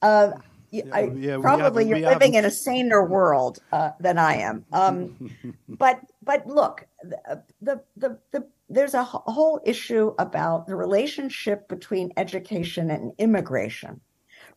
[0.00, 0.30] uh,
[0.70, 4.64] yeah, I, yeah, probably you're living in a saner world uh, than I am.
[4.72, 5.36] Um,
[5.68, 12.10] but but look, the, the the the there's a whole issue about the relationship between
[12.16, 14.00] education and immigration.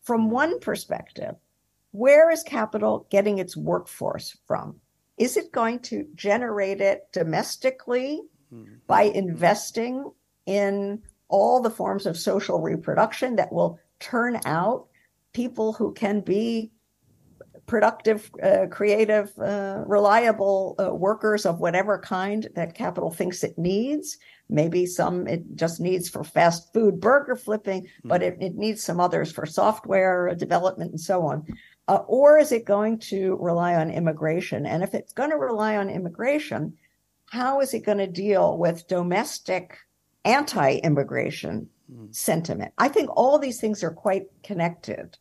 [0.00, 0.30] From hmm.
[0.30, 1.34] one perspective,
[1.90, 4.80] where is capital getting its workforce from?
[5.18, 8.22] Is it going to generate it domestically
[8.52, 8.74] mm-hmm.
[8.86, 10.10] by investing
[10.46, 14.86] in all the forms of social reproduction that will turn out
[15.32, 16.70] people who can be
[17.66, 24.18] productive, uh, creative, uh, reliable uh, workers of whatever kind that capital thinks it needs.
[24.50, 28.08] Maybe some it just needs for fast food burger flipping, mm-hmm.
[28.08, 31.46] but it, it, needs some others for software development and so on.
[31.86, 34.64] Uh, or is it going to rely on immigration?
[34.64, 36.76] And if it's going to rely on immigration,
[37.26, 39.76] how is it going to deal with domestic
[40.24, 42.06] anti immigration mm-hmm.
[42.10, 42.72] sentiment?
[42.78, 45.18] I think all these things are quite connected.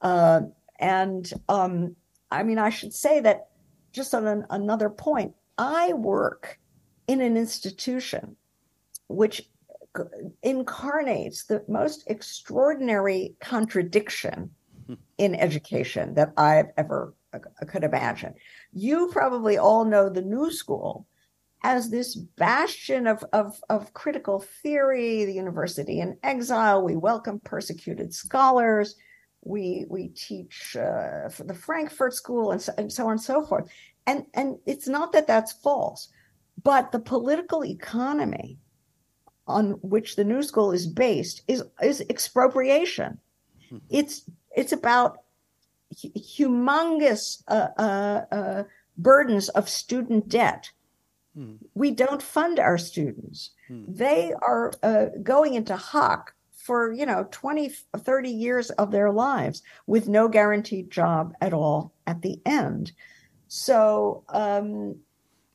[0.00, 0.40] Uh,
[0.80, 1.94] and um,
[2.30, 3.48] I mean, I should say that
[3.92, 6.58] just on an, another point, I work
[7.06, 8.36] in an institution
[9.08, 9.42] which
[10.42, 14.50] incarnates the most extraordinary contradiction
[15.18, 18.34] in education that I've ever uh, could imagine.
[18.72, 21.06] You probably all know the New School
[21.62, 26.82] as this bastion of, of, of critical theory, the university in exile.
[26.82, 28.96] We welcome persecuted scholars.
[29.42, 33.44] We we teach uh, for the Frankfurt School and so, and so on and so
[33.44, 33.70] forth.
[34.06, 36.08] And and it's not that that's false,
[36.62, 38.58] but the political economy
[39.46, 43.18] on which the new school is based is is expropriation.
[43.66, 43.78] Mm-hmm.
[43.88, 45.18] It's it's about
[45.94, 48.62] humongous uh, uh, uh,
[48.96, 50.70] burdens of student debt.
[51.36, 51.58] Mm.
[51.74, 53.50] We don't fund our students.
[53.70, 53.96] Mm.
[53.96, 59.62] They are uh, going into hock for you know 20 30 years of their lives
[59.86, 62.92] with no guaranteed job at all at the end
[63.48, 64.94] so um,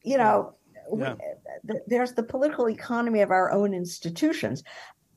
[0.04, 0.56] you know
[0.98, 1.16] yeah.
[1.64, 4.64] we, there's the political economy of our own institutions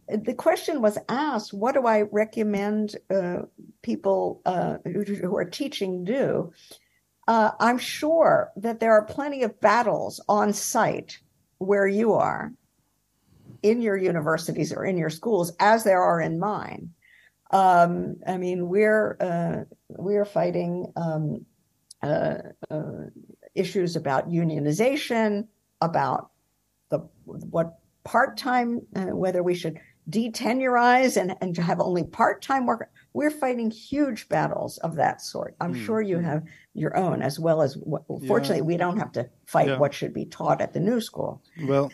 [0.08, 3.42] the question was asked what do i recommend uh,
[3.82, 6.52] people uh, who, who, are teaching do?
[7.26, 11.18] Uh, i'm sure that there are plenty of battles on site
[11.58, 12.52] where you are
[13.62, 16.90] in your universities or in your schools as there are in mine.
[17.50, 21.44] Um, i mean we're uh, we're fighting um,
[22.02, 22.36] uh,
[22.70, 23.06] uh,
[23.54, 25.48] issues about unionization
[25.80, 26.30] about
[26.90, 29.78] the what part-time whether we should
[30.10, 35.54] detenurize and, and to have only part-time work we're fighting huge battles of that sort
[35.60, 35.84] i'm mm.
[35.84, 36.42] sure you have
[36.74, 37.76] your own as well as
[38.26, 38.62] fortunately yeah.
[38.62, 39.78] we don't have to fight yeah.
[39.78, 41.90] what should be taught at the new school well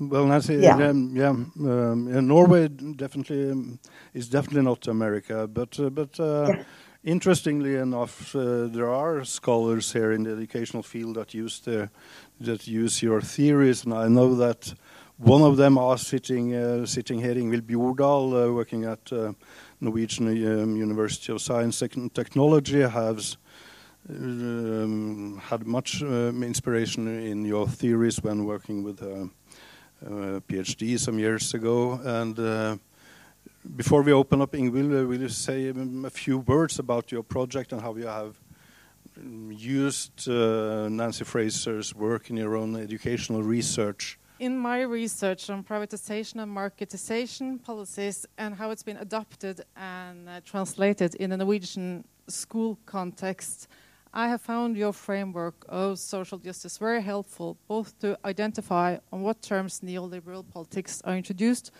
[0.00, 3.78] well nancy yeah, um, yeah um, norway definitely um,
[4.14, 6.54] is definitely not america but uh, but uh,
[7.04, 11.90] interestingly enough uh, there are scholars here in the educational field that use the
[12.40, 14.74] that use your theories and i know that
[15.18, 19.32] one of them are sitting uh, sitting here, Ingvild Bjordal, uh, working at uh,
[19.80, 23.36] Norwegian um, University of Science and Technology, has
[24.08, 29.28] um, had much um, inspiration in your theories when working with a,
[30.06, 32.00] a PhD some years ago.
[32.04, 32.76] And uh,
[33.76, 37.24] before we open up, Ingvild, uh, will you say um, a few words about your
[37.24, 38.36] project and how you have
[39.18, 44.16] um, used uh, Nancy Fraser's work in your own educational research?
[44.38, 50.40] In my research on privatization and marketization policies and how it's been adopted and uh,
[50.44, 53.68] translated in the Norwegian school context,
[54.14, 59.42] I have found your framework of social justice very helpful, both to identify on what
[59.42, 61.72] terms neoliberal politics are introduced,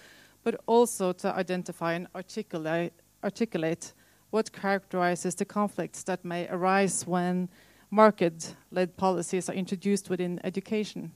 [0.42, 3.92] but also to identify and articulate, articulate
[4.30, 7.48] what characterizes the conflicts that may arise when
[7.90, 11.12] market led policies are introduced within education.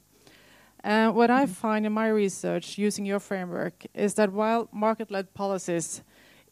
[0.85, 1.53] And uh, what I mm-hmm.
[1.53, 6.03] find in my research using your framework is that while market led policies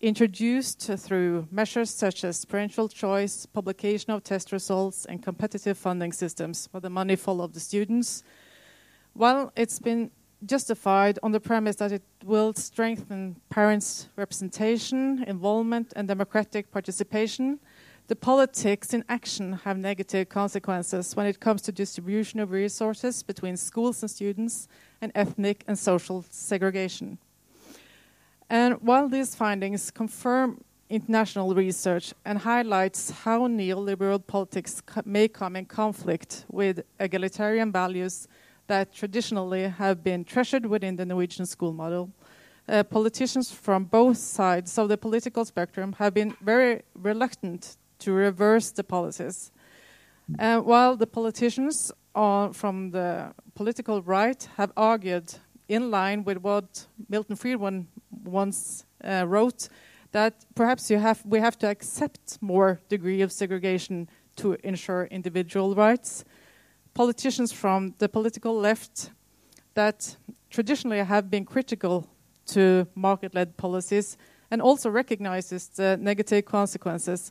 [0.00, 6.68] introduced through measures such as parental choice, publication of test results, and competitive funding systems
[6.70, 8.22] where the money follows the students,
[9.12, 10.10] while it's been
[10.46, 17.58] justified on the premise that it will strengthen parents' representation, involvement, and democratic participation,
[18.10, 23.56] the politics in action have negative consequences when it comes to distribution of resources between
[23.56, 24.66] schools and students
[25.00, 27.18] and ethnic and social segregation.
[28.48, 35.66] And while these findings confirm international research and highlights how neoliberal politics may come in
[35.66, 38.26] conflict with egalitarian values
[38.66, 42.10] that traditionally have been treasured within the Norwegian school model,
[42.68, 48.70] uh, politicians from both sides of the political spectrum have been very reluctant to reverse
[48.70, 49.52] the policies.
[50.38, 55.34] Uh, while the politicians from the political right have argued,
[55.68, 57.86] in line with what Milton Friedman
[58.24, 59.68] once uh, wrote,
[60.12, 66.24] that perhaps have, we have to accept more degree of segregation to ensure individual rights.
[66.94, 69.10] Politicians from the political left
[69.74, 70.16] that
[70.50, 72.08] traditionally have been critical
[72.46, 74.16] to market-led policies
[74.50, 77.30] and also recognizes the negative consequences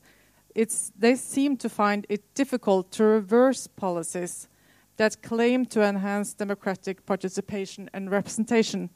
[0.60, 4.50] it's, they seem to find it difficult to reverse policies
[4.98, 8.90] that claim to enhance democratic participation and representation.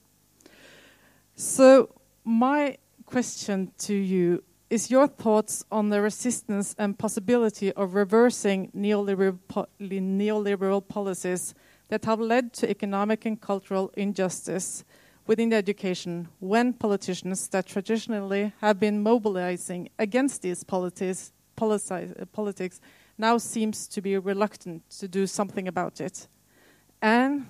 [1.36, 1.90] So,
[2.26, 9.40] my question to you is your thoughts on the resistance and possibility of reversing neoliberal,
[9.48, 11.56] po neoliberal policies
[11.88, 14.84] that have led to economic and cultural injustice
[15.28, 22.82] within education when politicians that traditionally have been mobilizing against these policies politics
[23.18, 26.28] now seems to be reluctant to do something about it.
[27.02, 27.46] And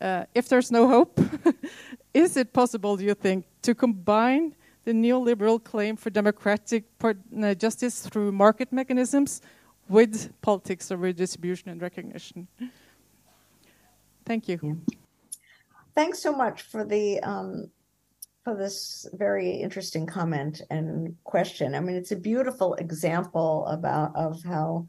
[0.00, 1.20] uh, if there's no hope,
[2.14, 4.54] is it possible, do you think, to combine
[4.84, 9.42] the neoliberal claim for democratic uh, justice through market mechanisms
[9.88, 12.48] with politics of redistribution and recognition?
[14.24, 14.80] Thank you.
[15.94, 17.70] Thanks so much for the um,
[18.48, 21.74] for this very interesting comment and question.
[21.74, 24.86] I mean, it's a beautiful example about of how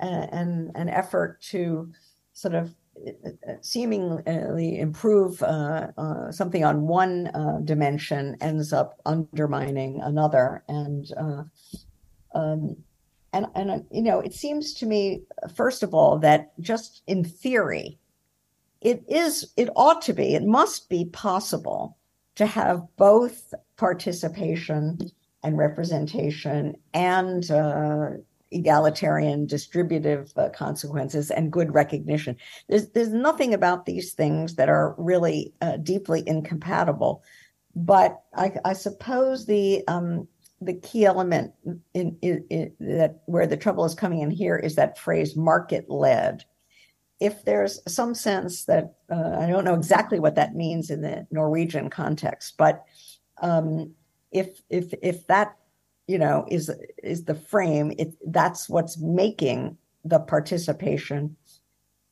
[0.00, 1.90] uh, an an effort to
[2.32, 2.72] sort of
[3.04, 11.12] uh, seemingly improve uh, uh, something on one uh, dimension ends up undermining another, and
[11.16, 11.42] uh,
[12.38, 12.76] um,
[13.32, 15.22] and and you know, it seems to me,
[15.56, 17.98] first of all, that just in theory,
[18.80, 21.96] it is, it ought to be, it must be possible
[22.36, 24.98] to have both participation
[25.42, 28.10] and representation and uh,
[28.52, 32.36] egalitarian distributive uh, consequences and good recognition.
[32.68, 37.22] There's there's nothing about these things that are really uh, deeply incompatible,
[37.74, 40.28] but I, I suppose the um,
[40.60, 41.52] the key element
[41.92, 45.90] in, in, in, that where the trouble is coming in here is that phrase market
[45.90, 46.44] led
[47.22, 51.24] if there's some sense that uh, I don't know exactly what that means in the
[51.30, 52.84] Norwegian context, but
[53.40, 53.94] um,
[54.32, 55.56] if if if that
[56.08, 56.68] you know is
[57.00, 61.36] is the frame, it that's what's making the participation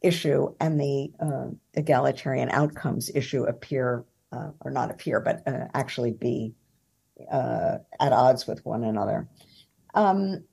[0.00, 6.12] issue and the uh, egalitarian outcomes issue appear uh, or not appear, but uh, actually
[6.12, 6.54] be
[7.32, 9.28] uh, at odds with one another.
[9.92, 10.44] Um,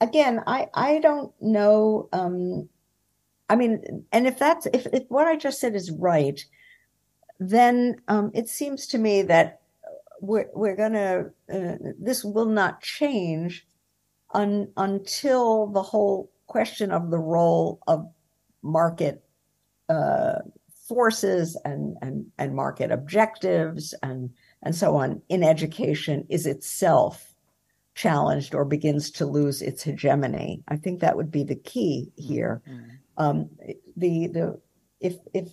[0.00, 2.08] again, I I don't know.
[2.12, 2.68] Um,
[3.48, 6.44] I mean, and if that's if, if what I just said is right,
[7.38, 9.60] then um, it seems to me that
[10.20, 13.66] we're we're gonna uh, this will not change
[14.32, 18.08] un, until the whole question of the role of
[18.62, 19.22] market
[19.88, 20.38] uh,
[20.88, 24.30] forces and and and market objectives and
[24.62, 27.34] and so on in education is itself
[27.94, 30.62] challenged or begins to lose its hegemony.
[30.68, 32.62] I think that would be the key here.
[32.68, 32.90] Mm-hmm.
[33.18, 33.50] Um,
[33.96, 34.60] the the
[35.00, 35.48] if if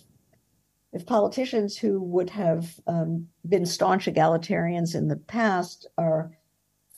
[0.91, 6.31] if politicians who would have um, been staunch egalitarians in the past are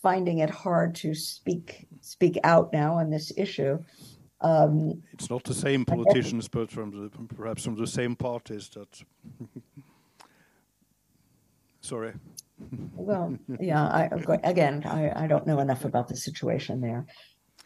[0.02, 3.80] finding it hard to speak speak out now on this issue.
[4.42, 9.02] Um, it's not the same politicians, but from the, perhaps from the same parties that.
[11.82, 12.14] Sorry.
[12.96, 13.84] well, yeah.
[13.84, 14.10] I,
[14.44, 17.06] again, I, I don't know enough about the situation there.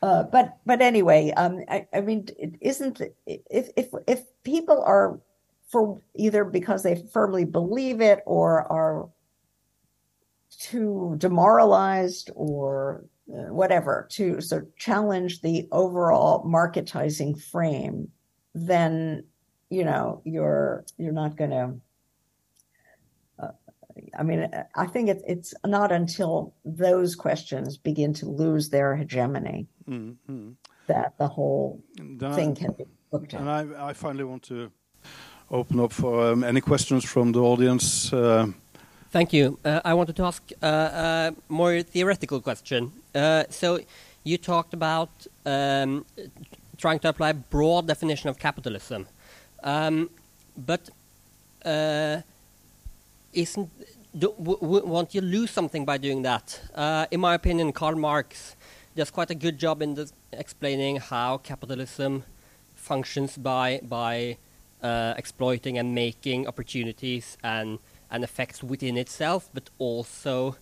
[0.01, 5.19] Uh, but but anyway, um, I, I mean, it isn't if if if people are
[5.67, 9.09] for either because they firmly believe it or are
[10.57, 18.09] too demoralized or uh, whatever to so challenge the overall marketizing frame,
[18.55, 19.25] then
[19.69, 21.73] you know you're you're not going to
[24.17, 29.67] I mean, I think it, it's not until those questions begin to lose their hegemony
[29.89, 30.51] mm-hmm.
[30.87, 33.41] that the whole then thing I, can be looked at.
[33.41, 34.71] And I, I, finally want to
[35.49, 38.13] open up for um, any questions from the audience.
[38.13, 38.47] Uh,
[39.11, 39.57] Thank you.
[39.65, 42.91] Uh, I wanted to ask uh, a more theoretical question.
[43.15, 43.79] Uh, so,
[44.23, 45.09] you talked about
[45.45, 46.05] um,
[46.77, 49.07] trying to apply a broad definition of capitalism,
[49.63, 50.09] um,
[50.55, 50.89] but
[51.65, 52.21] uh,
[53.33, 53.69] isn't
[54.17, 56.59] do, won't you lose something by doing that?
[56.73, 58.55] Uh, in my opinion, Karl Marx
[58.99, 59.97] does quite a good job in
[60.33, 62.23] explaining how capitalism
[62.75, 64.35] functions by by
[64.83, 67.79] uh, exploiting and making opportunities and
[68.11, 70.57] and effects within itself, but also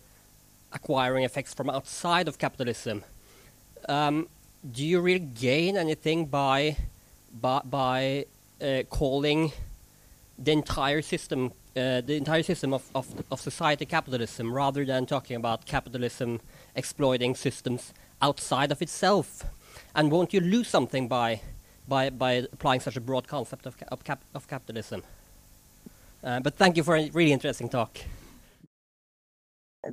[0.72, 3.04] acquiring effects from outside of capitalism.
[3.90, 4.28] Um,
[4.76, 6.78] do you really gain anything by
[7.42, 8.26] by, by
[8.62, 9.52] uh, calling
[10.38, 11.42] the entire system
[11.76, 16.40] uh, the entire system of, of, of society capitalism rather than talking about capitalism
[16.76, 19.44] exploiting systems outside of itself?
[19.96, 21.42] And won't you lose something by,
[21.88, 25.04] by, by applying such a broad concept of, of, cap, of capitalism?
[26.24, 28.00] Uh, but thank you for a really interesting talk.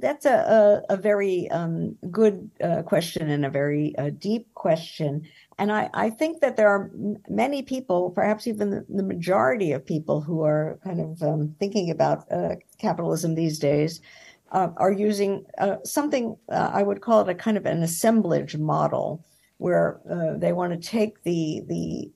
[0.01, 5.29] That's a, a, a very um, good uh, question and a very uh, deep question.
[5.59, 6.91] And I, I think that there are
[7.29, 11.91] many people, perhaps even the, the majority of people who are kind of um, thinking
[11.91, 14.01] about uh, capitalism these days,
[14.55, 18.56] uh, are using uh, something uh, I would call it a kind of an assemblage
[18.56, 19.24] model,
[19.59, 22.10] where uh, they want to take the the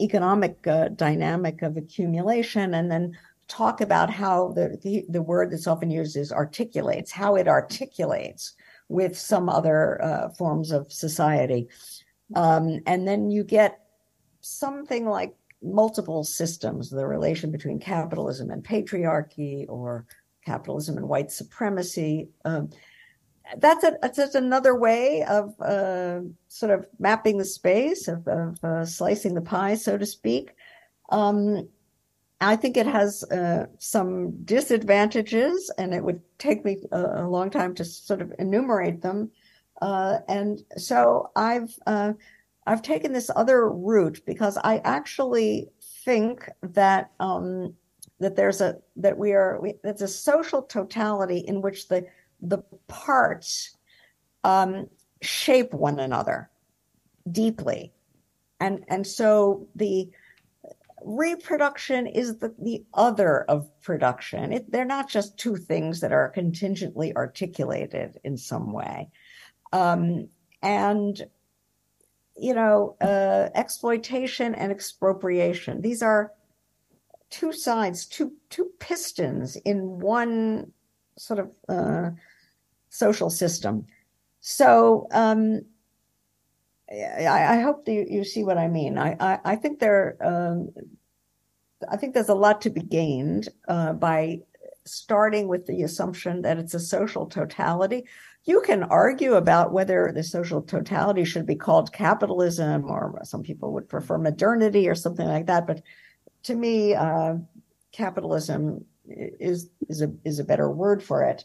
[0.00, 3.16] economic uh, dynamic of accumulation and then
[3.48, 8.54] talk about how the, the, the word that's often used is articulates, how it articulates
[8.88, 11.68] with some other forms of society.
[12.34, 13.80] Um, and then you get
[14.40, 20.06] something like multiple systems, the relation between capitalism and patriarchy or
[20.44, 22.28] capitalism and white supremacy.
[22.44, 22.70] Um,
[23.58, 28.62] that's, a, that's just another way of uh, sort of mapping the space, of, of
[28.62, 30.52] uh, slicing the pie, so to speak.
[31.10, 31.68] Um,
[32.40, 37.50] I think it has uh, some disadvantages, and it would take me a, a, long
[37.50, 39.30] time to sort of enumerate them.
[39.82, 42.14] Uh, and so I've uh,
[42.66, 45.68] I've taken this other route because I actually
[46.04, 47.74] think that um,
[48.20, 52.06] that there's a that we are we, it's a social totality in which the
[52.40, 53.76] the parts
[54.44, 54.86] um,
[55.20, 56.50] shape one another
[57.30, 57.92] deeply,
[58.60, 60.10] and and so the
[61.02, 64.52] reproduction is the, the other of production.
[64.52, 69.08] It, they're not just two things that are contingently articulated in some way.
[69.72, 70.28] Um,
[70.62, 71.22] and,
[72.36, 76.32] you know, uh, exploitation and expropriation, these are
[77.30, 80.72] two sides, two, two pistons in one
[81.16, 82.10] sort of uh,
[82.88, 83.86] social system.
[84.40, 85.62] So, um,
[86.90, 88.98] I, I hope you, you see what I mean.
[88.98, 90.70] I, I, I think there, um,
[91.88, 94.40] I think there's a lot to be gained uh, by
[94.84, 98.06] starting with the assumption that it's a social totality.
[98.44, 103.72] You can argue about whether the social totality should be called capitalism, or some people
[103.74, 105.66] would prefer modernity or something like that.
[105.66, 105.82] But
[106.44, 107.34] to me, uh,
[107.92, 111.44] capitalism is is a is a better word for it.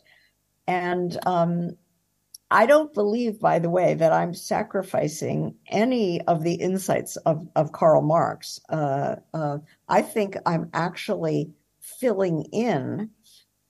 [0.68, 1.78] And um,
[2.52, 7.72] I don't believe, by the way, that I'm sacrificing any of the insights of, of
[7.72, 8.60] Karl Marx.
[8.70, 9.58] Uh, uh,
[9.90, 13.10] I think I'm actually filling in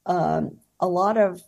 [0.05, 1.41] um, a lot of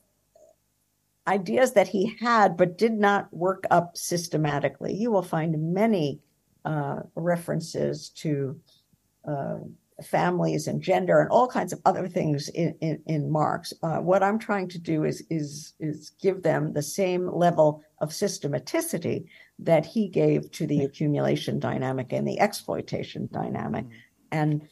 [1.27, 4.93] ideas that he had but did not work up systematically.
[4.93, 6.21] You will find many
[6.63, 8.59] uh, references to
[9.27, 9.57] uh,
[10.03, 13.73] families and gender and all kinds of other things in, in, in Marx.
[13.81, 18.09] Uh, what I'm trying to do is, is, is give them the same level of
[18.09, 19.25] systematicity
[19.59, 23.95] that he gave to the accumulation dynamic and the exploitation dynamic, mm-hmm.
[24.31, 24.67] and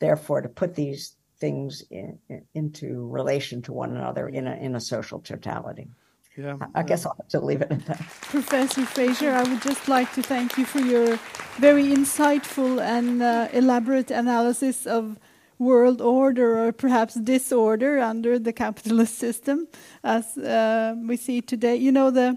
[0.00, 4.74] therefore to put these things in, in, into relation to one another in a, in
[4.74, 5.88] a social totality.
[6.36, 6.56] Yeah.
[6.74, 7.98] I guess I'll have to leave it at that.
[8.20, 11.18] Professor Fraser, I would just like to thank you for your
[11.56, 15.18] very insightful and uh, elaborate analysis of
[15.58, 19.66] world order or perhaps disorder under the capitalist system
[20.04, 21.76] as uh, we see today.
[21.76, 22.36] You know, the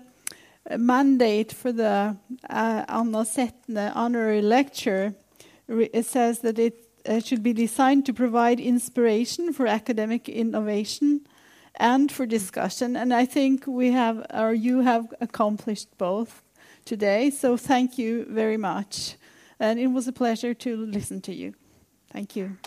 [0.78, 2.16] mandate for the
[2.50, 5.16] uh, Anna Sethne honorary lecture
[5.70, 11.22] it says that it uh, should be designed to provide inspiration for academic innovation
[11.80, 12.96] and for discussion.
[12.96, 16.44] And I think we have, or you have accomplished both
[16.86, 17.30] today.
[17.30, 19.16] So thank you very much.
[19.60, 21.54] And it was a pleasure to listen to you.
[22.12, 22.58] Thank you.